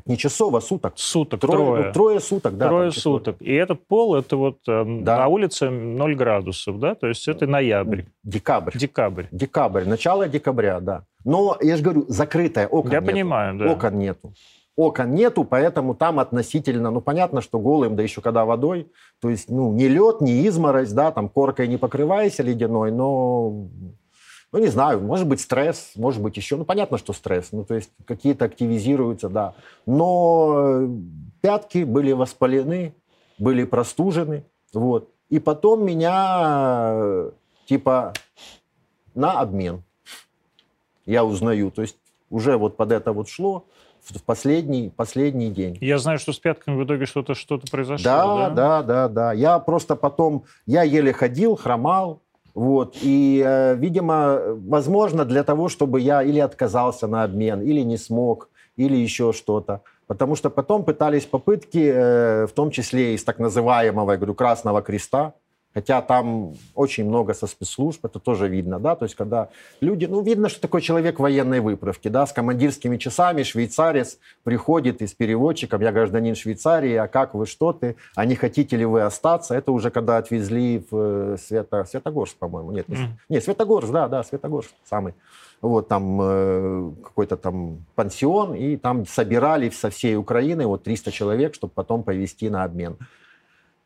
Не 0.05 0.17
часов, 0.17 0.55
а 0.55 0.61
суток. 0.61 0.95
Суток, 0.97 1.41
трое. 1.41 1.57
Трое, 1.57 1.87
ну, 1.87 1.93
трое 1.93 2.21
суток, 2.21 2.57
да. 2.57 2.69
Трое 2.69 2.91
суток. 2.91 3.37
И 3.41 3.53
этот 3.53 3.87
пол, 3.87 4.15
это 4.15 4.37
вот 4.37 4.59
э, 4.69 4.85
да. 5.01 5.19
на 5.19 5.29
улице 5.29 5.71
0 5.71 6.15
градусов, 6.15 6.79
да? 6.79 6.95
То 6.95 7.07
есть 7.07 7.27
это 7.29 7.47
ноябрь. 7.47 8.03
Декабрь. 8.23 8.77
Декабрь. 8.77 9.27
Декабрь, 9.31 9.85
начало 9.85 10.29
декабря, 10.29 10.81
да. 10.81 11.05
Но, 11.25 11.57
я 11.61 11.77
же 11.77 11.83
говорю, 11.83 12.05
закрытое, 12.09 12.67
окон 12.69 12.93
Я 12.93 13.01
нету. 13.01 13.13
понимаю, 13.13 13.59
да. 13.59 13.73
Окон 13.73 13.99
нету. 13.99 14.33
Окон 14.77 15.15
нету, 15.15 15.45
поэтому 15.45 15.95
там 15.95 16.21
относительно, 16.21 16.91
ну, 16.91 17.01
понятно, 17.01 17.41
что 17.41 17.59
голым, 17.59 17.97
да 17.97 18.03
еще 18.03 18.21
когда 18.21 18.45
водой, 18.45 18.93
то 19.23 19.31
есть, 19.31 19.49
ну, 19.49 19.73
не 19.73 19.89
лед, 19.89 20.21
не 20.21 20.47
изморозь, 20.47 20.93
да, 20.93 21.11
там 21.11 21.31
коркой 21.31 21.67
не 21.67 21.79
покрывайся 21.79 22.43
ледяной, 22.43 22.93
но 22.93 23.69
ну, 24.53 24.59
не 24.59 24.69
знаю, 24.69 25.01
может 25.01 25.27
быть 25.27 25.41
стресс, 25.41 25.93
может 25.97 26.23
быть 26.23 26.37
еще, 26.37 26.57
ну, 26.57 26.65
понятно, 26.65 26.99
что 26.99 27.13
стресс, 27.13 27.49
ну, 27.53 27.65
то 27.65 27.75
есть 27.75 27.91
какие-то 28.07 28.45
активизируются, 28.45 29.29
да. 29.29 29.55
Но 29.87 30.89
пятки 31.41 31.85
были 31.85 32.13
воспалены, 32.13 32.95
были 33.39 33.65
простужены, 33.65 34.45
вот. 34.73 35.11
И 35.29 35.41
потом 35.41 35.85
меня, 35.85 37.31
типа, 37.67 38.13
на 39.15 39.41
обмен 39.41 39.83
я 41.05 41.25
узнаю, 41.25 41.71
то 41.71 41.83
есть 41.83 41.97
уже 42.31 42.57
вот 42.57 42.77
под 42.77 42.93
это 42.93 43.13
вот 43.13 43.29
шло, 43.29 43.65
в 44.03 44.23
последний, 44.23 44.91
последний 44.95 45.51
день. 45.51 45.79
Я 45.81 45.99
знаю, 45.99 46.19
что 46.19 46.33
с 46.33 46.39
пятками 46.39 46.77
в 46.81 46.85
итоге 46.85 47.07
что-то 47.07 47.35
что 47.35 47.59
произошло. 47.59 48.05
Да, 48.05 48.27
да, 48.27 48.51
да, 48.51 48.83
да, 48.83 49.09
да. 49.09 49.33
Я 49.33 49.59
просто 49.59 49.97
потом, 49.97 50.45
я 50.65 50.83
еле 50.85 51.13
ходил, 51.13 51.57
хромал, 51.57 52.23
вот. 52.57 52.97
И, 53.03 53.43
э, 53.47 53.75
видимо, 53.77 54.41
возможно, 54.69 55.27
для 55.27 55.43
того, 55.43 55.69
чтобы 55.69 56.01
я 56.01 56.23
или 56.23 56.41
отказался 56.41 57.07
на 57.07 57.23
обмен, 57.23 57.61
или 57.61 57.83
не 57.85 57.99
смог, 57.99 58.49
или 58.79 58.97
еще 58.97 59.33
что-то. 59.33 59.83
Потому 60.07 60.37
что 60.37 60.49
потом 60.49 60.83
пытались 60.83 61.27
попытки, 61.27 61.93
э, 61.95 62.47
в 62.47 62.53
том 62.53 62.71
числе 62.71 63.15
из 63.15 63.25
так 63.25 63.39
называемого, 63.39 64.13
я 64.13 64.17
говорю, 64.17 64.35
Красного 64.35 64.81
Креста, 64.81 65.35
Хотя 65.77 66.01
там 66.01 66.55
очень 66.75 67.05
много 67.05 67.35
со 67.35 67.47
спецслужб, 67.47 68.03
это 68.03 68.19
тоже 68.19 68.49
видно, 68.49 68.81
да, 68.81 68.97
то 68.97 69.05
есть 69.05 69.15
когда 69.15 69.51
люди, 69.83 70.07
ну, 70.07 70.23
видно, 70.23 70.49
что 70.49 70.59
такой 70.59 70.81
человек 70.81 71.21
военной 71.21 71.61
выправки, 71.61 72.09
да, 72.09 72.25
с 72.25 72.33
командирскими 72.33 72.97
часами, 72.97 73.43
швейцарец 73.43 74.19
приходит 74.43 75.03
и 75.03 75.07
с 75.07 75.13
переводчиком, 75.13 75.83
я 75.83 75.93
гражданин 75.93 76.35
Швейцарии, 76.35 76.95
а 76.95 77.09
как 77.09 77.35
вы, 77.35 77.45
что 77.45 77.75
ты, 77.75 77.97
а 78.15 78.25
не 78.25 78.37
хотите 78.37 78.75
ли 78.79 78.87
вы 78.87 79.03
остаться, 79.03 79.55
это 79.55 79.71
уже 79.71 79.91
когда 79.91 80.17
отвезли 80.17 80.83
в 80.91 81.35
э, 81.35 81.37
Свято, 81.37 81.85
Светогорск, 81.85 82.39
по-моему, 82.39 82.73
нет, 82.73 82.89
mm. 82.89 83.09
нет, 83.29 83.45
Светогорск, 83.45 83.93
да, 83.93 84.09
да, 84.09 84.23
Светогорск 84.23 84.71
самый, 84.83 85.13
вот 85.61 85.89
там 85.89 86.19
э, 86.23 86.93
какой-то 87.05 87.37
там 87.37 87.85
пансион, 87.95 88.55
и 88.55 88.79
там 88.79 89.05
собирали 89.05 89.69
со 89.69 89.91
всей 89.91 90.17
Украины 90.17 90.67
вот 90.67 90.85
300 90.85 91.13
человек, 91.13 91.55
чтобы 91.55 91.75
потом 91.75 92.03
повезти 92.03 92.49
на 92.49 92.65
обмен. 92.65 92.97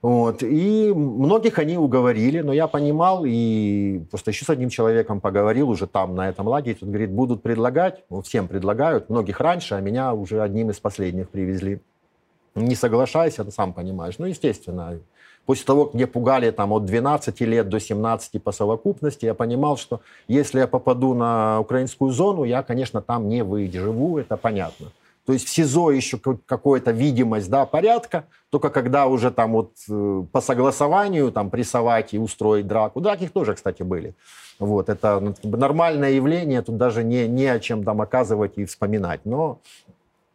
Вот. 0.03 0.43
И 0.43 0.93
многих 0.95 1.59
они 1.59 1.77
уговорили, 1.77 2.41
но 2.41 2.55
я 2.55 2.67
понимал 2.67 3.25
и 3.27 4.01
просто 4.11 4.31
еще 4.31 4.47
с 4.47 4.51
одним 4.51 4.71
человеком 4.71 5.21
поговорил 5.21 5.69
уже 5.69 5.87
там, 5.87 6.15
на 6.15 6.31
этом 6.31 6.49
лагере. 6.49 6.79
Он 6.81 6.89
говорит, 6.89 7.11
будут 7.11 7.43
предлагать, 7.43 8.03
ну, 8.09 8.23
всем 8.23 8.49
предлагают, 8.49 9.11
многих 9.11 9.41
раньше, 9.41 9.75
а 9.75 9.81
меня 9.81 10.15
уже 10.15 10.41
одним 10.41 10.71
из 10.71 10.81
последних 10.81 11.29
привезли. 11.29 11.81
Не 12.55 12.75
соглашайся, 12.75 13.45
ты 13.45 13.51
сам 13.51 13.75
понимаешь. 13.75 14.15
Ну, 14.19 14.25
естественно, 14.25 14.99
после 15.45 15.67
того, 15.67 15.85
как 15.85 15.95
мне 15.95 16.07
пугали 16.07 16.51
там 16.51 16.73
от 16.73 16.87
12 16.87 17.39
лет 17.43 17.69
до 17.69 17.79
17 17.79 18.43
по 18.43 18.53
совокупности, 18.53 19.27
я 19.27 19.35
понимал, 19.35 19.77
что 19.77 20.01
если 20.29 20.61
я 20.61 20.67
попаду 20.67 21.13
на 21.13 21.61
украинскую 21.61 22.11
зону, 22.11 22.45
я, 22.45 22.63
конечно, 22.63 23.03
там 23.03 23.29
не 23.29 23.45
выживу, 23.45 24.19
это 24.19 24.39
понятно. 24.39 24.87
То 25.31 25.35
есть 25.35 25.47
в 25.47 25.51
СИЗО 25.51 25.93
еще 25.93 26.19
какая-то 26.19 26.91
видимость 26.91 27.49
да, 27.49 27.65
порядка, 27.65 28.25
только 28.51 28.69
когда 28.69 29.07
уже 29.07 29.31
там 29.31 29.53
вот 29.53 29.75
э, 29.89 30.25
по 30.33 30.41
согласованию 30.41 31.31
там 31.31 31.51
прессовать 31.51 32.15
и 32.15 32.19
устроить 32.19 32.67
драку. 32.67 33.01
Драких 33.01 33.31
тоже, 33.31 33.55
кстати, 33.55 33.85
были. 33.85 34.17
Вот, 34.59 34.89
это 34.89 35.33
нормальное 35.45 36.11
явление, 36.11 36.63
тут 36.63 36.79
даже 36.79 37.05
не, 37.05 37.29
не 37.29 37.47
о 37.47 37.61
чем 37.61 37.85
там 37.85 38.01
оказывать 38.01 38.55
и 38.57 38.65
вспоминать. 38.65 39.21
Но 39.25 39.61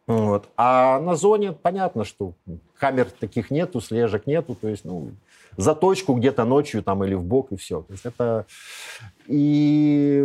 вот. 0.06 0.48
А 0.56 0.98
на 1.00 1.14
зоне 1.14 1.52
понятно, 1.52 2.06
что 2.06 2.32
камер 2.78 3.10
таких 3.10 3.50
нету, 3.50 3.82
слежек 3.82 4.26
нету, 4.26 4.56
то 4.58 4.66
есть, 4.66 4.86
ну, 4.86 5.10
заточку 5.58 6.14
где-то 6.14 6.46
ночью 6.46 6.82
там 6.82 7.04
или 7.04 7.12
в 7.12 7.22
бок 7.22 7.52
и 7.52 7.56
все. 7.56 7.82
То 7.82 7.92
есть 7.92 8.06
это... 8.06 8.46
И 9.26 10.24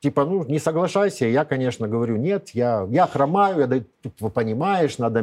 типа, 0.00 0.24
ну, 0.24 0.44
не 0.44 0.58
соглашайся. 0.58 1.26
Я, 1.26 1.44
конечно, 1.44 1.88
говорю, 1.88 2.16
нет, 2.16 2.50
я, 2.50 2.86
я 2.90 3.06
хромаю, 3.06 3.60
я, 3.60 3.66
ты 3.66 3.84
понимаешь, 4.30 4.98
надо 4.98 5.20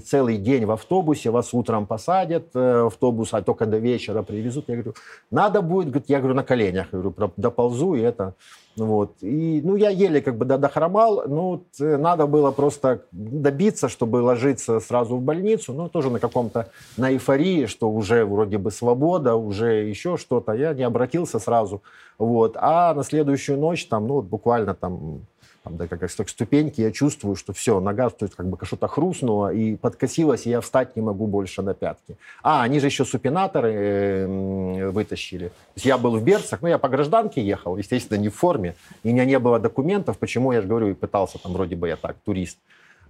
целый 0.00 0.38
день 0.38 0.66
в 0.66 0.70
автобусе, 0.70 1.30
вас 1.30 1.54
утром 1.54 1.86
посадят, 1.86 2.48
э, 2.54 2.86
автобус, 2.86 3.34
а 3.34 3.42
только 3.42 3.66
до 3.66 3.78
вечера 3.78 4.22
привезут. 4.22 4.68
Я 4.68 4.74
говорю, 4.76 4.94
надо 5.30 5.62
будет, 5.62 6.08
я 6.08 6.18
говорю, 6.18 6.34
на 6.34 6.44
коленях, 6.44 6.88
я 6.92 6.98
говорю, 6.98 7.32
доползу, 7.36 7.94
и 7.94 8.00
это... 8.00 8.34
Вот. 8.78 9.22
И, 9.22 9.60
ну, 9.64 9.76
я 9.76 9.90
еле 9.90 10.20
как 10.20 10.36
бы 10.36 10.44
дохромал, 10.44 11.24
ну, 11.26 11.64
надо 11.78 12.26
было 12.26 12.50
просто 12.52 13.02
добиться, 13.12 13.88
чтобы 13.88 14.16
ложиться 14.16 14.80
сразу 14.80 15.16
в 15.16 15.22
больницу, 15.22 15.72
ну, 15.72 15.88
тоже 15.88 16.10
на 16.10 16.20
каком-то, 16.20 16.68
на 16.96 17.12
эйфории, 17.12 17.66
что 17.66 17.90
уже 17.90 18.24
вроде 18.24 18.58
бы 18.58 18.70
свобода, 18.70 19.34
уже 19.34 19.88
еще 19.88 20.16
что-то. 20.16 20.52
Я 20.52 20.74
не 20.74 20.84
обратился 20.84 21.38
сразу, 21.38 21.82
вот. 22.18 22.56
А 22.56 22.94
на 22.94 23.02
следующую 23.02 23.58
ночь, 23.58 23.86
там, 23.86 24.06
ну, 24.06 24.14
вот 24.14 24.24
буквально 24.26 24.74
там 24.74 25.20
там, 25.68 25.76
да, 25.76 25.86
как, 25.86 26.00
как 26.00 26.28
ступеньки, 26.28 26.80
я 26.80 26.90
чувствую, 26.90 27.36
что 27.36 27.52
все, 27.52 27.80
нога 27.80 28.08
то 28.10 28.24
есть, 28.24 28.34
как 28.34 28.46
бы 28.46 28.58
что-то 28.62 28.88
хрустнула 28.88 29.52
и 29.52 29.76
подкосилась, 29.76 30.46
и 30.46 30.50
я 30.50 30.60
встать 30.60 30.96
не 30.96 31.02
могу 31.02 31.26
больше 31.26 31.62
на 31.62 31.74
пятки. 31.74 32.16
А, 32.42 32.62
они 32.62 32.80
же 32.80 32.86
еще 32.86 33.04
супинаторы 33.04 33.72
э, 33.72 34.90
вытащили. 34.90 35.48
То 35.48 35.72
есть 35.76 35.86
я 35.86 35.98
был 35.98 36.16
в 36.16 36.24
берцах, 36.24 36.62
ну, 36.62 36.68
я 36.68 36.78
по 36.78 36.88
гражданке 36.88 37.42
ехал, 37.42 37.76
естественно, 37.76 38.18
не 38.18 38.28
в 38.28 38.34
форме, 38.34 38.74
и 39.02 39.10
у 39.10 39.12
меня 39.12 39.24
не 39.24 39.38
было 39.38 39.58
документов, 39.58 40.18
почему, 40.18 40.52
я 40.52 40.62
же 40.62 40.68
говорю, 40.68 40.88
и 40.88 40.94
пытался, 40.94 41.38
там, 41.38 41.52
вроде 41.52 41.76
бы 41.76 41.88
я 41.88 41.96
так, 41.96 42.16
турист. 42.24 42.58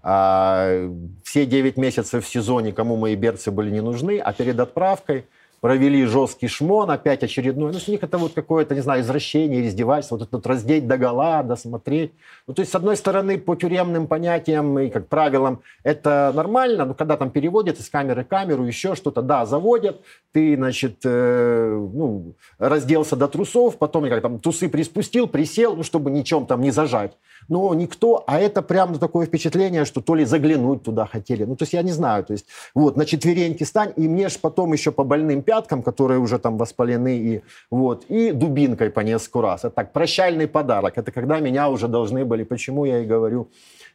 А, 0.03 0.91
все 1.23 1.47
9 1.47 1.77
месяцев 1.77 2.25
в 2.25 2.29
сезоне, 2.29 2.73
кому 2.73 2.97
мои 2.97 3.15
берцы 3.15 3.51
были 3.51 3.71
не 3.71 3.81
нужны, 3.81 4.19
а 4.19 4.33
перед 4.33 4.59
отправкой 4.59 5.25
провели 5.61 6.05
жесткий 6.05 6.49
шмон, 6.49 6.91
опять 6.91 7.23
очередной. 7.23 7.73
Ну, 7.73 7.79
с 7.79 7.89
них 7.89 8.03
это 8.03 8.19
вот 8.19 8.33
какое-то, 8.33 8.75
не 8.75 8.81
знаю, 8.81 9.03
извращение, 9.03 9.67
издевательство, 9.67 10.17
вот 10.17 10.29
это 10.29 10.37
вот 10.37 10.47
раздеть 10.47 10.87
до 10.87 10.97
гола, 10.97 11.43
досмотреть. 11.43 12.13
Ну, 12.47 12.55
то 12.55 12.61
есть, 12.61 12.73
с 12.73 12.75
одной 12.75 12.97
стороны, 12.97 13.39
по 13.39 13.57
тюремным 13.57 14.07
понятиям 14.07 14.79
и 14.79 14.89
как 14.89 15.09
правилам 15.09 15.61
это 15.83 16.33
нормально, 16.35 16.85
но 16.85 16.95
когда 16.95 17.17
там 17.17 17.31
переводят 17.31 17.79
из 17.81 17.89
камеры 17.89 18.25
камеру, 18.25 18.65
еще 18.65 18.95
что-то, 18.95 19.23
да, 19.23 19.47
заводят, 19.47 20.01
ты, 20.33 20.57
значит, 20.57 21.01
э, 21.05 21.89
ну, 21.93 22.35
разделся 22.59 23.17
до 23.17 23.29
трусов, 23.29 23.79
потом 23.79 24.09
как 24.09 24.23
там 24.23 24.39
трусы 24.39 24.69
приспустил, 24.69 25.27
присел, 25.27 25.77
ну, 25.77 25.83
чтобы 25.83 26.11
ничем 26.11 26.47
там 26.47 26.61
не 26.61 26.71
зажать. 26.71 27.13
Но 27.49 27.75
никто, 27.75 28.25
а 28.27 28.39
это 28.39 28.63
прям 28.63 28.99
такое 28.99 29.27
впечатление, 29.27 29.85
что 29.85 30.01
то 30.01 30.15
ли 30.15 30.25
заглянуть 30.25 30.83
туда 30.83 31.07
хотели. 31.07 31.45
Ну, 31.45 31.57
то 31.57 31.63
есть 31.63 31.73
я 31.73 31.83
не 31.83 31.93
знаю, 31.93 32.25
то 32.25 32.33
есть 32.33 32.47
вот 32.75 32.97
на 32.97 33.07
четвереньки 33.07 33.65
стань, 33.65 33.93
и 33.97 34.09
мне 34.09 34.29
ж 34.29 34.39
потом 34.39 34.73
еще 34.73 34.93
по 34.93 35.05
больным 35.05 35.43
пяткам, 35.43 35.83
которые 35.83 36.21
уже 36.21 36.39
там 36.39 36.59
воспалены, 36.59 37.19
и 37.19 37.43
вот, 37.71 38.05
и 38.09 38.33
дубинкой 38.33 38.91
по 38.91 39.01
несколько 39.01 39.43
раз. 39.43 39.61
Это 39.65 39.71
так, 39.71 39.93
прощальный 39.93 40.47
подарок. 40.47 40.99
Это 40.99 41.11
когда 41.11 41.41
меня 41.41 41.69
уже 41.69 41.89
должны 41.89 42.25
были, 42.25 42.45
почему 42.45 42.85
я 42.85 43.01
и 43.01 43.07
говорю, 43.07 43.49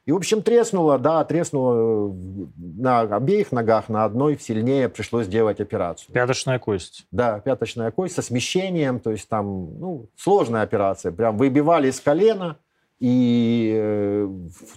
и, 0.06 0.12
в 0.12 0.18
общем, 0.18 0.42
треснуло, 0.42 1.00
да, 1.00 1.24
треснуло 1.24 2.14
на 2.58 3.02
обеих 3.02 3.54
ногах, 3.54 3.88
на 3.88 4.04
одной 4.04 4.38
сильнее 4.38 4.90
пришлось 4.90 5.28
делать 5.28 5.62
операцию. 5.62 6.14
Пяточная 6.14 6.60
кость. 6.60 7.06
Да, 7.12 7.40
пяточная 7.40 7.90
кость 7.92 8.16
со 8.16 8.22
смещением, 8.22 9.00
то 9.00 9.12
есть 9.12 9.30
там, 9.30 9.80
ну, 9.80 10.10
сложная 10.18 10.64
операция. 10.64 11.14
Прям 11.14 11.38
выбивали 11.38 11.88
из 11.88 12.02
колена 12.02 12.58
и 13.04 13.74
э, 13.76 14.30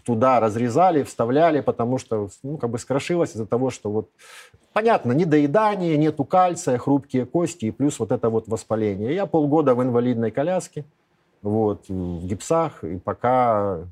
туда 0.04 0.40
разрезали, 0.40 1.04
вставляли, 1.04 1.60
потому 1.60 1.96
что, 1.96 2.28
ну, 2.42 2.56
как 2.58 2.70
бы 2.70 2.78
скрошилось 2.80 3.30
из-за 3.30 3.46
того, 3.46 3.70
что 3.70 3.88
вот, 3.88 4.10
понятно, 4.72 5.12
недоедание, 5.12 5.96
нету 5.96 6.24
кальция, 6.24 6.76
хрупкие 6.76 7.24
кости, 7.24 7.66
и 7.66 7.70
плюс 7.70 8.00
вот 8.00 8.10
это 8.10 8.28
вот 8.28 8.48
воспаление. 8.48 9.14
Я 9.14 9.26
полгода 9.26 9.76
в 9.76 9.82
инвалидной 9.84 10.32
коляске, 10.32 10.84
вот, 11.40 11.88
в 11.88 12.26
гипсах, 12.26 12.82
и 12.82 12.98
пока 12.98 13.86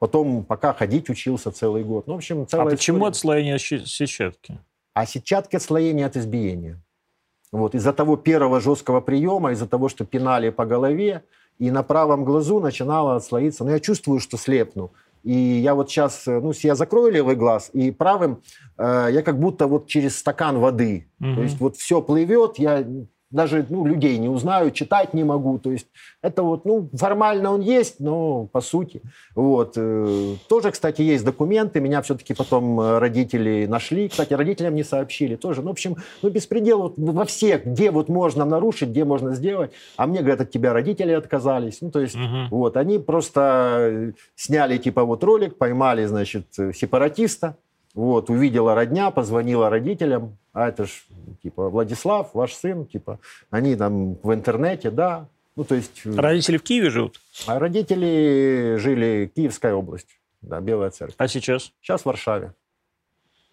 Потом 0.00 0.44
пока 0.44 0.72
ходить 0.72 1.10
учился 1.10 1.52
целый 1.52 1.84
год. 1.84 2.06
Ну, 2.06 2.14
в 2.14 2.16
общем, 2.16 2.46
целая 2.46 2.68
А 2.68 2.70
почему 2.70 3.04
отслоение 3.04 3.58
сетчатки? 3.58 4.58
А 4.94 5.04
сетчатки 5.04 5.56
отслоение 5.56 6.06
от 6.06 6.16
избиения. 6.16 6.80
Вот, 7.52 7.74
из-за 7.74 7.92
того 7.92 8.16
первого 8.16 8.60
жесткого 8.60 9.02
приема, 9.02 9.52
из-за 9.52 9.66
того, 9.66 9.90
что 9.90 10.06
пинали 10.06 10.48
по 10.48 10.64
голове, 10.64 11.22
и 11.60 11.70
на 11.70 11.82
правом 11.82 12.24
глазу 12.24 12.58
начинало 12.58 13.16
отслоиться. 13.16 13.64
Но 13.64 13.70
я 13.70 13.80
чувствую, 13.80 14.18
что 14.18 14.36
слепну. 14.36 14.90
И 15.22 15.32
я 15.32 15.74
вот 15.74 15.90
сейчас, 15.90 16.24
ну, 16.26 16.52
я 16.62 16.74
закрою 16.74 17.12
левый 17.12 17.36
глаз, 17.36 17.70
и 17.74 17.90
правым 17.90 18.40
э, 18.78 19.08
я 19.12 19.22
как 19.22 19.38
будто 19.38 19.66
вот 19.66 19.86
через 19.86 20.18
стакан 20.18 20.58
воды. 20.58 21.08
Угу. 21.20 21.34
То 21.34 21.42
есть 21.42 21.60
вот 21.60 21.76
все 21.76 22.00
плывет, 22.00 22.58
я 22.58 22.86
даже 23.30 23.64
ну, 23.68 23.86
людей 23.86 24.18
не 24.18 24.28
узнаю, 24.28 24.70
читать 24.70 25.14
не 25.14 25.24
могу. 25.24 25.58
То 25.58 25.70
есть 25.70 25.86
это 26.22 26.42
вот, 26.42 26.64
ну, 26.64 26.88
формально 26.92 27.52
он 27.52 27.60
есть, 27.60 28.00
но 28.00 28.46
по 28.46 28.60
сути. 28.60 29.02
Вот. 29.34 29.74
Э, 29.76 30.34
тоже, 30.48 30.72
кстати, 30.72 31.02
есть 31.02 31.24
документы. 31.24 31.80
Меня 31.80 32.02
все-таки 32.02 32.34
потом 32.34 32.80
э, 32.80 32.98
родители 32.98 33.66
нашли. 33.66 34.08
Кстати, 34.08 34.34
родителям 34.34 34.74
не 34.74 34.84
сообщили 34.84 35.36
тоже. 35.36 35.62
Ну, 35.62 35.68
в 35.68 35.72
общем, 35.72 35.96
ну, 36.22 36.30
беспредел 36.30 36.82
вот 36.82 36.94
во 36.96 37.24
всех, 37.24 37.64
где 37.64 37.90
вот 37.90 38.08
можно 38.08 38.44
нарушить, 38.44 38.90
где 38.90 39.04
можно 39.04 39.34
сделать. 39.34 39.70
А 39.96 40.06
мне 40.06 40.20
говорят, 40.20 40.40
от 40.40 40.50
тебя 40.50 40.72
родители 40.72 41.12
отказались. 41.12 41.80
Ну, 41.80 41.90
то 41.90 42.00
есть, 42.00 42.16
угу. 42.16 42.48
вот, 42.50 42.76
они 42.76 42.98
просто 42.98 44.12
сняли, 44.34 44.78
типа, 44.78 45.04
вот 45.04 45.22
ролик, 45.22 45.56
поймали, 45.56 46.04
значит, 46.06 46.46
сепаратиста, 46.52 47.56
вот, 47.94 48.30
увидела 48.30 48.74
родня, 48.74 49.10
позвонила 49.10 49.70
родителям, 49.70 50.36
а 50.52 50.68
это 50.68 50.86
ж, 50.86 51.04
типа, 51.42 51.68
Владислав, 51.68 52.30
ваш 52.34 52.54
сын, 52.54 52.86
типа, 52.86 53.18
они 53.50 53.76
там 53.76 54.14
в 54.22 54.32
интернете, 54.32 54.90
да. 54.90 55.28
Ну, 55.56 55.64
то 55.64 55.74
есть... 55.74 56.02
Э, 56.04 56.14
родители 56.16 56.56
в 56.56 56.62
Киеве 56.62 56.90
живут? 56.90 57.20
А 57.46 57.58
родители 57.58 58.76
жили 58.78 59.30
Киевская 59.34 59.74
область, 59.74 60.20
да, 60.42 60.60
Белая 60.60 60.90
Церковь. 60.90 61.16
А 61.18 61.28
сейчас? 61.28 61.72
Сейчас 61.80 62.02
в 62.02 62.06
Варшаве. 62.06 62.54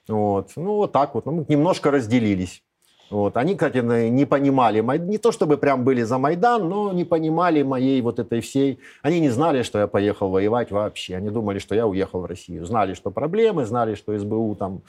Вот, 0.08 0.52
ну, 0.56 0.76
вот 0.76 0.92
так 0.92 1.16
вот. 1.16 1.26
Ну, 1.26 1.32
мы 1.34 1.46
немножко 1.48 1.92
разделились. 1.92 2.64
Вот. 3.10 3.38
Они, 3.38 3.56
кстати, 3.56 3.78
не 3.78 4.26
понимали, 4.26 4.82
не 4.98 5.18
то 5.18 5.32
чтобы 5.32 5.58
прям 5.58 5.84
были 5.84 6.04
за 6.04 6.18
Майдан, 6.18 6.68
но 6.68 6.92
не 6.92 7.06
понимали 7.06 7.64
моей 7.64 8.02
вот 8.02 8.20
этой 8.20 8.42
всей... 8.42 8.80
Они 9.02 9.20
не 9.20 9.30
знали, 9.30 9.64
что 9.64 9.80
я 9.80 9.88
поехал 9.88 10.30
воевать 10.30 10.72
вообще. 10.72 11.16
Они 11.16 11.30
думали, 11.30 11.60
что 11.60 11.76
я 11.76 11.88
уехал 11.88 12.22
в 12.22 12.26
Россию. 12.26 12.66
Знали, 12.66 12.94
что 12.94 13.12
проблемы, 13.12 13.66
знали, 13.66 13.96
что 13.96 14.18
СБУ 14.18 14.56
там 14.56 14.82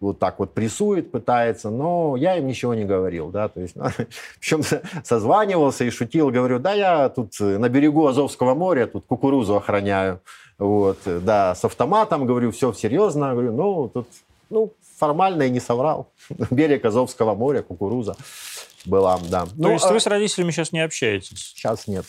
вот 0.00 0.18
так 0.18 0.38
вот 0.38 0.52
прессует, 0.52 1.10
пытается, 1.10 1.70
но 1.70 2.16
я 2.16 2.36
им 2.36 2.46
ничего 2.46 2.74
не 2.74 2.84
говорил, 2.84 3.30
да, 3.30 3.48
то 3.48 3.60
есть, 3.60 3.74
причем 4.40 4.62
созванивался 5.02 5.84
и 5.84 5.90
шутил, 5.90 6.30
говорю, 6.30 6.58
да, 6.58 6.74
я 6.74 7.08
тут 7.08 7.32
на 7.40 7.68
берегу 7.68 8.06
Азовского 8.06 8.54
моря, 8.54 8.86
тут 8.86 9.06
кукурузу 9.06 9.56
охраняю, 9.56 10.20
вот, 10.58 10.98
да, 11.06 11.54
с 11.54 11.64
автоматом, 11.64 12.26
говорю, 12.26 12.50
все 12.50 12.72
серьезно, 12.72 13.32
говорю, 13.32 13.52
ну, 13.52 13.88
тут, 13.88 14.08
ну, 14.50 14.72
формально 14.98 15.44
и 15.44 15.50
не 15.50 15.60
соврал. 15.60 16.12
Берег 16.50 16.84
Азовского 16.84 17.34
моря, 17.34 17.62
кукуруза 17.62 18.16
была, 18.84 19.18
да. 19.28 19.46
То 19.46 19.52
ну, 19.56 19.72
есть 19.72 19.84
а... 19.84 19.92
вы 19.92 20.00
с 20.00 20.06
родителями 20.06 20.50
сейчас 20.50 20.72
не 20.72 20.80
общаетесь? 20.80 21.52
Сейчас 21.54 21.86
нет. 21.86 22.04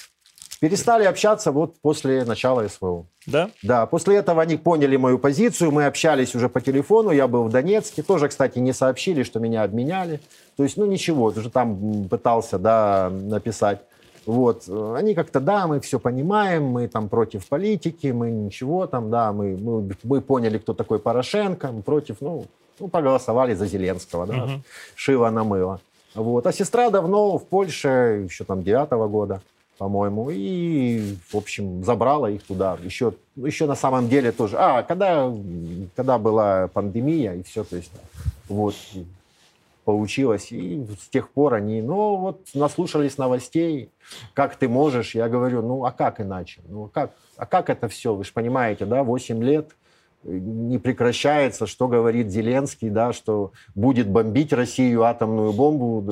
Перестали 0.59 1.03
общаться 1.03 1.51
вот 1.51 1.79
после 1.81 2.25
начала 2.25 2.67
СВО. 2.67 3.05
Да? 3.27 3.51
Да. 3.61 3.85
После 3.85 4.15
этого 4.15 4.41
они 4.41 4.57
поняли 4.57 4.95
мою 4.95 5.19
позицию, 5.19 5.71
мы 5.71 5.85
общались 5.85 6.33
уже 6.33 6.49
по 6.49 6.61
телефону, 6.61 7.11
я 7.11 7.27
был 7.27 7.43
в 7.43 7.49
Донецке. 7.49 8.01
Тоже, 8.01 8.27
кстати, 8.27 8.57
не 8.57 8.73
сообщили, 8.73 9.21
что 9.21 9.39
меня 9.39 9.61
обменяли. 9.63 10.19
То 10.55 10.63
есть, 10.63 10.77
ну 10.77 10.85
ничего, 10.87 11.25
уже 11.25 11.51
там 11.51 12.07
пытался, 12.09 12.57
да, 12.57 13.11
написать. 13.11 13.81
Вот. 14.27 14.67
Они 14.95 15.15
как-то, 15.15 15.39
да, 15.39 15.67
мы 15.67 15.79
все 15.79 15.99
понимаем, 15.99 16.65
мы 16.65 16.89
там 16.89 17.07
против 17.07 17.47
политики, 17.47 18.07
мы 18.07 18.29
ничего 18.29 18.85
там, 18.85 19.09
да, 19.09 19.31
мы, 19.31 19.57
мы, 19.57 19.89
мы 20.03 20.21
поняли, 20.21 20.57
кто 20.57 20.73
такой 20.73 20.99
Порошенко, 20.99 21.71
мы 21.71 21.81
против, 21.81 22.17
ну, 22.19 22.45
ну, 22.79 22.89
поголосовали 22.89 23.55
за 23.55 23.65
Зеленского, 23.65 24.27
да, 24.27 24.43
угу. 24.43 24.51
шило 24.95 25.29
на 25.29 25.45
мыло. 25.45 25.79
Вот. 26.13 26.45
А 26.45 26.51
сестра 26.51 26.89
давно 26.89 27.37
в 27.37 27.45
Польше, 27.45 28.25
еще 28.29 28.43
там 28.43 28.63
девятого 28.63 29.07
года, 29.07 29.41
по-моему, 29.77 30.29
и, 30.29 31.15
в 31.29 31.37
общем, 31.37 31.83
забрала 31.85 32.29
их 32.29 32.43
туда. 32.43 32.77
Еще, 32.83 33.13
еще 33.37 33.65
на 33.65 33.75
самом 33.75 34.09
деле 34.09 34.33
тоже. 34.33 34.57
А, 34.57 34.83
когда, 34.83 35.31
когда 35.95 36.17
была 36.17 36.67
пандемия 36.67 37.33
и 37.33 37.43
все, 37.43 37.63
то 37.63 37.77
есть, 37.77 37.91
вот, 38.49 38.75
получилось. 39.87 40.51
И 40.51 40.85
с 40.99 41.07
тех 41.07 41.29
пор 41.29 41.53
они, 41.53 41.81
ну, 41.81 42.17
вот, 42.17 42.41
наслушались 42.53 43.17
новостей, 43.17 43.89
как 44.33 44.57
ты 44.57 44.67
можешь. 44.67 45.15
Я 45.15 45.29
говорю, 45.29 45.61
ну, 45.61 45.85
а 45.85 45.91
как 45.91 46.19
иначе? 46.19 46.61
Ну, 46.67 46.85
а 46.85 46.89
как, 46.89 47.11
а 47.37 47.45
как 47.45 47.69
это 47.69 47.87
все? 47.87 48.13
Вы 48.13 48.25
же 48.25 48.33
понимаете, 48.33 48.85
да, 48.85 49.03
8 49.03 49.41
лет– 49.41 49.71
не 50.23 50.77
прекращается, 50.77 51.67
что 51.67 51.87
говорит 51.87 52.29
Зеленский, 52.29 52.89
да, 52.89 53.13
что 53.13 53.53
будет 53.75 54.09
бомбить 54.09 54.51
Россию 54.51 55.03
атомную 55.03 55.53
бомбу, 55.53 56.03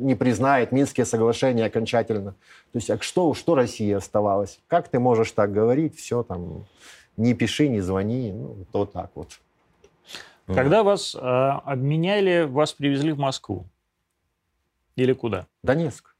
не 0.00 0.16
признает 0.16 0.72
Минские 0.72 1.06
соглашения 1.06 1.66
окончательно. 1.66 2.32
То 2.72 2.78
есть, 2.78 2.90
а 2.90 2.98
что, 3.00 3.34
что 3.34 3.54
России 3.54 3.92
оставалось? 3.92 4.58
Как 4.66 4.88
ты 4.88 4.98
можешь 4.98 5.30
так 5.30 5.52
говорить? 5.52 5.96
Все 5.96 6.24
там, 6.24 6.64
не 7.16 7.34
пиши, 7.34 7.68
не 7.68 7.80
звони, 7.80 8.32
ну, 8.32 8.56
то 8.72 8.84
так 8.84 9.10
вот. 9.14 9.28
Когда 10.54 10.82
вас 10.82 11.14
э, 11.14 11.18
обменяли, 11.18 12.44
вас 12.44 12.72
привезли 12.72 13.12
в 13.12 13.18
Москву? 13.18 13.66
Или 14.96 15.12
куда? 15.12 15.46
Донецк. 15.62 16.14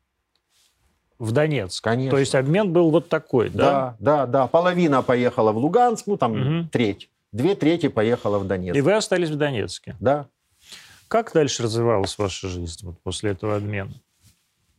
В 1.19 1.33
Донецк. 1.33 1.83
Конечно. 1.85 2.11
То 2.11 2.19
есть 2.19 2.35
обмен 2.35 2.73
был 2.73 2.91
вот 2.91 3.09
такой, 3.09 3.49
да? 3.49 3.65
Да, 3.65 3.97
да, 4.01 4.27
да. 4.27 4.47
Половина 4.47 5.03
поехала 5.03 5.53
в 5.53 5.59
Луганск, 5.59 6.07
ну 6.07 6.17
там 6.17 6.33
угу. 6.33 6.69
треть. 6.71 7.11
Две 7.33 7.55
трети 7.55 7.89
поехала 7.89 8.39
в 8.39 8.47
Донецк. 8.47 8.77
И 8.77 8.81
вы 8.81 8.93
остались 8.95 9.31
в 9.31 9.37
Донецке? 9.37 9.97
Да. 10.01 10.27
Как 11.09 11.33
дальше 11.33 11.63
развивалась 11.63 12.17
ваша 12.19 12.49
жизнь 12.49 12.87
вот 12.87 12.99
после 13.03 13.33
этого 13.33 13.57
обмена? 13.57 13.93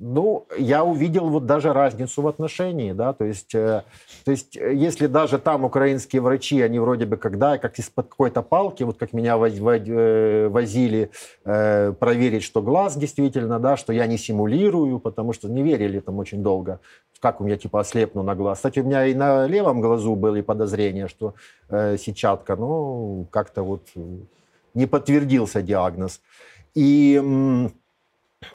Ну, 0.06 0.46
я 0.58 0.84
увидел 0.84 1.30
вот 1.30 1.46
даже 1.46 1.72
разницу 1.72 2.22
в 2.22 2.28
отношении, 2.28 2.92
да, 2.92 3.14
то 3.14 3.24
есть, 3.24 3.56
э, 3.56 3.84
то 4.26 4.32
есть, 4.32 4.58
э, 4.58 4.74
если 4.74 5.08
даже 5.08 5.40
там 5.40 5.64
украинские 5.64 6.22
врачи, 6.22 6.62
они 6.62 6.78
вроде 6.78 7.06
бы 7.06 7.16
когда, 7.16 7.58
как 7.58 7.80
из-под 7.80 8.10
какой-то 8.10 8.42
палки, 8.42 8.84
вот 8.84 8.98
как 8.98 9.14
меня 9.14 9.38
воз, 9.38 9.54
э, 9.54 10.50
возили 10.50 11.10
э, 11.46 11.94
проверить, 11.94 12.44
что 12.44 12.62
глаз 12.62 12.98
действительно, 12.98 13.60
да, 13.60 13.78
что 13.78 13.94
я 13.94 14.06
не 14.06 14.18
симулирую, 14.18 15.00
потому 15.00 15.32
что 15.32 15.48
не 15.48 15.64
верили 15.64 16.02
там 16.02 16.20
очень 16.20 16.44
долго, 16.44 16.82
как 17.22 17.40
у 17.40 17.46
меня 17.46 17.56
типа 17.56 17.80
ослепну 17.80 18.24
на 18.24 18.36
глаз. 18.36 18.58
Кстати, 18.58 18.80
у 18.80 18.84
меня 18.84 19.06
и 19.06 19.14
на 19.14 19.48
левом 19.48 19.80
глазу 19.80 20.18
были 20.18 20.42
подозрения, 20.42 21.08
что 21.08 21.34
э, 21.70 21.96
сетчатка, 21.98 22.58
но 22.58 23.26
как-то 23.32 23.64
вот 23.64 23.88
не 24.74 24.86
подтвердился 24.86 25.62
диагноз. 25.62 26.20
И 26.76 27.22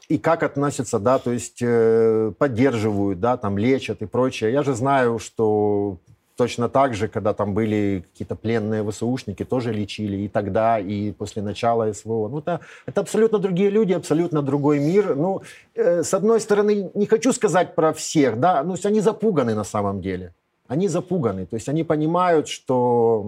и 0.08 0.18
как 0.18 0.42
относятся, 0.42 0.98
да, 0.98 1.18
то 1.18 1.32
есть 1.32 1.58
э, 1.60 2.32
поддерживают, 2.38 3.20
да, 3.20 3.36
там 3.36 3.58
лечат 3.58 4.02
и 4.02 4.06
прочее. 4.06 4.52
Я 4.52 4.62
же 4.62 4.74
знаю, 4.74 5.18
что 5.18 5.98
точно 6.38 6.68
так 6.68 6.94
же, 6.94 7.08
когда 7.08 7.34
там 7.34 7.52
были 7.52 8.04
какие-то 8.12 8.36
пленные 8.36 8.88
ВСУшники, 8.88 9.44
тоже 9.44 9.72
лечили 9.72 10.16
и 10.18 10.28
тогда, 10.28 10.78
и 10.78 11.10
после 11.12 11.42
начала 11.42 11.92
СВО. 11.92 12.28
Ну, 12.28 12.38
это, 12.38 12.60
это 12.86 13.00
абсолютно 13.00 13.38
другие 13.38 13.70
люди, 13.70 13.92
абсолютно 13.92 14.40
другой 14.40 14.78
мир. 14.78 15.16
Ну, 15.16 15.42
э, 15.74 16.02
с 16.02 16.14
одной 16.14 16.40
стороны, 16.40 16.90
не 16.94 17.06
хочу 17.06 17.32
сказать 17.32 17.74
про 17.74 17.92
всех, 17.92 18.38
да, 18.38 18.62
ну, 18.62 18.76
они 18.84 19.00
запуганы 19.00 19.54
на 19.54 19.64
самом 19.64 20.00
деле. 20.00 20.32
Они 20.68 20.88
запуганы, 20.88 21.46
то 21.46 21.56
есть 21.56 21.68
они 21.68 21.82
понимают, 21.82 22.46
что 22.46 23.24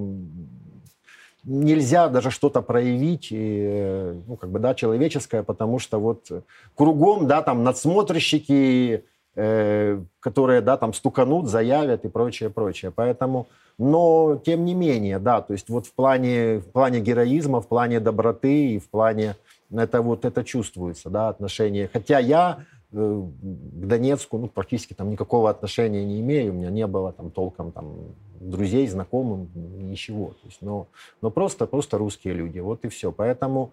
нельзя 1.44 2.08
даже 2.08 2.30
что-то 2.30 2.62
проявить, 2.62 3.28
и, 3.30 4.14
ну, 4.26 4.36
как 4.36 4.50
бы, 4.50 4.58
да, 4.58 4.74
человеческое, 4.74 5.42
потому 5.42 5.78
что 5.78 5.98
вот 5.98 6.30
кругом, 6.74 7.26
да, 7.26 7.42
там 7.42 7.64
надсмотрщики, 7.64 9.04
э, 9.34 10.00
которые, 10.20 10.60
да, 10.60 10.76
там 10.76 10.92
стуканут, 10.92 11.48
заявят 11.48 12.04
и 12.04 12.08
прочее, 12.08 12.50
прочее. 12.50 12.92
Поэтому, 12.94 13.46
но 13.78 14.40
тем 14.44 14.64
не 14.64 14.74
менее, 14.74 15.18
да, 15.18 15.40
то 15.40 15.52
есть 15.52 15.68
вот 15.68 15.86
в 15.86 15.94
плане, 15.94 16.58
в 16.58 16.70
плане 16.72 17.00
героизма, 17.00 17.60
в 17.60 17.68
плане 17.68 18.00
доброты 18.00 18.74
и 18.74 18.78
в 18.78 18.90
плане, 18.90 19.36
это 19.72 20.02
вот 20.02 20.24
это 20.24 20.44
чувствуется, 20.44 21.10
да, 21.10 21.28
отношение. 21.28 21.88
Хотя 21.92 22.18
я 22.18 22.64
э, 22.92 22.96
к 22.96 23.86
Донецку, 23.86 24.38
ну, 24.38 24.48
практически 24.48 24.94
там 24.94 25.10
никакого 25.10 25.48
отношения 25.48 26.04
не 26.04 26.20
имею, 26.20 26.52
у 26.52 26.56
меня 26.56 26.70
не 26.70 26.86
было 26.86 27.12
там 27.12 27.30
толком 27.30 27.72
там 27.72 27.94
друзей, 28.40 28.88
знакомых, 28.88 29.48
ничего. 29.54 30.30
То 30.30 30.46
есть, 30.46 30.62
но, 30.62 30.88
но 31.22 31.30
просто, 31.30 31.66
просто 31.66 31.98
русские 31.98 32.34
люди, 32.34 32.58
вот 32.58 32.84
и 32.84 32.88
все. 32.88 33.12
Поэтому 33.12 33.72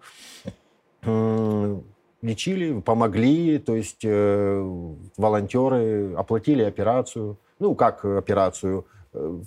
лечили, 2.22 2.80
помогли, 2.80 3.58
то 3.58 3.74
есть 3.74 4.04
э, 4.04 4.88
волонтеры 5.16 6.14
оплатили 6.14 6.62
операцию. 6.62 7.38
Ну, 7.58 7.74
как 7.74 8.04
операцию? 8.04 8.84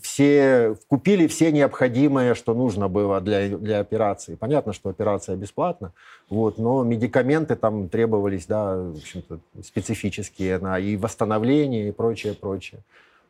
Все 0.02 0.76
купили 0.88 1.28
все 1.28 1.52
необходимое, 1.52 2.34
что 2.34 2.54
нужно 2.54 2.90
было 2.90 3.22
для, 3.22 3.48
для 3.58 3.80
операции. 3.80 4.36
Понятно, 4.36 4.74
что 4.74 4.90
операция 4.90 5.36
бесплатна, 5.36 5.94
вот, 6.30 6.58
но 6.58 6.84
медикаменты 6.84 7.56
там 7.56 7.88
требовались, 7.88 8.48
да, 8.48 8.76
в 8.76 8.98
общем-то, 8.98 9.40
специфические 9.64 10.58
на 10.58 10.80
и 10.80 10.98
восстановление 10.98 11.90
и 11.90 11.92
прочее, 11.92 12.34
прочее. 12.34 12.82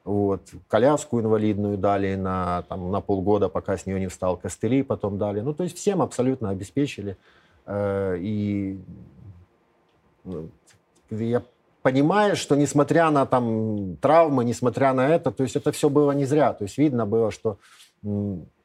Вот. 0.04 0.42
Коляску 0.68 1.20
инвалидную 1.20 1.78
дали 1.78 2.16
на, 2.16 2.64
там, 2.64 2.92
на 2.92 3.02
полгода, 3.02 3.50
пока 3.50 3.78
с 3.78 3.86
нее 3.86 4.00
не 4.00 4.08
встал 4.08 4.38
костыли, 4.38 4.84
потом 4.84 5.18
дали. 5.18 5.42
Ну, 5.42 5.54
то 5.54 5.64
есть 5.64 5.78
всем 5.78 6.02
абсолютно 6.02 6.50
обеспечили. 6.50 7.18
Э, 7.66 8.18
и 8.20 8.80
ну, 10.24 10.50
я 11.10 11.44
понимаю, 11.82 12.36
что 12.36 12.56
несмотря 12.56 13.12
на 13.12 13.26
там 13.26 13.98
травмы, 13.98 14.44
несмотря 14.44 14.94
на 14.94 15.08
это, 15.08 15.32
то 15.32 15.44
есть 15.44 15.56
это 15.56 15.72
все 15.72 15.90
было 15.90 16.12
не 16.12 16.26
зря. 16.26 16.54
То 16.54 16.64
есть 16.64 16.78
видно 16.78 17.06
было, 17.06 17.32
что 17.32 17.58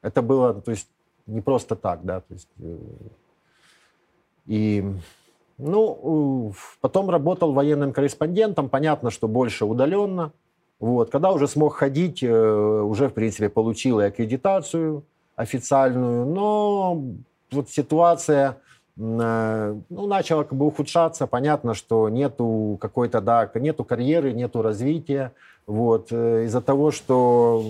это 0.01 0.21
было, 0.21 0.53
то 0.55 0.71
есть 0.71 0.87
не 1.27 1.41
просто 1.41 1.75
так, 1.75 2.03
да, 2.03 2.21
то 2.21 2.33
есть 2.33 2.47
э, 2.59 2.77
и 4.47 4.83
ну, 5.57 6.53
потом 6.81 7.09
работал 7.09 7.51
военным 7.51 7.91
корреспондентом, 7.91 8.69
понятно, 8.69 9.11
что 9.11 9.27
больше 9.27 9.65
удаленно, 9.65 10.31
вот. 10.79 11.09
Когда 11.09 11.31
уже 11.31 11.47
смог 11.47 11.75
ходить, 11.75 12.23
э, 12.23 12.29
уже, 12.29 13.09
в 13.09 13.13
принципе, 13.13 13.49
получил 13.49 13.99
и 13.99 14.05
аккредитацию 14.05 15.03
официальную, 15.35 16.25
но 16.25 17.03
вот 17.51 17.69
ситуация 17.69 18.57
э, 18.97 19.75
ну, 19.89 20.07
начала 20.07 20.43
как 20.43 20.57
бы 20.57 20.65
ухудшаться. 20.67 21.27
Понятно, 21.27 21.73
что 21.73 22.09
нету 22.09 22.77
какой-то, 22.79 23.21
да, 23.21 23.49
нету 23.55 23.83
карьеры, 23.83 24.33
нету 24.33 24.61
развития. 24.61 25.33
Вот. 25.65 26.09
Э, 26.11 26.45
из-за 26.45 26.61
того, 26.61 26.91
что 26.91 27.63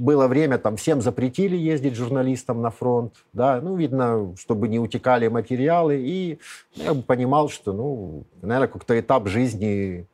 было 0.00 0.28
время, 0.28 0.58
там 0.58 0.76
всем 0.76 1.00
запретили 1.00 1.56
ездить 1.56 1.94
журналистам 1.94 2.62
на 2.62 2.70
фронт, 2.70 3.14
да, 3.32 3.60
ну, 3.60 3.76
видно, 3.76 4.34
чтобы 4.38 4.68
не 4.68 4.78
утекали 4.78 5.28
материалы, 5.28 6.00
и 6.00 6.38
я 6.74 6.94
бы 6.94 7.02
понимал, 7.02 7.50
что, 7.50 7.72
ну, 7.72 8.24
наверное, 8.40 8.68
какой-то 8.68 8.98
этап 8.98 9.28
жизни 9.28 10.06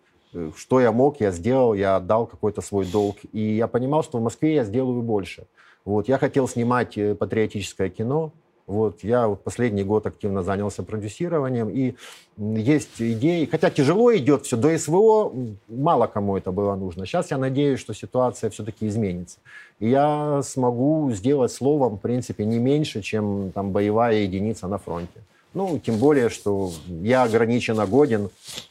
что 0.57 0.81
я 0.81 0.93
мог, 0.93 1.20
я 1.20 1.31
сделал, 1.31 1.74
я 1.74 1.97
отдал 1.97 2.27
какой-то 2.27 2.61
свой 2.61 2.87
долг. 2.87 3.16
И 3.33 3.41
я 3.41 3.66
понимал, 3.66 4.03
что 4.03 4.18
в 4.18 4.22
Москве 4.22 4.55
я 4.55 4.64
сделаю 4.64 5.03
больше. 5.03 5.47
Вот, 5.85 6.09
я 6.09 6.18
хотел 6.18 6.49
снимать 6.49 6.99
э, 6.99 7.14
патриотическое 7.14 7.89
кино. 7.89 8.33
Вот, 8.66 9.05
я 9.05 9.29
последний 9.29 9.85
год 9.85 10.07
активно 10.07 10.43
занялся 10.43 10.83
продюсированием, 10.83 11.70
и 11.70 11.95
есть 12.37 13.01
идеи, 13.01 13.45
хотя 13.45 13.70
тяжело 13.70 14.12
идет 14.16 14.45
все, 14.45 14.57
до 14.57 14.77
СВО 14.77 15.33
мало 15.68 16.09
кому 16.09 16.37
это 16.37 16.51
было 16.51 16.74
нужно. 16.74 17.07
Сейчас 17.07 17.31
я 17.31 17.39
надеюсь, 17.39 17.79
что 17.79 17.95
ситуация 17.95 18.51
все-таки 18.51 18.89
изменится. 18.89 19.39
И 19.79 19.89
я 19.89 20.43
смогу 20.43 21.12
сделать 21.12 21.53
словом, 21.53 21.99
в 21.99 22.01
принципе, 22.01 22.45
не 22.45 22.59
меньше, 22.59 23.03
чем 23.03 23.53
там 23.55 23.70
боевая 23.70 24.22
единица 24.22 24.66
на 24.66 24.79
фронте. 24.79 25.20
Ну, 25.57 25.78
тем 25.78 25.96
более, 25.96 26.28
что 26.28 26.70
я 26.86 27.22
ограниченно 27.22 27.86
годен. 27.86 28.28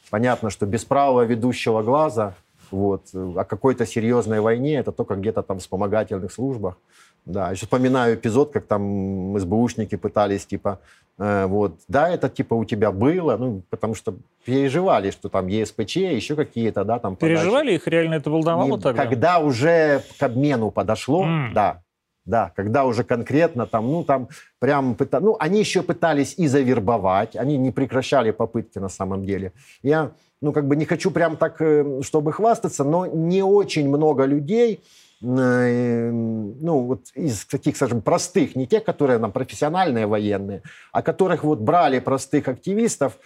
Понятно, 0.08 0.50
что 0.50 0.66
без 0.66 0.84
правого 0.84 1.22
ведущего 1.22 1.82
глаза 1.82 2.34
вот, 2.70 3.02
о 3.12 3.42
какой-то 3.44 3.84
серьезной 3.84 4.38
войне 4.38 4.76
это 4.76 4.92
только 4.92 5.16
где-то 5.16 5.42
там 5.42 5.58
в 5.58 5.62
вспомогательных 5.62 6.32
службах. 6.32 6.76
Да, 7.24 7.50
еще 7.50 7.66
вспоминаю 7.66 8.14
эпизод, 8.14 8.52
как 8.52 8.66
там 8.66 9.36
СБУшники 9.36 9.96
пытались, 9.96 10.46
типа, 10.46 10.78
э, 11.18 11.46
вот, 11.46 11.72
да, 11.88 12.08
это 12.08 12.28
типа 12.28 12.54
у 12.54 12.64
тебя 12.64 12.92
было, 12.92 13.36
ну, 13.36 13.62
потому 13.68 13.96
что 13.96 14.14
переживали, 14.44 15.10
что 15.10 15.28
там 15.28 15.48
ЕСПЧ, 15.48 15.96
еще 15.96 16.36
какие-то, 16.36 16.84
да, 16.84 17.00
там... 17.00 17.16
Переживали, 17.16 17.66
подачи. 17.66 17.74
их 17.74 17.88
реально 17.88 18.14
это 18.14 18.30
волновало 18.30 18.78
И, 18.78 18.80
тогда? 18.80 19.02
Когда 19.02 19.38
уже 19.40 20.04
к 20.20 20.22
обмену 20.22 20.70
подошло, 20.70 21.26
mm. 21.26 21.52
да, 21.52 21.82
да, 22.26 22.52
когда 22.56 22.84
уже 22.84 23.04
конкретно 23.04 23.66
там, 23.66 23.90
ну, 23.90 24.04
там 24.04 24.28
прям, 24.58 24.94
пыта... 24.94 25.20
ну, 25.20 25.36
они 25.38 25.60
еще 25.60 25.82
пытались 25.82 26.34
и 26.36 26.48
завербовать, 26.48 27.36
они 27.36 27.56
не 27.56 27.70
прекращали 27.70 28.32
попытки 28.32 28.78
на 28.78 28.88
самом 28.88 29.24
деле. 29.24 29.52
Я, 29.82 30.10
ну, 30.42 30.52
как 30.52 30.66
бы 30.66 30.76
не 30.76 30.84
хочу 30.84 31.10
прям 31.10 31.36
так, 31.36 31.56
э, 31.60 32.02
чтобы 32.02 32.32
хвастаться, 32.32 32.84
но 32.84 33.06
не 33.06 33.42
очень 33.42 33.88
много 33.88 34.24
людей, 34.24 34.82
э, 35.22 36.10
ну, 36.10 36.80
вот 36.80 37.06
из 37.14 37.44
таких, 37.46 37.76
скажем, 37.76 38.02
простых, 38.02 38.56
не 38.56 38.66
тех, 38.66 38.84
которые 38.84 39.18
нам 39.18 39.32
профессиональные 39.32 40.06
военные, 40.06 40.62
а 40.92 41.02
которых 41.02 41.44
вот 41.44 41.60
брали 41.60 42.00
простых 42.00 42.48
активистов, 42.48 43.18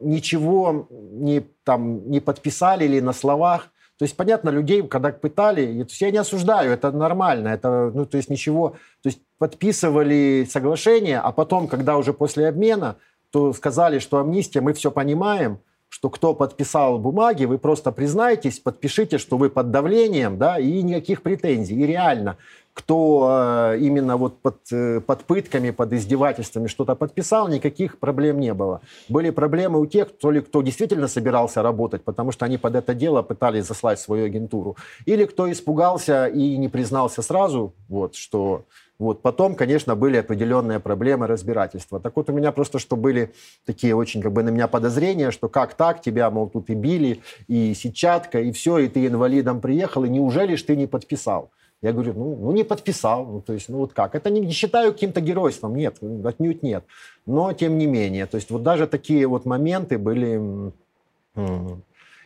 ничего 0.00 0.88
не, 0.90 1.40
там, 1.62 2.10
не 2.10 2.20
подписали 2.20 2.84
или 2.84 3.00
на 3.00 3.12
словах, 3.12 3.70
то 3.98 4.04
есть, 4.04 4.16
понятно, 4.16 4.50
людей, 4.50 4.82
когда 4.88 5.10
пытали, 5.10 5.66
то 5.66 5.88
есть 5.88 6.00
я 6.00 6.10
не 6.10 6.18
осуждаю, 6.18 6.72
это 6.72 6.90
нормально, 6.90 7.48
это, 7.48 7.92
ну, 7.94 8.04
то 8.06 8.16
есть 8.16 8.28
ничего, 8.28 8.70
то 9.02 9.08
есть 9.08 9.20
подписывали 9.38 10.46
соглашение, 10.50 11.20
а 11.20 11.30
потом, 11.30 11.68
когда 11.68 11.96
уже 11.96 12.12
после 12.12 12.48
обмена, 12.48 12.96
то 13.30 13.52
сказали, 13.52 14.00
что 14.00 14.18
амнистия, 14.18 14.60
мы 14.60 14.72
все 14.72 14.90
понимаем, 14.90 15.60
что 15.94 16.10
кто 16.10 16.34
подписал 16.34 16.98
бумаги, 16.98 17.44
вы 17.44 17.56
просто 17.56 17.92
признаетесь, 17.92 18.58
подпишите, 18.58 19.16
что 19.18 19.36
вы 19.36 19.48
под 19.48 19.70
давлением, 19.70 20.38
да, 20.38 20.58
и 20.58 20.82
никаких 20.82 21.22
претензий. 21.22 21.76
И 21.76 21.86
реально, 21.86 22.36
кто 22.72 23.28
э, 23.30 23.78
именно 23.78 24.16
вот 24.16 24.40
под, 24.42 24.56
э, 24.72 25.00
под 25.00 25.22
пытками, 25.22 25.70
под 25.70 25.92
издевательствами 25.92 26.66
что-то 26.66 26.96
подписал, 26.96 27.46
никаких 27.46 28.00
проблем 28.00 28.40
не 28.40 28.52
было. 28.54 28.80
Были 29.08 29.30
проблемы 29.30 29.78
у 29.78 29.86
тех, 29.86 30.08
кто, 30.08 30.32
ли, 30.32 30.40
кто 30.40 30.62
действительно 30.62 31.06
собирался 31.06 31.62
работать, 31.62 32.02
потому 32.02 32.32
что 32.32 32.44
они 32.44 32.58
под 32.58 32.74
это 32.74 32.92
дело 32.92 33.22
пытались 33.22 33.66
заслать 33.66 34.00
свою 34.00 34.26
агентуру, 34.26 34.76
или 35.06 35.24
кто 35.26 35.48
испугался 35.48 36.26
и 36.26 36.56
не 36.56 36.68
признался 36.68 37.22
сразу, 37.22 37.72
вот, 37.88 38.16
что 38.16 38.64
вот. 38.98 39.22
Потом, 39.22 39.54
конечно, 39.54 39.96
были 39.96 40.18
определенные 40.18 40.80
проблемы 40.80 41.26
разбирательства. 41.26 42.00
Так 42.00 42.16
вот, 42.16 42.30
у 42.30 42.32
меня 42.32 42.52
просто 42.52 42.78
что 42.78 42.96
были 42.96 43.32
такие 43.64 43.94
очень 43.94 44.22
как 44.22 44.32
бы 44.32 44.42
на 44.42 44.50
меня 44.50 44.68
подозрения, 44.68 45.30
что 45.30 45.48
как 45.48 45.74
так, 45.74 46.00
тебя, 46.00 46.30
мол, 46.30 46.48
тут 46.48 46.70
и 46.70 46.74
били, 46.74 47.20
и 47.48 47.74
сетчатка, 47.74 48.40
и 48.40 48.52
все, 48.52 48.78
и 48.78 48.88
ты 48.88 49.06
инвалидом 49.06 49.60
приехал, 49.60 50.04
и 50.04 50.08
неужели 50.08 50.56
ж 50.56 50.62
ты 50.62 50.76
не 50.76 50.86
подписал? 50.86 51.50
Я 51.82 51.92
говорю, 51.92 52.14
ну, 52.14 52.36
ну 52.36 52.52
не 52.52 52.64
подписал, 52.64 53.26
ну, 53.26 53.40
то 53.42 53.52
есть, 53.52 53.68
ну 53.68 53.78
вот 53.78 53.92
как. 53.92 54.14
Это 54.14 54.30
не, 54.30 54.40
не 54.40 54.52
считаю 54.52 54.92
каким-то 54.92 55.20
геройством, 55.20 55.76
нет, 55.76 55.96
отнюдь 56.24 56.62
нет. 56.62 56.84
Но 57.26 57.52
тем 57.52 57.76
не 57.76 57.86
менее, 57.86 58.26
то 58.26 58.36
есть 58.36 58.50
вот 58.50 58.62
даже 58.62 58.86
такие 58.86 59.26
вот 59.26 59.44
моменты 59.44 59.98
были... 59.98 60.72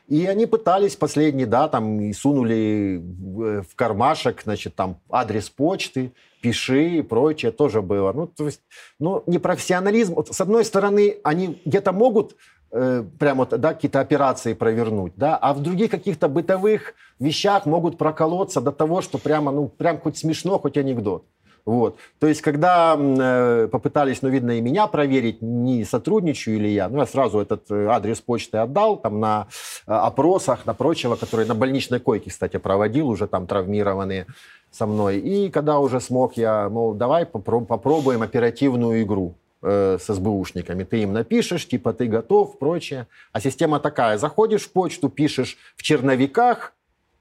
И 0.08 0.24
они 0.24 0.46
пытались 0.46 0.96
последний, 0.96 1.44
да, 1.44 1.68
там, 1.68 2.00
и 2.00 2.14
сунули 2.14 2.98
в 2.98 3.74
кармашек, 3.76 4.40
значит, 4.42 4.74
там, 4.74 4.96
адрес 5.10 5.50
почты, 5.50 6.12
пиши 6.40 6.98
и 6.98 7.02
прочее 7.02 7.52
тоже 7.52 7.82
было. 7.82 8.12
Ну, 8.12 8.26
то 8.26 8.46
есть, 8.46 8.60
ну, 8.98 9.22
непрофессионализм. 9.26 10.14
Вот, 10.14 10.34
с 10.34 10.40
одной 10.40 10.64
стороны, 10.64 11.18
они 11.22 11.60
где-то 11.64 11.92
могут 11.92 12.36
э, 12.70 13.04
прямо 13.18 13.40
вот, 13.40 13.60
да, 13.60 13.74
какие-то 13.74 14.00
операции 14.00 14.54
провернуть, 14.54 15.12
да, 15.16 15.36
а 15.36 15.54
в 15.54 15.60
других 15.62 15.90
каких-то 15.90 16.28
бытовых 16.28 16.94
вещах 17.18 17.66
могут 17.66 17.98
проколоться 17.98 18.60
до 18.60 18.72
того, 18.72 19.02
что 19.02 19.18
прямо, 19.18 19.52
ну, 19.52 19.68
прям 19.68 20.00
хоть 20.00 20.18
смешно, 20.18 20.58
хоть 20.58 20.76
анекдот. 20.76 21.24
Вот. 21.68 21.98
То 22.18 22.26
есть, 22.26 22.40
когда 22.40 22.96
э, 22.98 23.68
попытались, 23.70 24.22
ну, 24.22 24.30
видно, 24.30 24.52
и 24.52 24.60
меня 24.62 24.86
проверить, 24.86 25.42
не 25.42 25.84
сотрудничаю 25.84 26.58
ли 26.58 26.72
я, 26.72 26.88
ну, 26.88 27.00
я 27.00 27.06
сразу 27.06 27.40
этот 27.40 27.70
э, 27.70 27.88
адрес 27.88 28.22
почты 28.22 28.56
отдал, 28.56 28.96
там, 28.96 29.20
на 29.20 29.48
э, 29.86 29.92
опросах, 29.92 30.64
на 30.64 30.72
прочего, 30.72 31.16
которые 31.16 31.46
на 31.46 31.54
больничной 31.54 32.00
койке, 32.00 32.30
кстати, 32.30 32.56
проводил, 32.56 33.10
уже 33.10 33.26
там 33.26 33.46
травмированные 33.46 34.24
со 34.70 34.86
мной. 34.86 35.18
И 35.18 35.50
когда 35.50 35.78
уже 35.78 36.00
смог, 36.00 36.36
я, 36.36 36.68
мол, 36.68 36.94
давай 36.94 37.26
попробуем 37.26 38.22
оперативную 38.22 39.02
игру 39.02 39.34
э, 39.62 39.98
с 40.00 40.14
СБУшниками. 40.14 40.84
Ты 40.84 41.02
им 41.02 41.12
напишешь, 41.12 41.66
типа, 41.66 41.92
ты 41.92 42.06
готов, 42.06 42.58
прочее. 42.58 43.06
А 43.32 43.40
система 43.40 43.80
такая, 43.80 44.18
заходишь 44.18 44.66
в 44.66 44.72
почту, 44.72 45.08
пишешь 45.08 45.56
в 45.76 45.82
черновиках, 45.82 46.74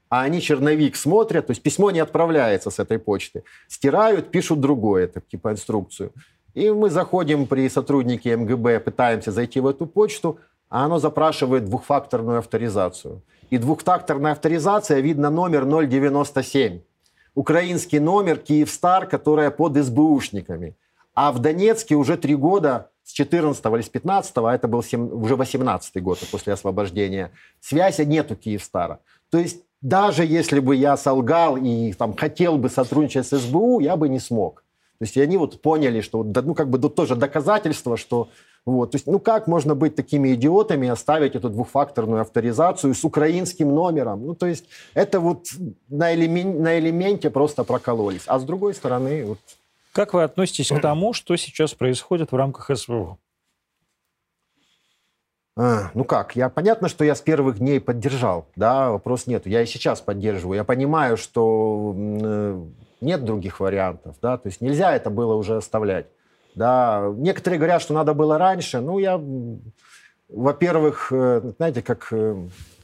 а 0.08 0.22
они 0.22 0.40
черновик 0.40 0.96
смотрят, 0.96 1.46
то 1.46 1.50
есть 1.50 1.62
письмо 1.62 1.90
не 1.90 2.00
отправляется 2.00 2.70
с 2.70 2.78
этой 2.78 2.98
почты. 2.98 3.42
Стирают, 3.68 4.30
пишут 4.30 4.60
другое, 4.60 5.04
это 5.04 5.20
типа 5.20 5.50
инструкцию. 5.50 6.12
И 6.54 6.70
мы 6.70 6.90
заходим 6.90 7.46
при 7.46 7.68
сотруднике 7.68 8.36
МГБ, 8.36 8.80
пытаемся 8.80 9.32
зайти 9.32 9.60
в 9.60 9.66
эту 9.66 9.86
почту, 9.86 10.38
а 10.70 10.84
оно 10.84 10.98
запрашивает 10.98 11.66
двухфакторную 11.66 12.38
авторизацию. 12.38 13.22
И 13.50 13.58
двухфакторная 13.58 14.32
авторизация, 14.32 15.00
видно 15.00 15.30
номер 15.30 15.64
097. 15.64 16.80
Украинский 17.38 18.00
номер 18.00 18.38
Киевстар, 18.38 19.06
которая 19.06 19.52
под 19.52 19.76
СБУшниками. 19.76 20.74
А 21.14 21.30
в 21.30 21.38
Донецке 21.38 21.94
уже 21.94 22.16
три 22.16 22.34
года, 22.34 22.90
с 23.04 23.12
14 23.12 23.64
или 23.64 23.82
с 23.82 23.88
15, 23.88 24.32
а 24.38 24.52
это 24.52 24.66
был 24.66 24.82
7, 24.82 25.22
уже 25.22 25.36
18 25.36 26.02
год 26.02 26.18
после 26.32 26.54
освобождения, 26.54 27.30
связи 27.60 28.02
нету 28.02 28.34
Киевстара. 28.34 28.98
То 29.30 29.38
есть 29.38 29.62
даже 29.80 30.24
если 30.24 30.58
бы 30.58 30.74
я 30.74 30.96
солгал 30.96 31.56
и 31.56 31.92
там, 31.92 32.16
хотел 32.16 32.58
бы 32.58 32.68
сотрудничать 32.68 33.28
с 33.28 33.38
СБУ, 33.38 33.78
я 33.78 33.94
бы 33.94 34.08
не 34.08 34.18
смог. 34.18 34.64
То 34.98 35.04
есть 35.04 35.16
они 35.16 35.36
вот 35.36 35.62
поняли, 35.62 36.00
что 36.00 36.24
ну, 36.24 36.54
как 36.54 36.70
бы 36.70 36.78
тоже 36.88 37.14
доказательство, 37.14 37.96
что 37.96 38.28
вот, 38.66 38.90
то 38.90 38.96
есть, 38.96 39.06
ну 39.06 39.18
как 39.18 39.46
можно 39.46 39.74
быть 39.74 39.94
такими 39.94 40.34
идиотами 40.34 40.86
и 40.86 40.90
оставить 40.90 41.34
эту 41.34 41.48
двухфакторную 41.48 42.20
авторизацию 42.20 42.94
с 42.94 43.04
украинским 43.04 43.74
номером? 43.74 44.26
Ну 44.26 44.34
то 44.34 44.46
есть 44.46 44.64
это 44.94 45.20
вот 45.20 45.46
на, 45.88 46.14
элемен, 46.14 46.60
на 46.62 46.78
элементе 46.78 47.30
просто 47.30 47.64
прокололись. 47.64 48.24
А 48.26 48.38
с 48.38 48.44
другой 48.44 48.74
стороны... 48.74 49.24
Вот... 49.24 49.38
Как 49.92 50.12
вы 50.12 50.24
относитесь 50.24 50.68
к 50.68 50.80
тому, 50.80 51.12
что 51.12 51.36
сейчас 51.36 51.74
происходит 51.74 52.32
в 52.32 52.36
рамках 52.36 52.76
СВО? 52.76 53.18
А, 55.56 55.90
ну 55.94 56.04
как, 56.04 56.36
я 56.36 56.48
понятно, 56.48 56.88
что 56.88 57.04
я 57.04 57.14
с 57.14 57.20
первых 57.20 57.58
дней 57.58 57.80
поддержал, 57.80 58.46
да, 58.54 58.90
вопрос 58.90 59.26
нет. 59.26 59.46
Я 59.46 59.62
и 59.62 59.66
сейчас 59.66 60.00
поддерживаю. 60.00 60.56
Я 60.56 60.64
понимаю, 60.64 61.16
что 61.16 61.94
э, 61.96 62.64
нет 63.00 63.24
других 63.24 63.60
вариантов, 63.60 64.16
да, 64.22 64.38
то 64.38 64.48
есть 64.48 64.60
нельзя 64.60 64.94
это 64.94 65.10
было 65.10 65.34
уже 65.34 65.56
оставлять. 65.56 66.06
Да, 66.54 67.12
некоторые 67.16 67.58
говорят, 67.58 67.82
что 67.82 67.94
надо 67.94 68.14
было 68.14 68.36
раньше. 68.36 68.80
Ну, 68.80 68.98
я, 68.98 69.20
во-первых, 70.28 71.12
э, 71.12 71.52
знаете, 71.56 71.82
как 71.82 72.08
э, 72.10 72.34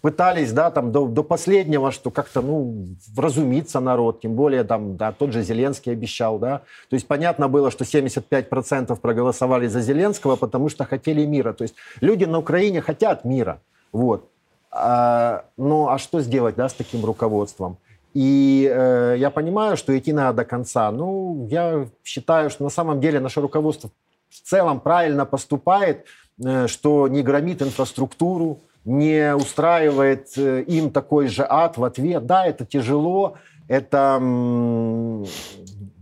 пытались, 0.01 0.53
да, 0.53 0.71
там 0.71 0.93
до, 0.93 1.09
до 1.09 1.25
последнего, 1.25 1.91
что 1.91 2.11
как-то, 2.11 2.41
ну, 2.41 2.95
вразумиться 3.17 3.81
народ, 3.81 4.21
тем 4.21 4.35
более 4.35 4.63
там, 4.63 4.97
да, 4.97 5.13
тот 5.13 5.33
же 5.33 5.43
Зеленский 5.43 5.93
обещал, 5.93 6.39
да. 6.39 6.59
То 6.89 6.95
есть 6.95 7.09
понятно 7.09 7.49
было, 7.49 7.71
что 7.71 7.85
75% 7.85 8.95
проголосовали 9.01 9.67
за 9.67 9.81
Зеленского, 9.81 10.37
потому 10.37 10.69
что 10.69 10.85
хотели 10.85 11.25
мира. 11.25 11.53
То 11.53 11.63
есть 11.63 11.75
люди 12.01 12.27
на 12.27 12.39
Украине 12.39 12.81
хотят 12.81 13.25
мира, 13.25 13.61
вот. 13.93 14.31
А, 14.71 15.47
ну, 15.57 15.89
а 15.89 15.99
что 15.99 16.21
сделать, 16.21 16.55
да, 16.57 16.69
с 16.69 16.75
таким 16.75 17.05
руководством? 17.05 17.79
И 18.15 18.71
э, 18.73 19.17
я 19.19 19.31
понимаю, 19.31 19.77
что 19.77 19.97
идти 19.99 20.13
надо 20.13 20.39
до 20.39 20.45
конца. 20.45 20.91
Ну, 20.93 21.49
я 21.51 21.89
считаю, 22.05 22.49
что 22.49 22.63
на 22.63 22.71
самом 22.71 23.01
деле 23.01 23.19
наше 23.19 23.41
руководство 23.41 23.91
в 24.29 24.41
целом 24.41 24.81
правильно 24.81 25.27
поступает, 25.27 26.07
э, 26.43 26.69
что 26.69 27.09
не 27.09 27.23
громит 27.23 27.61
инфраструктуру, 27.61 28.61
не 28.85 29.35
устраивает 29.35 30.29
э, 30.37 30.63
им 30.63 30.91
такой 30.91 31.27
же 31.27 31.45
ад 31.49 31.77
в 31.77 31.83
ответ. 31.83 32.25
Да, 32.27 32.47
это 32.47 32.65
тяжело, 32.65 33.37
это, 33.67 34.21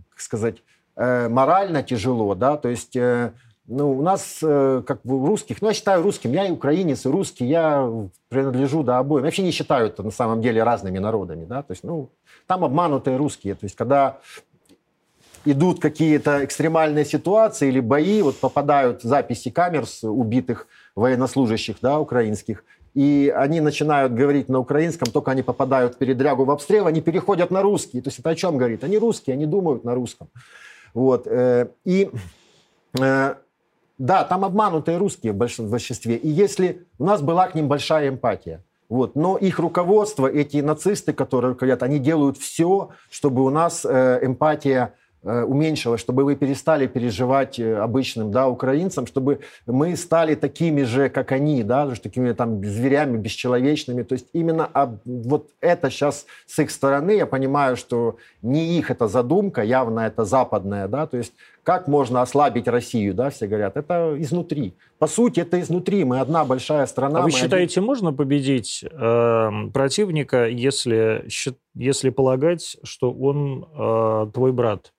как 0.09 0.19
сказать, 0.19 0.57
э, 0.95 1.29
морально 1.29 1.81
тяжело, 1.81 2.35
да, 2.35 2.57
то 2.57 2.69
есть 2.69 2.95
э, 2.95 3.31
ну, 3.67 3.91
у 3.91 4.01
нас, 4.01 4.37
как 4.41 5.01
бы, 5.03 5.25
русских, 5.25 5.61
ну, 5.61 5.69
я 5.69 5.73
считаю 5.73 6.03
русским, 6.03 6.31
я 6.31 6.47
и 6.47 6.51
украинец, 6.51 7.05
и 7.05 7.09
русский, 7.09 7.45
я 7.45 7.89
принадлежу, 8.29 8.83
да, 8.83 8.99
обоим. 8.99 9.23
Я 9.23 9.27
вообще 9.27 9.43
не 9.43 9.51
считаю 9.51 9.87
это 9.87 10.03
на 10.03 10.11
самом 10.11 10.41
деле 10.41 10.63
разными 10.63 10.99
народами, 10.99 11.45
да, 11.45 11.63
то 11.63 11.71
есть, 11.71 11.83
ну, 11.83 12.09
там 12.45 12.65
обманутые 12.65 13.17
русские, 13.17 13.55
то 13.55 13.65
есть, 13.65 13.75
когда 13.75 14.19
идут 15.45 15.79
какие-то 15.79 16.43
экстремальные 16.43 17.05
ситуации 17.05 17.67
или 17.67 17.79
бои, 17.79 18.21
вот 18.21 18.37
попадают 18.37 19.01
записи 19.01 19.49
камер 19.49 19.85
с 19.85 20.03
убитых 20.03 20.67
военнослужащих, 20.95 21.77
да, 21.81 21.99
украинских, 21.99 22.63
и 22.93 23.33
они 23.35 23.59
начинают 23.59 24.13
говорить 24.13 24.49
на 24.49 24.59
украинском, 24.59 25.11
только 25.11 25.31
они 25.31 25.41
попадают 25.41 25.97
передрягу 25.97 26.45
в 26.45 26.51
обстрел, 26.51 26.85
они 26.85 27.01
переходят 27.01 27.49
на 27.49 27.61
русский. 27.61 28.01
То 28.01 28.09
есть 28.09 28.19
это 28.19 28.29
о 28.29 28.35
чем 28.35 28.57
говорит? 28.57 28.83
Они 28.83 28.97
русские, 28.99 29.33
они 29.33 29.45
думают 29.45 29.83
на 29.83 29.95
русском. 29.95 30.29
Вот. 30.93 31.25
Э, 31.25 31.69
и 31.85 32.11
э, 32.99 33.35
да, 34.03 34.25
там 34.25 34.43
обманутые 34.43 34.97
русские 34.97 35.31
в 35.31 35.37
большинстве. 35.37 36.17
И 36.17 36.27
если 36.27 36.85
у 36.99 37.05
нас 37.05 37.21
была 37.21 37.47
к 37.47 37.55
ним 37.55 37.69
большая 37.69 38.09
эмпатия, 38.09 38.61
вот. 38.89 39.15
Но 39.15 39.37
их 39.37 39.59
руководство, 39.59 40.27
эти 40.27 40.57
нацисты, 40.57 41.13
которые 41.13 41.55
говорят, 41.55 41.83
они 41.83 41.99
делают 41.99 42.37
все, 42.37 42.89
чтобы 43.09 43.45
у 43.45 43.49
нас 43.49 43.85
э, 43.85 44.19
эмпатия 44.21 44.95
уменьшилось, 45.23 46.01
чтобы 46.01 46.23
вы 46.23 46.35
перестали 46.35 46.87
переживать 46.87 47.59
э, 47.59 47.75
обычным 47.77 48.31
да, 48.31 48.47
украинцам, 48.47 49.07
чтобы 49.07 49.39
мы 49.65 49.95
стали 49.95 50.35
такими 50.35 50.83
же, 50.83 51.09
как 51.09 51.31
они, 51.31 51.63
да, 51.63 51.89
такими 51.95 52.33
там 52.33 52.63
зверями 52.63 53.17
бесчеловечными. 53.17 54.03
То 54.03 54.13
есть 54.13 54.27
именно 54.33 54.65
об, 54.65 54.97
вот 55.05 55.49
это 55.61 55.89
сейчас 55.89 56.25
с 56.45 56.59
их 56.59 56.71
стороны, 56.71 57.11
я 57.11 57.25
понимаю, 57.25 57.77
что 57.77 58.17
не 58.41 58.77
их 58.77 58.91
это 58.91 59.07
задумка, 59.07 59.61
явно 59.63 60.01
это 60.01 60.25
западная, 60.25 60.87
да, 60.87 61.07
то 61.07 61.17
есть 61.17 61.33
как 61.63 61.87
можно 61.87 62.21
ослабить 62.21 62.67
Россию, 62.67 63.13
да, 63.13 63.29
все 63.29 63.47
говорят, 63.47 63.77
это 63.77 64.15
изнутри. 64.17 64.73
По 64.99 65.07
сути, 65.07 65.39
это 65.39 65.59
изнутри, 65.61 66.03
мы 66.03 66.19
одна 66.19 66.43
большая 66.43 66.85
страна. 66.85 67.19
А 67.19 67.23
вы 67.23 67.31
считаете, 67.31 67.79
один... 67.79 67.85
можно 67.85 68.13
победить 68.13 68.83
э, 68.83 69.49
противника, 69.73 70.47
если, 70.47 71.25
если 71.73 72.09
полагать, 72.09 72.77
что 72.83 73.11
он 73.13 73.65
э, 73.73 74.31
твой 74.33 74.51
брат? 74.51 74.92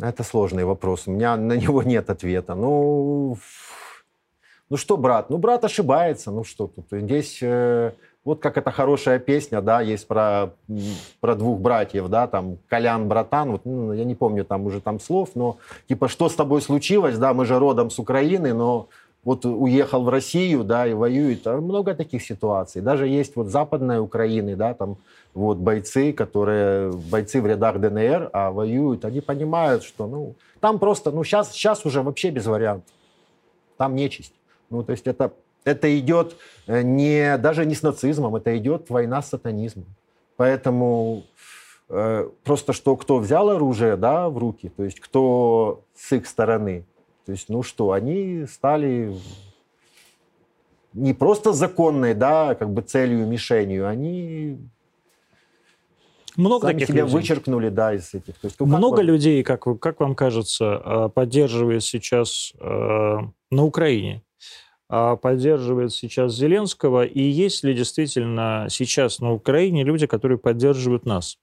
Это 0.00 0.22
сложный 0.24 0.64
вопрос. 0.64 1.06
У 1.06 1.12
меня 1.12 1.36
на 1.36 1.56
него 1.56 1.82
нет 1.82 2.10
ответа. 2.10 2.54
Ну, 2.54 3.38
ну 4.70 4.76
что, 4.76 4.96
брат? 4.96 5.30
Ну, 5.30 5.38
брат 5.38 5.64
ошибается. 5.64 6.30
Ну 6.30 6.44
что 6.44 6.66
тут? 6.66 6.86
Здесь 6.90 7.38
э, 7.42 7.92
вот 8.24 8.40
как 8.40 8.56
эта 8.56 8.70
хорошая 8.70 9.18
песня, 9.18 9.60
да, 9.60 9.80
есть 9.80 10.06
про, 10.06 10.54
про 11.20 11.34
двух 11.34 11.60
братьев, 11.60 12.08
да, 12.08 12.28
там, 12.28 12.58
Колян, 12.68 13.08
братан, 13.08 13.50
вот, 13.50 13.64
ну, 13.64 13.92
я 13.92 14.04
не 14.04 14.14
помню 14.14 14.44
там 14.44 14.64
уже 14.66 14.80
там 14.80 15.00
слов, 15.00 15.30
но 15.34 15.58
типа, 15.88 16.08
что 16.08 16.28
с 16.28 16.34
тобой 16.34 16.62
случилось, 16.62 17.18
да, 17.18 17.34
мы 17.34 17.44
же 17.46 17.58
родом 17.58 17.90
с 17.90 17.98
Украины, 17.98 18.54
но 18.54 18.88
вот 19.24 19.44
уехал 19.44 20.02
в 20.02 20.08
Россию, 20.08 20.64
да, 20.64 20.86
и 20.86 20.94
воюет. 20.94 21.46
А 21.46 21.60
много 21.60 21.94
таких 21.94 22.22
ситуаций. 22.22 22.82
Даже 22.82 23.06
есть 23.06 23.36
вот 23.36 23.48
западная 23.48 24.00
Украина, 24.00 24.56
да, 24.56 24.74
там 24.74 24.96
вот 25.32 25.58
бойцы, 25.58 26.12
которые, 26.12 26.92
бойцы 26.92 27.40
в 27.40 27.46
рядах 27.46 27.80
ДНР, 27.80 28.30
а 28.32 28.50
воюют, 28.50 29.04
они 29.04 29.20
понимают, 29.20 29.84
что, 29.84 30.06
ну, 30.06 30.34
там 30.60 30.78
просто, 30.78 31.10
ну, 31.10 31.24
сейчас, 31.24 31.52
сейчас 31.52 31.86
уже 31.86 32.02
вообще 32.02 32.30
без 32.30 32.46
вариантов. 32.46 32.92
Там 33.76 33.94
нечисть. 33.94 34.34
Ну, 34.70 34.82
то 34.82 34.92
есть 34.92 35.06
это, 35.06 35.32
это 35.64 35.98
идет 35.98 36.36
э, 36.66 36.82
не, 36.82 37.38
даже 37.38 37.64
не 37.64 37.74
с 37.74 37.82
нацизмом, 37.82 38.36
это 38.36 38.56
идет 38.58 38.90
война 38.90 39.22
с 39.22 39.28
сатанизмом. 39.28 39.86
Поэтому 40.36 41.22
э, 41.88 42.28
просто 42.42 42.72
что, 42.72 42.96
кто 42.96 43.18
взял 43.18 43.50
оружие, 43.50 43.96
да, 43.96 44.28
в 44.28 44.38
руки, 44.38 44.68
то 44.68 44.82
есть 44.82 44.98
кто 45.00 45.82
с 45.94 46.12
их 46.12 46.26
стороны, 46.26 46.84
то 47.24 47.32
есть, 47.32 47.48
ну 47.48 47.62
что, 47.62 47.92
они 47.92 48.46
стали 48.46 49.14
не 50.92 51.14
просто 51.14 51.52
законной, 51.52 52.14
да, 52.14 52.54
как 52.54 52.72
бы 52.72 52.82
целью, 52.82 53.26
мишенью, 53.26 53.88
они 53.88 54.58
много 56.36 56.66
Сами 56.66 56.72
таких 56.74 56.88
себя 56.88 57.02
людей. 57.02 57.14
вычеркнули, 57.14 57.68
да, 57.68 57.94
из 57.94 58.14
этих. 58.14 58.38
То 58.38 58.46
есть, 58.46 58.56
ну, 58.58 58.66
Много 58.66 58.96
вам... 58.96 59.06
людей, 59.06 59.42
как, 59.42 59.64
как 59.80 60.00
вам 60.00 60.14
кажется, 60.14 60.80
а, 60.82 61.08
поддерживает 61.08 61.82
сейчас 61.82 62.54
э, 62.58 63.18
на 63.50 63.64
Украине, 63.64 64.22
а, 64.88 65.16
поддерживает 65.16 65.92
сейчас 65.92 66.34
Зеленского, 66.34 67.04
и 67.04 67.20
есть 67.20 67.64
ли 67.64 67.74
действительно 67.74 68.66
сейчас 68.70 69.20
на 69.20 69.32
Украине 69.32 69.84
люди, 69.84 70.06
которые 70.06 70.38
поддерживают 70.38 71.04
нас? 71.04 71.36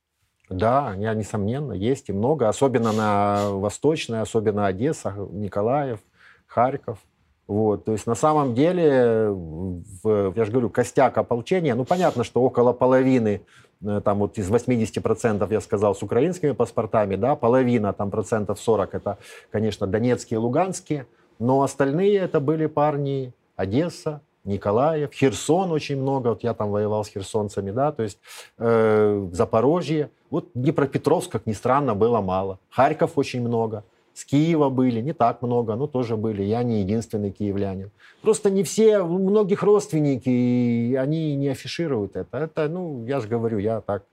Да, 0.49 0.95
несомненно, 0.95 1.73
есть 1.73 2.09
и 2.09 2.13
много, 2.13 2.49
особенно 2.49 2.91
на 2.91 3.51
Восточной, 3.51 4.21
особенно 4.21 4.65
Одесса, 4.65 5.13
Николаев, 5.31 5.99
Харьков. 6.47 6.97
Вот, 7.45 7.85
то 7.85 7.91
есть 7.91 8.07
на 8.07 8.15
самом 8.15 8.55
деле, 8.55 9.29
в, 9.29 10.33
я 10.35 10.45
же 10.45 10.51
говорю, 10.51 10.69
костяк 10.69 11.17
ополчения, 11.17 11.73
ну 11.75 11.83
понятно, 11.83 12.23
что 12.23 12.41
около 12.41 12.73
половины 12.73 13.41
э, 13.83 14.01
там 14.03 14.19
вот 14.19 14.37
из 14.37 14.51
80% 14.51 15.51
я 15.51 15.61
сказал 15.61 15.95
с 15.95 16.03
украинскими 16.03 16.51
паспортами, 16.51 17.15
да, 17.15 17.35
половина, 17.35 17.91
там 17.91 18.11
процентов 18.11 18.59
40 18.59 18.93
это, 18.93 19.17
конечно, 19.51 19.87
донецкие 19.87 20.39
и 20.39 20.39
луганские, 20.39 21.07
но 21.39 21.63
остальные 21.63 22.17
это 22.19 22.39
были 22.39 22.67
парни 22.67 23.33
Одесса, 23.55 24.21
Николаев, 24.43 25.11
Херсон 25.11 25.71
очень 25.71 25.99
много, 25.99 26.29
вот 26.29 26.43
я 26.43 26.53
там 26.53 26.69
воевал 26.71 27.03
с 27.03 27.09
херсонцами, 27.09 27.71
да, 27.71 27.91
то 27.91 28.03
есть 28.03 28.19
э, 28.57 29.27
Запорожье, 29.31 30.11
вот 30.30 30.49
Днепропетровск, 30.53 31.32
как 31.32 31.45
ни 31.45 31.53
странно, 31.53 31.95
было 31.95 32.21
мало, 32.21 32.59
Харьков 32.69 33.17
очень 33.17 33.41
много, 33.41 33.84
с 34.13 34.25
Киева 34.25 34.69
были, 34.69 35.01
не 35.01 35.13
так 35.13 35.41
много, 35.41 35.75
но 35.75 35.88
тоже 35.88 36.17
были. 36.17 36.43
Я 36.43 36.63
не 36.63 36.82
единственный 36.82 37.32
киевлянин. 37.32 37.91
Просто 38.21 38.49
не 38.49 38.63
все, 38.63 39.03
многих 39.03 39.63
родственники, 39.63 40.30
и 40.30 40.95
они 40.95 41.36
не 41.36 41.47
афишируют 41.47 42.17
это. 42.17 42.38
Это, 42.38 42.67
ну, 42.67 43.05
я 43.05 43.21
же 43.21 43.30
говорю, 43.30 43.59
я 43.59 43.80
так, 43.80 44.03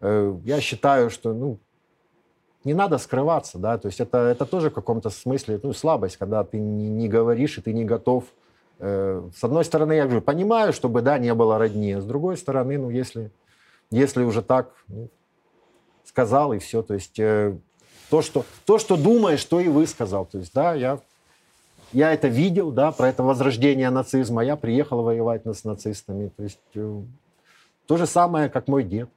э, 0.00 0.34
я 0.44 0.60
считаю, 0.60 1.10
что, 1.10 1.34
ну, 1.34 1.58
не 2.64 2.74
надо 2.74 2.98
скрываться, 2.98 3.58
да, 3.58 3.78
то 3.78 3.86
есть 3.86 4.00
это, 4.00 4.18
это 4.18 4.44
тоже 4.44 4.70
в 4.70 4.74
каком-то 4.74 5.10
смысле, 5.10 5.60
ну, 5.62 5.72
слабость, 5.72 6.16
когда 6.16 6.42
ты 6.42 6.58
не, 6.58 6.88
не 6.88 7.08
говоришь, 7.08 7.58
и 7.58 7.60
ты 7.60 7.72
не 7.72 7.84
готов. 7.84 8.24
Э, 8.80 9.22
с 9.36 9.44
одной 9.44 9.64
стороны, 9.64 9.92
я 9.92 10.08
же 10.08 10.20
понимаю, 10.20 10.72
чтобы, 10.72 11.00
да, 11.00 11.16
не 11.18 11.32
было 11.32 11.58
родни, 11.58 11.92
а 11.92 12.00
с 12.00 12.04
другой 12.04 12.36
стороны, 12.36 12.76
ну, 12.76 12.90
если, 12.90 13.30
если 13.92 14.24
уже 14.24 14.42
так, 14.42 14.72
ну, 14.88 15.08
сказал, 16.18 16.52
и 16.52 16.58
все, 16.58 16.82
то 16.82 16.94
есть... 16.94 17.18
Э, 17.20 17.56
то, 18.10 18.22
что, 18.22 18.44
то, 18.64 18.78
что 18.78 18.96
думаешь, 18.96 19.44
то 19.44 19.60
и 19.60 19.68
высказал. 19.68 20.24
То 20.24 20.38
есть, 20.38 20.54
да, 20.54 20.74
я, 20.74 20.98
я 21.92 22.10
это 22.12 22.28
видел, 22.28 22.70
да, 22.70 22.90
про 22.90 23.08
это 23.10 23.22
возрождение 23.22 23.90
нацизма. 23.90 24.42
Я 24.42 24.56
приехал 24.56 25.02
воевать 25.02 25.42
с 25.46 25.64
нацистами. 25.64 26.30
То 26.34 26.42
есть, 26.42 26.58
э, 26.74 27.02
то 27.86 27.96
же 27.98 28.06
самое, 28.06 28.48
как 28.48 28.66
мой 28.66 28.82
дед. 28.82 29.10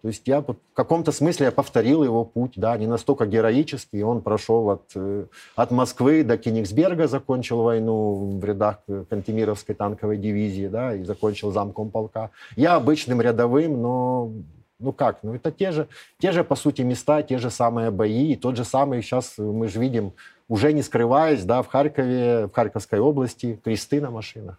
То 0.00 0.08
есть 0.08 0.22
я 0.28 0.40
в 0.40 0.56
каком-то 0.74 1.12
смысле 1.12 1.46
я 1.46 1.52
повторил 1.52 2.04
его 2.04 2.24
путь, 2.24 2.52
да, 2.56 2.78
не 2.78 2.86
настолько 2.86 3.26
героический. 3.26 4.02
Он 4.02 4.22
прошел 4.22 4.70
от, 4.70 4.92
э, 4.94 5.26
от 5.54 5.70
Москвы 5.70 6.24
до 6.24 6.38
Кенигсберга, 6.38 7.06
закончил 7.06 7.62
войну 7.62 8.38
в 8.38 8.44
рядах 8.44 8.78
Кантемировской 9.10 9.74
танковой 9.74 10.16
дивизии, 10.16 10.68
да, 10.68 10.94
и 10.94 11.04
закончил 11.04 11.52
замком 11.52 11.90
полка. 11.90 12.30
Я 12.56 12.76
обычным 12.76 13.20
рядовым, 13.20 13.82
но 13.82 14.32
ну 14.78 14.92
как? 14.92 15.22
Ну 15.22 15.34
это 15.34 15.50
те 15.50 15.72
же, 15.72 15.88
те 16.18 16.32
же, 16.32 16.44
по 16.44 16.56
сути, 16.56 16.82
места, 16.82 17.22
те 17.22 17.38
же 17.38 17.50
самые 17.50 17.90
бои. 17.90 18.32
И 18.32 18.36
тот 18.36 18.56
же 18.56 18.64
самый 18.64 19.02
сейчас 19.02 19.34
мы 19.38 19.68
же 19.68 19.80
видим, 19.80 20.12
уже 20.48 20.72
не 20.72 20.82
скрываясь, 20.82 21.44
да, 21.44 21.62
в 21.62 21.68
Харькове, 21.68 22.46
в 22.46 22.52
Харьковской 22.52 23.00
области, 23.00 23.60
кресты 23.62 24.00
на 24.00 24.10
машинах. 24.10 24.58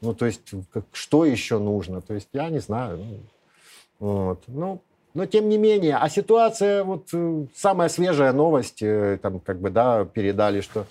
Ну, 0.00 0.14
то 0.14 0.26
есть, 0.26 0.50
как, 0.72 0.84
что 0.92 1.24
еще 1.24 1.58
нужно? 1.58 2.00
То 2.00 2.14
есть, 2.14 2.28
я 2.32 2.50
не 2.50 2.58
знаю. 2.58 2.98
Ну, 2.98 3.20
вот. 4.00 4.42
Ну, 4.48 4.80
но 5.14 5.26
тем 5.26 5.48
не 5.48 5.58
менее, 5.58 5.96
а 5.96 6.08
ситуация, 6.08 6.84
вот 6.84 7.08
э, 7.12 7.46
самая 7.54 7.88
свежая 7.88 8.32
новость, 8.32 8.82
э, 8.82 9.18
там 9.20 9.40
как 9.40 9.60
бы, 9.60 9.70
да, 9.70 10.04
передали, 10.06 10.62
что 10.62 10.86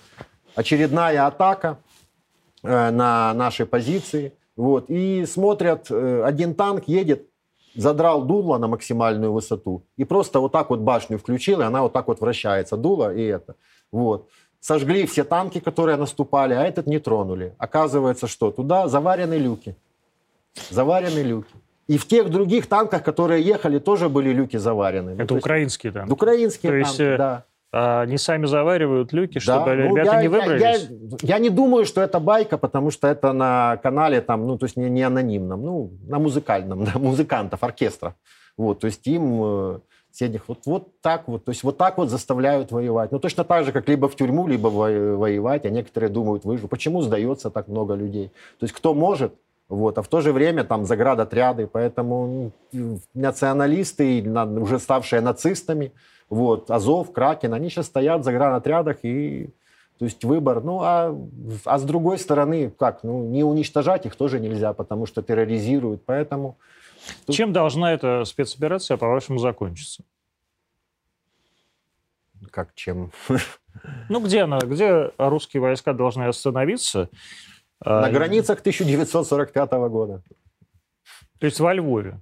очередная 0.54 1.26
атака 1.26 1.78
э, 2.62 2.90
на 2.90 3.34
наши 3.34 3.66
позиции, 3.66 4.32
вот, 4.54 4.86
и 4.88 5.26
смотрят, 5.26 5.90
один 5.90 6.54
танк 6.54 6.84
едет 6.86 7.26
задрал 7.74 8.22
дуло 8.22 8.58
на 8.58 8.68
максимальную 8.68 9.32
высоту 9.32 9.82
и 9.96 10.04
просто 10.04 10.40
вот 10.40 10.52
так 10.52 10.70
вот 10.70 10.80
башню 10.80 11.18
включил, 11.18 11.60
и 11.60 11.64
она 11.64 11.82
вот 11.82 11.92
так 11.92 12.08
вот 12.08 12.20
вращается, 12.20 12.76
дуло 12.76 13.14
и 13.14 13.22
это. 13.22 13.54
Вот. 13.90 14.28
Сожгли 14.60 15.06
все 15.06 15.24
танки, 15.24 15.60
которые 15.60 15.96
наступали, 15.96 16.54
а 16.54 16.62
этот 16.62 16.86
не 16.86 17.00
тронули. 17.00 17.54
Оказывается, 17.58 18.28
что 18.28 18.50
туда 18.50 18.88
заварены 18.88 19.34
люки. 19.34 19.74
Заварены 20.70 21.20
люки. 21.20 21.54
И 21.88 21.98
в 21.98 22.06
тех 22.06 22.30
других 22.30 22.66
танках, 22.66 23.02
которые 23.02 23.42
ехали, 23.42 23.78
тоже 23.78 24.08
были 24.08 24.32
люки 24.32 24.56
заварены. 24.56 25.10
Это 25.18 25.34
ну, 25.34 25.40
украинские 25.40 25.92
танки? 25.92 26.12
Украинские 26.12 26.72
То 26.72 26.78
танки, 26.78 26.88
есть, 26.88 27.00
э, 27.00 27.16
да. 27.16 27.44
А 27.74 28.02
они 28.02 28.18
сами 28.18 28.44
заваривают 28.44 29.14
люки, 29.14 29.38
чтобы 29.38 29.64
да, 29.64 29.74
ну, 29.74 29.96
ребята 29.96 30.16
я, 30.16 30.22
не 30.22 30.28
выбрались? 30.28 30.60
Я, 30.60 30.72
я, 30.72 30.78
я 31.22 31.38
не 31.38 31.48
думаю, 31.48 31.86
что 31.86 32.02
это 32.02 32.20
байка, 32.20 32.58
потому 32.58 32.90
что 32.90 33.08
это 33.08 33.32
на 33.32 33.78
канале, 33.82 34.20
там, 34.20 34.46
ну, 34.46 34.58
то 34.58 34.66
есть 34.66 34.76
не, 34.76 34.90
не 34.90 35.02
анонимном, 35.02 35.62
ну, 35.62 35.90
на 36.06 36.18
музыкальном, 36.18 36.84
да, 36.84 36.92
музыкантов, 36.96 37.62
оркестра. 37.64 38.14
Вот, 38.58 38.80
то 38.80 38.86
есть 38.86 39.06
им 39.06 39.40
э, 39.42 39.78
средних 40.10 40.48
вот, 40.48 40.58
вот 40.66 41.00
так 41.00 41.26
вот, 41.28 41.46
то 41.46 41.50
есть 41.52 41.64
вот 41.64 41.78
так 41.78 41.96
вот 41.96 42.10
заставляют 42.10 42.72
воевать. 42.72 43.10
Ну, 43.10 43.18
точно 43.18 43.44
так 43.44 43.64
же, 43.64 43.72
как 43.72 43.88
либо 43.88 44.06
в 44.06 44.16
тюрьму, 44.16 44.46
либо 44.46 44.68
воевать, 44.68 45.64
а 45.64 45.70
некоторые 45.70 46.10
думают, 46.10 46.44
выживу. 46.44 46.68
Почему 46.68 47.00
сдается 47.00 47.48
так 47.50 47.68
много 47.68 47.94
людей? 47.94 48.28
То 48.58 48.64
есть 48.64 48.74
кто 48.74 48.92
может, 48.92 49.32
вот, 49.70 49.96
а 49.96 50.02
в 50.02 50.08
то 50.08 50.20
же 50.20 50.32
время 50.32 50.64
там 50.64 50.84
заградотряды, 50.84 51.66
поэтому 51.66 52.52
ну, 52.72 53.00
националисты, 53.14 54.22
уже 54.22 54.78
ставшие 54.78 55.22
нацистами, 55.22 55.92
вот, 56.32 56.70
Азов, 56.70 57.12
Кракен, 57.12 57.52
они 57.52 57.68
сейчас 57.68 57.86
стоят 57.86 58.24
за 58.24 58.32
гранотрядах 58.32 59.04
и 59.04 59.50
то 59.98 60.06
есть 60.06 60.24
выбор. 60.24 60.64
Ну, 60.64 60.80
а, 60.80 61.14
а 61.66 61.78
с 61.78 61.84
другой 61.84 62.18
стороны, 62.18 62.70
как? 62.70 63.04
Ну, 63.04 63.28
не 63.28 63.44
уничтожать 63.44 64.06
их 64.06 64.16
тоже 64.16 64.40
нельзя, 64.40 64.72
потому 64.72 65.04
что 65.04 65.22
терроризируют. 65.22 66.06
Поэтому... 66.06 66.56
Тут... 67.26 67.36
Чем 67.36 67.52
должна 67.52 67.92
эта 67.92 68.24
спецоперация, 68.24 68.96
по-вашему, 68.96 69.38
закончиться? 69.38 70.04
Как 72.50 72.74
чем? 72.74 73.12
Ну, 74.08 74.20
где 74.20 74.42
она? 74.42 74.58
Где 74.58 75.12
русские 75.18 75.60
войска 75.60 75.92
должны 75.92 76.24
остановиться? 76.24 77.10
На 77.84 78.06
а, 78.06 78.10
границах 78.10 78.60
1945 78.60 79.70
года. 79.90 80.22
То 81.38 81.46
есть 81.46 81.60
во 81.60 81.74
Львове? 81.74 82.20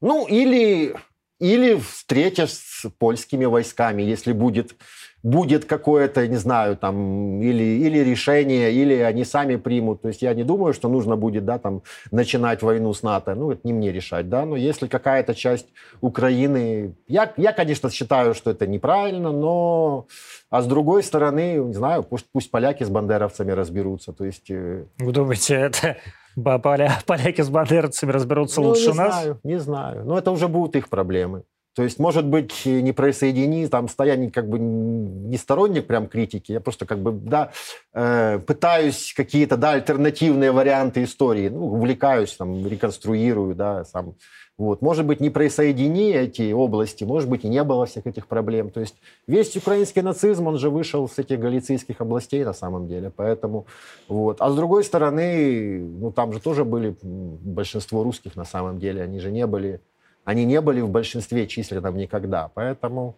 Ну, 0.00 0.26
или 0.26 0.96
или 1.42 1.74
встреча 1.74 2.46
с 2.46 2.86
польскими 2.98 3.46
войсками, 3.46 4.02
если 4.02 4.32
будет, 4.32 4.76
будет 5.24 5.64
какое-то, 5.64 6.28
не 6.28 6.36
знаю, 6.36 6.76
там, 6.76 7.42
или, 7.42 7.64
или 7.64 7.98
решение, 7.98 8.72
или 8.72 8.94
они 8.94 9.24
сами 9.24 9.56
примут. 9.56 10.02
То 10.02 10.08
есть 10.08 10.22
я 10.22 10.34
не 10.34 10.44
думаю, 10.44 10.72
что 10.72 10.88
нужно 10.88 11.16
будет, 11.16 11.44
да, 11.44 11.58
там, 11.58 11.82
начинать 12.12 12.62
войну 12.62 12.94
с 12.94 13.02
НАТО. 13.02 13.34
Ну, 13.34 13.50
это 13.50 13.60
не 13.64 13.72
мне 13.72 13.90
решать, 13.90 14.28
да. 14.28 14.44
Но 14.44 14.54
если 14.54 14.86
какая-то 14.86 15.34
часть 15.34 15.66
Украины... 16.00 16.94
Я, 17.08 17.32
я 17.36 17.52
конечно, 17.52 17.90
считаю, 17.90 18.34
что 18.34 18.52
это 18.52 18.68
неправильно, 18.68 19.32
но... 19.32 20.06
А 20.48 20.62
с 20.62 20.66
другой 20.66 21.02
стороны, 21.02 21.56
не 21.56 21.74
знаю, 21.74 22.04
пусть, 22.04 22.26
пусть 22.32 22.52
поляки 22.52 22.84
с 22.84 22.88
бандеровцами 22.88 23.50
разберутся. 23.50 24.12
То 24.12 24.24
есть... 24.24 24.48
Э, 24.48 24.84
Вы 24.98 25.12
думаете, 25.12 25.54
это 25.54 25.96
поля, 26.36 26.98
поляки 27.06 27.42
с 27.42 27.48
бандеровцами 27.48 28.12
разберутся 28.12 28.60
ну, 28.60 28.68
лучше 28.68 28.90
не 28.90 28.96
нас? 28.96 29.16
Не 29.16 29.22
знаю, 29.22 29.40
не 29.44 29.58
знаю. 29.58 30.04
Но 30.04 30.18
это 30.18 30.30
уже 30.30 30.48
будут 30.48 30.76
их 30.76 30.88
проблемы. 30.88 31.42
То 31.74 31.82
есть, 31.82 31.98
может 31.98 32.26
быть, 32.26 32.66
не 32.66 32.92
присоедини, 32.92 33.66
там, 33.66 33.88
стоя 33.88 34.30
как 34.30 34.46
бы 34.46 34.58
не 34.58 35.38
сторонник 35.38 35.86
прям 35.86 36.06
критики, 36.06 36.52
я 36.52 36.60
просто 36.60 36.84
как 36.84 36.98
бы, 36.98 37.12
да, 37.12 37.52
э, 37.94 38.40
пытаюсь 38.40 39.14
какие-то, 39.16 39.56
да, 39.56 39.72
альтернативные 39.72 40.52
варианты 40.52 41.02
истории, 41.02 41.48
ну, 41.48 41.64
увлекаюсь, 41.68 42.34
там, 42.34 42.66
реконструирую, 42.66 43.54
да, 43.54 43.84
сам. 43.84 44.16
Вот. 44.58 44.82
Может 44.82 45.06
быть, 45.06 45.20
не 45.20 45.30
присоедини 45.30 46.12
эти 46.12 46.52
области, 46.52 47.04
может 47.04 47.28
быть, 47.28 47.44
и 47.44 47.48
не 47.48 47.64
было 47.64 47.86
всех 47.86 48.06
этих 48.06 48.26
проблем. 48.26 48.70
То 48.70 48.80
есть 48.80 48.96
весь 49.26 49.56
украинский 49.56 50.02
нацизм, 50.02 50.46
он 50.46 50.58
же 50.58 50.68
вышел 50.70 51.08
с 51.08 51.18
этих 51.18 51.40
галицийских 51.40 52.00
областей 52.00 52.44
на 52.44 52.52
самом 52.52 52.86
деле. 52.86 53.10
Поэтому, 53.10 53.66
вот. 54.08 54.40
А 54.40 54.50
с 54.50 54.54
другой 54.54 54.84
стороны, 54.84 55.80
ну, 55.80 56.12
там 56.12 56.32
же 56.32 56.40
тоже 56.40 56.64
были 56.64 56.94
большинство 57.02 58.02
русских 58.02 58.36
на 58.36 58.44
самом 58.44 58.78
деле. 58.78 59.02
Они 59.02 59.20
же 59.20 59.30
не 59.30 59.46
были, 59.46 59.80
они 60.24 60.44
не 60.44 60.60
были 60.60 60.82
в 60.82 60.90
большинстве 60.90 61.46
численном 61.46 61.96
никогда. 61.96 62.50
Поэтому 62.54 63.16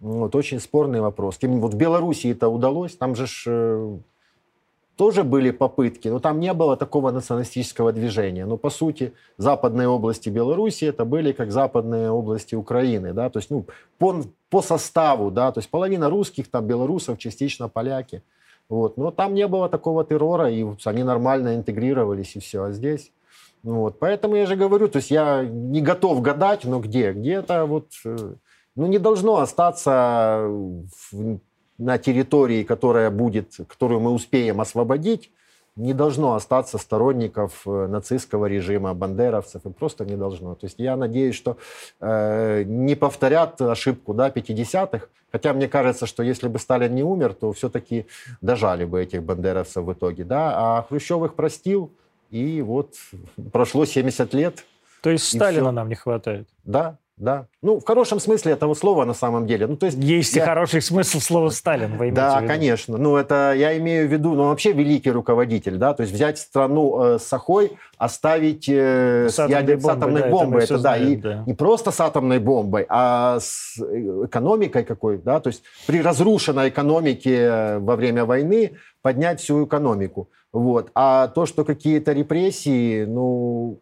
вот 0.00 0.34
очень 0.34 0.58
спорный 0.58 1.00
вопрос. 1.00 1.38
Вот 1.40 1.74
в 1.74 1.76
Беларуси 1.76 2.32
это 2.32 2.48
удалось, 2.48 2.96
там 2.96 3.14
же 3.14 3.28
ж, 3.28 3.44
э, 3.46 3.98
тоже 4.96 5.24
были 5.24 5.50
попытки, 5.50 6.08
но 6.08 6.20
там 6.20 6.40
не 6.40 6.52
было 6.52 6.76
такого 6.76 7.10
националистического 7.10 7.92
движения. 7.92 8.46
Но, 8.46 8.56
по 8.56 8.70
сути, 8.70 9.12
западные 9.38 9.88
области 9.88 10.28
Беларуси 10.28 10.84
это 10.84 11.04
были 11.04 11.32
как 11.32 11.50
западные 11.50 12.10
области 12.10 12.54
Украины, 12.54 13.12
да, 13.12 13.30
то 13.30 13.38
есть, 13.38 13.50
ну, 13.50 13.66
по, 13.98 14.22
по 14.50 14.62
составу, 14.62 15.30
да, 15.30 15.50
то 15.52 15.58
есть 15.58 15.70
половина 15.70 16.10
русских, 16.10 16.50
там, 16.50 16.66
белорусов, 16.66 17.18
частично 17.18 17.68
поляки. 17.68 18.22
Вот. 18.68 18.96
Но 18.96 19.10
там 19.10 19.34
не 19.34 19.46
было 19.48 19.68
такого 19.68 20.02
террора, 20.04 20.50
и 20.50 20.64
они 20.86 21.02
нормально 21.02 21.56
интегрировались, 21.56 22.36
и 22.36 22.40
все. 22.40 22.64
А 22.64 22.72
здесь... 22.72 23.12
Вот. 23.62 23.98
Поэтому 23.98 24.34
я 24.34 24.46
же 24.46 24.56
говорю, 24.56 24.88
то 24.88 24.96
есть 24.96 25.10
я 25.10 25.44
не 25.44 25.82
готов 25.82 26.20
гадать, 26.22 26.64
но 26.64 26.80
где? 26.80 27.12
Где-то 27.12 27.66
вот... 27.66 27.88
Э, 28.04 28.34
ну, 28.74 28.86
не 28.86 28.98
должно 28.98 29.40
остаться 29.40 30.46
в 30.48 31.38
на 31.82 31.98
территории, 31.98 32.62
которая 32.62 33.10
будет, 33.10 33.56
которую 33.68 34.00
мы 34.00 34.10
успеем 34.10 34.60
освободить, 34.60 35.30
не 35.76 35.94
должно 35.94 36.34
остаться 36.34 36.78
сторонников 36.78 37.62
э, 37.66 37.86
нацистского 37.86 38.46
режима, 38.46 38.94
бандеровцев, 38.94 39.64
и 39.64 39.70
просто 39.70 40.04
не 40.04 40.16
должно. 40.16 40.54
То 40.54 40.66
есть 40.66 40.78
я 40.78 40.96
надеюсь, 40.96 41.34
что 41.34 41.56
э, 42.00 42.62
не 42.64 42.94
повторят 42.94 43.60
ошибку 43.60 44.12
да, 44.12 44.28
50-х, 44.28 45.06
хотя 45.32 45.52
мне 45.54 45.68
кажется, 45.68 46.06
что 46.06 46.22
если 46.22 46.48
бы 46.48 46.58
Сталин 46.58 46.94
не 46.94 47.02
умер, 47.02 47.32
то 47.34 47.52
все-таки 47.52 48.06
дожали 48.42 48.84
бы 48.84 49.02
этих 49.02 49.22
бандеровцев 49.22 49.84
в 49.84 49.92
итоге. 49.92 50.24
Да? 50.24 50.52
А 50.78 50.82
Хрущев 50.82 51.24
их 51.24 51.34
простил, 51.34 51.90
и 52.30 52.60
вот 52.60 52.94
прошло 53.50 53.86
70 53.86 54.34
лет, 54.34 54.64
То 55.00 55.10
есть 55.10 55.24
Сталина 55.24 55.72
нам 55.72 55.88
не 55.88 55.94
хватает? 55.94 56.48
Да, 56.64 56.98
да. 57.16 57.46
Ну, 57.60 57.78
в 57.78 57.84
хорошем 57.84 58.18
смысле 58.18 58.52
этого 58.52 58.74
слова 58.74 59.04
на 59.04 59.14
самом 59.14 59.46
деле. 59.46 59.66
Ну, 59.66 59.76
то 59.76 59.86
есть, 59.86 59.98
есть 59.98 60.34
я... 60.34 60.42
и 60.42 60.46
хороший 60.46 60.82
смысл 60.82 61.20
слова 61.20 61.50
Сталин, 61.50 61.96
вы 61.96 62.10
Да, 62.10 62.42
конечно. 62.42 62.96
Ну, 62.98 63.16
это 63.16 63.52
я 63.56 63.76
имею 63.78 64.08
в 64.08 64.12
виду, 64.12 64.34
ну, 64.34 64.48
вообще 64.48 64.72
великий 64.72 65.10
руководитель, 65.10 65.76
да, 65.76 65.94
то 65.94 66.02
есть 66.02 66.12
взять 66.12 66.38
страну 66.38 67.00
э, 67.02 67.18
с 67.18 67.32
Ахой, 67.32 67.72
оставить 67.98 68.68
э, 68.68 69.28
с, 69.28 69.34
с, 69.34 69.48
ядер... 69.48 69.76
бомбой, 69.76 69.80
с 69.80 69.88
атомной 69.88 70.22
да, 70.22 70.28
бомбой, 70.28 70.64
это, 70.64 70.74
это 70.74 70.78
знаем, 70.78 71.04
да, 71.04 71.10
и 71.10 71.16
да. 71.16 71.44
не 71.46 71.54
просто 71.54 71.90
с 71.90 72.00
атомной 72.00 72.38
бомбой, 72.38 72.86
а 72.88 73.38
с 73.40 73.78
э, 73.78 74.26
экономикой 74.26 74.84
какой, 74.84 75.18
да, 75.18 75.38
то 75.40 75.48
есть 75.48 75.62
при 75.86 76.02
разрушенной 76.02 76.70
экономике 76.70 77.78
во 77.78 77.96
время 77.96 78.24
войны 78.24 78.72
поднять 79.02 79.40
всю 79.40 79.66
экономику. 79.66 80.28
Вот. 80.52 80.90
А 80.94 81.28
то, 81.28 81.46
что 81.46 81.64
какие-то 81.64 82.12
репрессии, 82.12 83.04
ну, 83.04 83.80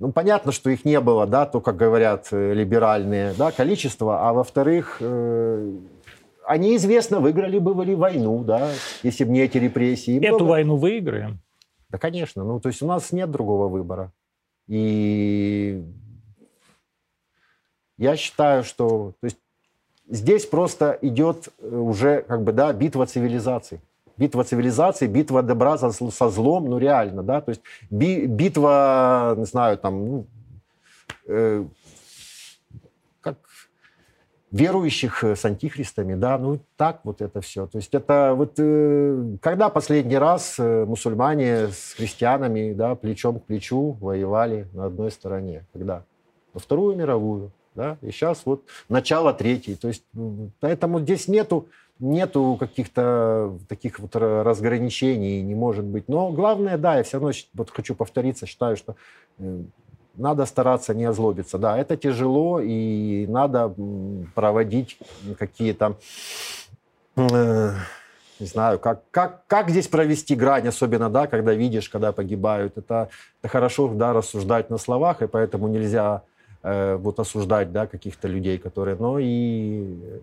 ну, 0.00 0.12
понятно, 0.12 0.50
что 0.50 0.70
их 0.70 0.86
не 0.86 0.98
было, 0.98 1.26
да, 1.26 1.44
то, 1.44 1.60
как 1.60 1.76
говорят 1.76 2.28
э, 2.32 2.54
либеральные, 2.54 3.34
да, 3.36 3.52
количество, 3.52 4.26
а 4.26 4.32
во-вторых, 4.32 4.96
э, 5.00 5.76
они, 6.46 6.74
известно, 6.76 7.20
выиграли 7.20 7.58
бы 7.58 7.74
войну, 7.74 8.42
да, 8.42 8.70
если 9.02 9.24
бы 9.24 9.30
не 9.30 9.40
эти 9.40 9.58
репрессии. 9.58 10.18
Эту 10.24 10.38
было... 10.38 10.48
войну 10.48 10.76
выиграем? 10.76 11.38
Да, 11.90 11.98
конечно. 11.98 12.44
Ну, 12.44 12.60
то 12.60 12.70
есть 12.70 12.80
у 12.80 12.86
нас 12.86 13.12
нет 13.12 13.30
другого 13.30 13.68
выбора. 13.68 14.10
И 14.68 15.84
я 17.98 18.16
считаю, 18.16 18.64
что 18.64 19.12
то 19.20 19.26
есть, 19.26 19.38
здесь 20.08 20.46
просто 20.46 20.98
идет 21.02 21.50
э, 21.58 21.76
уже 21.76 22.22
как 22.22 22.42
бы, 22.42 22.52
да, 22.52 22.72
битва 22.72 23.04
цивилизаций 23.04 23.80
битва 24.20 24.44
цивилизации, 24.44 25.06
битва 25.06 25.42
добра 25.42 25.78
со 25.78 26.30
злом, 26.30 26.68
ну 26.68 26.78
реально, 26.78 27.22
да, 27.22 27.40
то 27.40 27.50
есть 27.50 27.62
би, 27.90 28.26
битва, 28.26 29.34
не 29.38 29.46
знаю, 29.46 29.78
там, 29.78 30.06
ну, 30.06 30.26
э, 31.26 31.64
как 33.22 33.38
верующих 34.50 35.24
с 35.24 35.42
антихристами, 35.46 36.16
да, 36.16 36.36
ну 36.36 36.60
так 36.76 37.00
вот 37.04 37.22
это 37.22 37.40
все. 37.40 37.66
То 37.66 37.78
есть 37.78 37.94
это 37.94 38.34
вот 38.36 38.52
э, 38.58 39.36
когда 39.40 39.70
последний 39.70 40.18
раз 40.18 40.56
э, 40.58 40.84
мусульмане 40.84 41.68
с 41.68 41.94
христианами, 41.96 42.74
да, 42.74 42.94
плечом 42.96 43.40
к 43.40 43.44
плечу 43.44 43.96
воевали 44.00 44.68
на 44.74 44.84
одной 44.86 45.10
стороне, 45.10 45.64
когда? 45.72 46.04
Во 46.52 46.60
Вторую 46.60 46.96
мировую, 46.96 47.52
да, 47.74 47.96
и 48.02 48.10
сейчас 48.10 48.42
вот 48.44 48.64
начало 48.90 49.32
третьей. 49.32 49.76
То 49.76 49.88
есть 49.88 50.04
поэтому 50.60 51.00
здесь 51.00 51.26
нету 51.26 51.68
нету 52.00 52.56
каких-то 52.58 53.58
таких 53.68 53.98
вот 53.98 54.16
разграничений, 54.16 55.42
не 55.42 55.54
может 55.54 55.84
быть. 55.84 56.08
Но 56.08 56.30
главное, 56.30 56.78
да, 56.78 56.96
я 56.96 57.02
все 57.02 57.18
равно 57.18 57.32
вот 57.54 57.70
хочу 57.70 57.94
повториться, 57.94 58.46
считаю, 58.46 58.76
что 58.76 58.96
э, 59.38 59.62
надо 60.14 60.46
стараться 60.46 60.94
не 60.94 61.04
озлобиться. 61.04 61.58
Да, 61.58 61.78
это 61.78 61.96
тяжело, 61.96 62.60
и 62.60 63.26
надо 63.28 63.74
проводить 64.34 64.98
какие-то, 65.38 65.96
э, 67.16 67.72
не 68.40 68.46
знаю, 68.46 68.78
как, 68.78 69.02
как, 69.10 69.46
как 69.46 69.70
здесь 69.70 69.88
провести 69.88 70.34
грань, 70.34 70.68
особенно, 70.68 71.10
да, 71.10 71.26
когда 71.26 71.52
видишь, 71.52 71.88
когда 71.88 72.12
погибают. 72.12 72.78
Это, 72.78 73.10
это 73.42 73.48
хорошо, 73.48 73.88
да, 73.88 74.12
рассуждать 74.12 74.70
на 74.70 74.78
словах, 74.78 75.20
и 75.22 75.26
поэтому 75.26 75.68
нельзя 75.68 76.22
э, 76.62 76.96
вот 76.96 77.20
осуждать, 77.20 77.72
да, 77.72 77.86
каких-то 77.86 78.26
людей, 78.26 78.56
которые, 78.58 78.96
но 78.96 79.18
и 79.18 80.22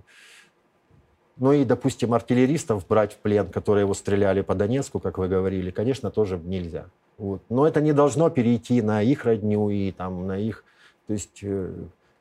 ну 1.40 1.52
и, 1.54 1.66
допустим, 1.66 2.14
артиллеристов 2.14 2.86
брать 2.88 3.14
в 3.14 3.18
плен, 3.18 3.48
которые 3.48 3.84
его 3.84 3.94
стреляли 3.94 4.42
по 4.42 4.56
Донецку, 4.56 5.00
как 5.00 5.18
вы 5.18 5.28
говорили, 5.28 5.72
конечно, 5.72 6.10
тоже 6.10 6.40
нельзя. 6.44 6.86
Вот. 7.18 7.42
Но 7.50 7.68
это 7.68 7.82
не 7.82 7.94
должно 7.94 8.30
перейти 8.30 8.82
на 8.82 9.02
их 9.02 9.26
родню 9.26 9.70
и 9.70 9.92
там 9.92 10.28
на 10.28 10.38
их... 10.38 10.64
То 11.08 11.14
есть 11.14 11.40
э, 11.42 11.72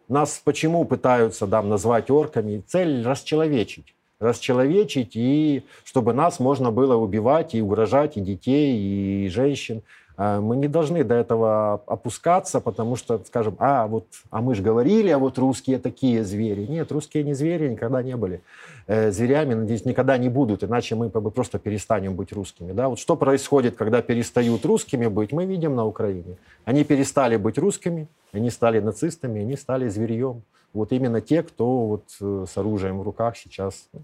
нас 0.09 0.41
почему 0.45 0.85
пытаются 0.85 1.47
там 1.47 1.69
назвать 1.69 2.11
орками? 2.11 2.63
Цель 2.67 3.07
расчеловечить. 3.07 3.95
Расчеловечить, 4.21 5.13
и 5.15 5.65
чтобы 5.85 6.15
нас 6.15 6.41
можно 6.41 6.71
было 6.71 6.97
убивать 6.97 7.55
и 7.55 7.61
угрожать 7.61 8.17
и 8.17 8.21
детей, 8.21 8.79
и 8.79 9.29
женщин. 9.29 9.83
А, 10.17 10.41
мы 10.41 10.57
не 10.57 10.69
должны 10.69 11.05
до 11.05 11.15
этого 11.15 11.83
опускаться, 11.87 12.61
потому 12.61 12.97
что, 12.97 13.21
скажем, 13.27 13.57
а 13.59 13.87
вот, 13.87 14.07
а 14.31 14.41
мы 14.41 14.55
же 14.55 14.63
говорили, 14.63 15.11
а 15.11 15.19
вот 15.19 15.37
русские 15.37 15.79
такие 15.79 16.25
звери. 16.25 16.67
Нет, 16.67 16.91
русские 16.93 17.25
не 17.25 17.35
звери, 17.35 17.69
никогда 17.69 18.03
не 18.03 18.17
были 18.17 18.41
э, 18.87 19.11
зверями, 19.11 19.55
надеюсь, 19.55 19.85
никогда 19.85 20.19
не 20.19 20.29
будут, 20.29 20.65
иначе 20.65 20.95
мы 20.95 21.11
просто 21.11 21.59
перестанем 21.59 22.15
быть 22.15 22.33
русскими. 22.33 22.73
Да? 22.73 22.89
Вот 22.89 22.99
что 22.99 23.17
происходит, 23.17 23.77
когда 23.77 24.03
перестают 24.03 24.65
русскими 24.65 25.07
быть, 25.07 25.33
мы 25.33 25.47
видим 25.47 25.75
на 25.75 25.85
Украине. 25.85 26.37
Они 26.65 26.85
перестали 26.85 27.37
быть 27.37 27.59
русскими, 27.59 28.09
они 28.33 28.51
стали 28.51 28.81
нацистами, 28.81 29.41
они 29.41 29.57
стали 29.57 29.89
зверьем. 29.89 30.43
Вот 30.73 30.93
именно 30.93 31.21
те, 31.21 31.43
кто 31.43 31.87
вот 31.87 32.05
э, 32.21 32.47
с 32.49 32.57
оружием 32.59 32.99
в 32.99 33.03
руках 33.03 33.37
сейчас 33.37 33.89
ну, 33.93 34.03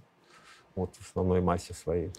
вот 0.75 0.95
в 0.99 1.09
основной 1.09 1.41
массе 1.41 1.75
своей. 1.75 2.11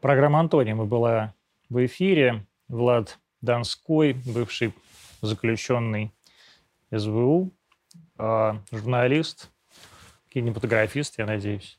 Программа 0.00 0.40
«Антонима» 0.40 0.84
была 0.84 1.32
в 1.70 1.84
эфире. 1.86 2.44
Влад 2.68 3.18
Донской, 3.42 4.14
бывший 4.24 4.72
заключенный 5.20 6.12
СВУ, 6.90 7.50
а, 8.16 8.58
журналист, 10.34 10.54
кинематографист, 10.58 11.18
я 11.18 11.26
надеюсь. 11.26 11.78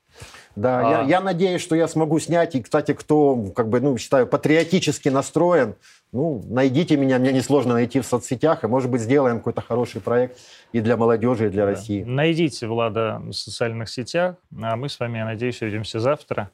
Да, 0.56 0.80
а... 0.80 1.04
я, 1.04 1.18
я 1.18 1.22
надеюсь, 1.22 1.62
что 1.62 1.76
я 1.76 1.88
смогу 1.88 2.20
снять. 2.20 2.56
И, 2.56 2.62
кстати, 2.62 2.94
кто, 2.94 3.52
как 3.56 3.70
бы, 3.70 3.82
ну, 3.82 3.98
считаю, 3.98 4.28
патриотически 4.28 5.10
настроен, 5.10 5.76
ну, 6.12 6.42
найдите 6.48 6.98
меня, 6.98 7.20
мне 7.20 7.34
несложно 7.34 7.74
найти 7.74 8.00
в 8.00 8.06
соцсетях, 8.06 8.64
и, 8.64 8.68
может 8.68 8.90
быть, 8.90 9.02
сделаем 9.02 9.38
какой-то 9.38 9.62
хороший 9.62 10.02
проект 10.02 10.40
и 10.74 10.82
для 10.82 10.98
молодежи, 10.98 11.48
и 11.48 11.50
для 11.50 11.66
да. 11.66 11.72
России. 11.72 12.04
Найдите 12.04 12.68
Влада 12.68 13.22
в 13.24 13.34
социальных 13.34 13.90
сетях, 13.90 14.36
а 14.62 14.76
мы 14.76 14.88
с 14.90 15.00
вами, 15.00 15.18
я 15.18 15.26
надеюсь, 15.26 15.62
увидимся 15.62 16.00
завтра. 16.00 16.50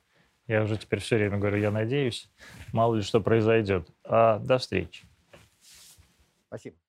Я 0.47 0.63
уже 0.63 0.77
теперь 0.77 0.99
все 0.99 1.15
время 1.15 1.37
говорю, 1.37 1.57
я 1.57 1.71
надеюсь. 1.71 2.29
Мало 2.73 2.95
ли 2.95 3.03
что 3.03 3.21
произойдет. 3.21 3.87
А, 4.03 4.39
до 4.39 4.57
встречи. 4.57 5.05
Спасибо. 6.47 6.80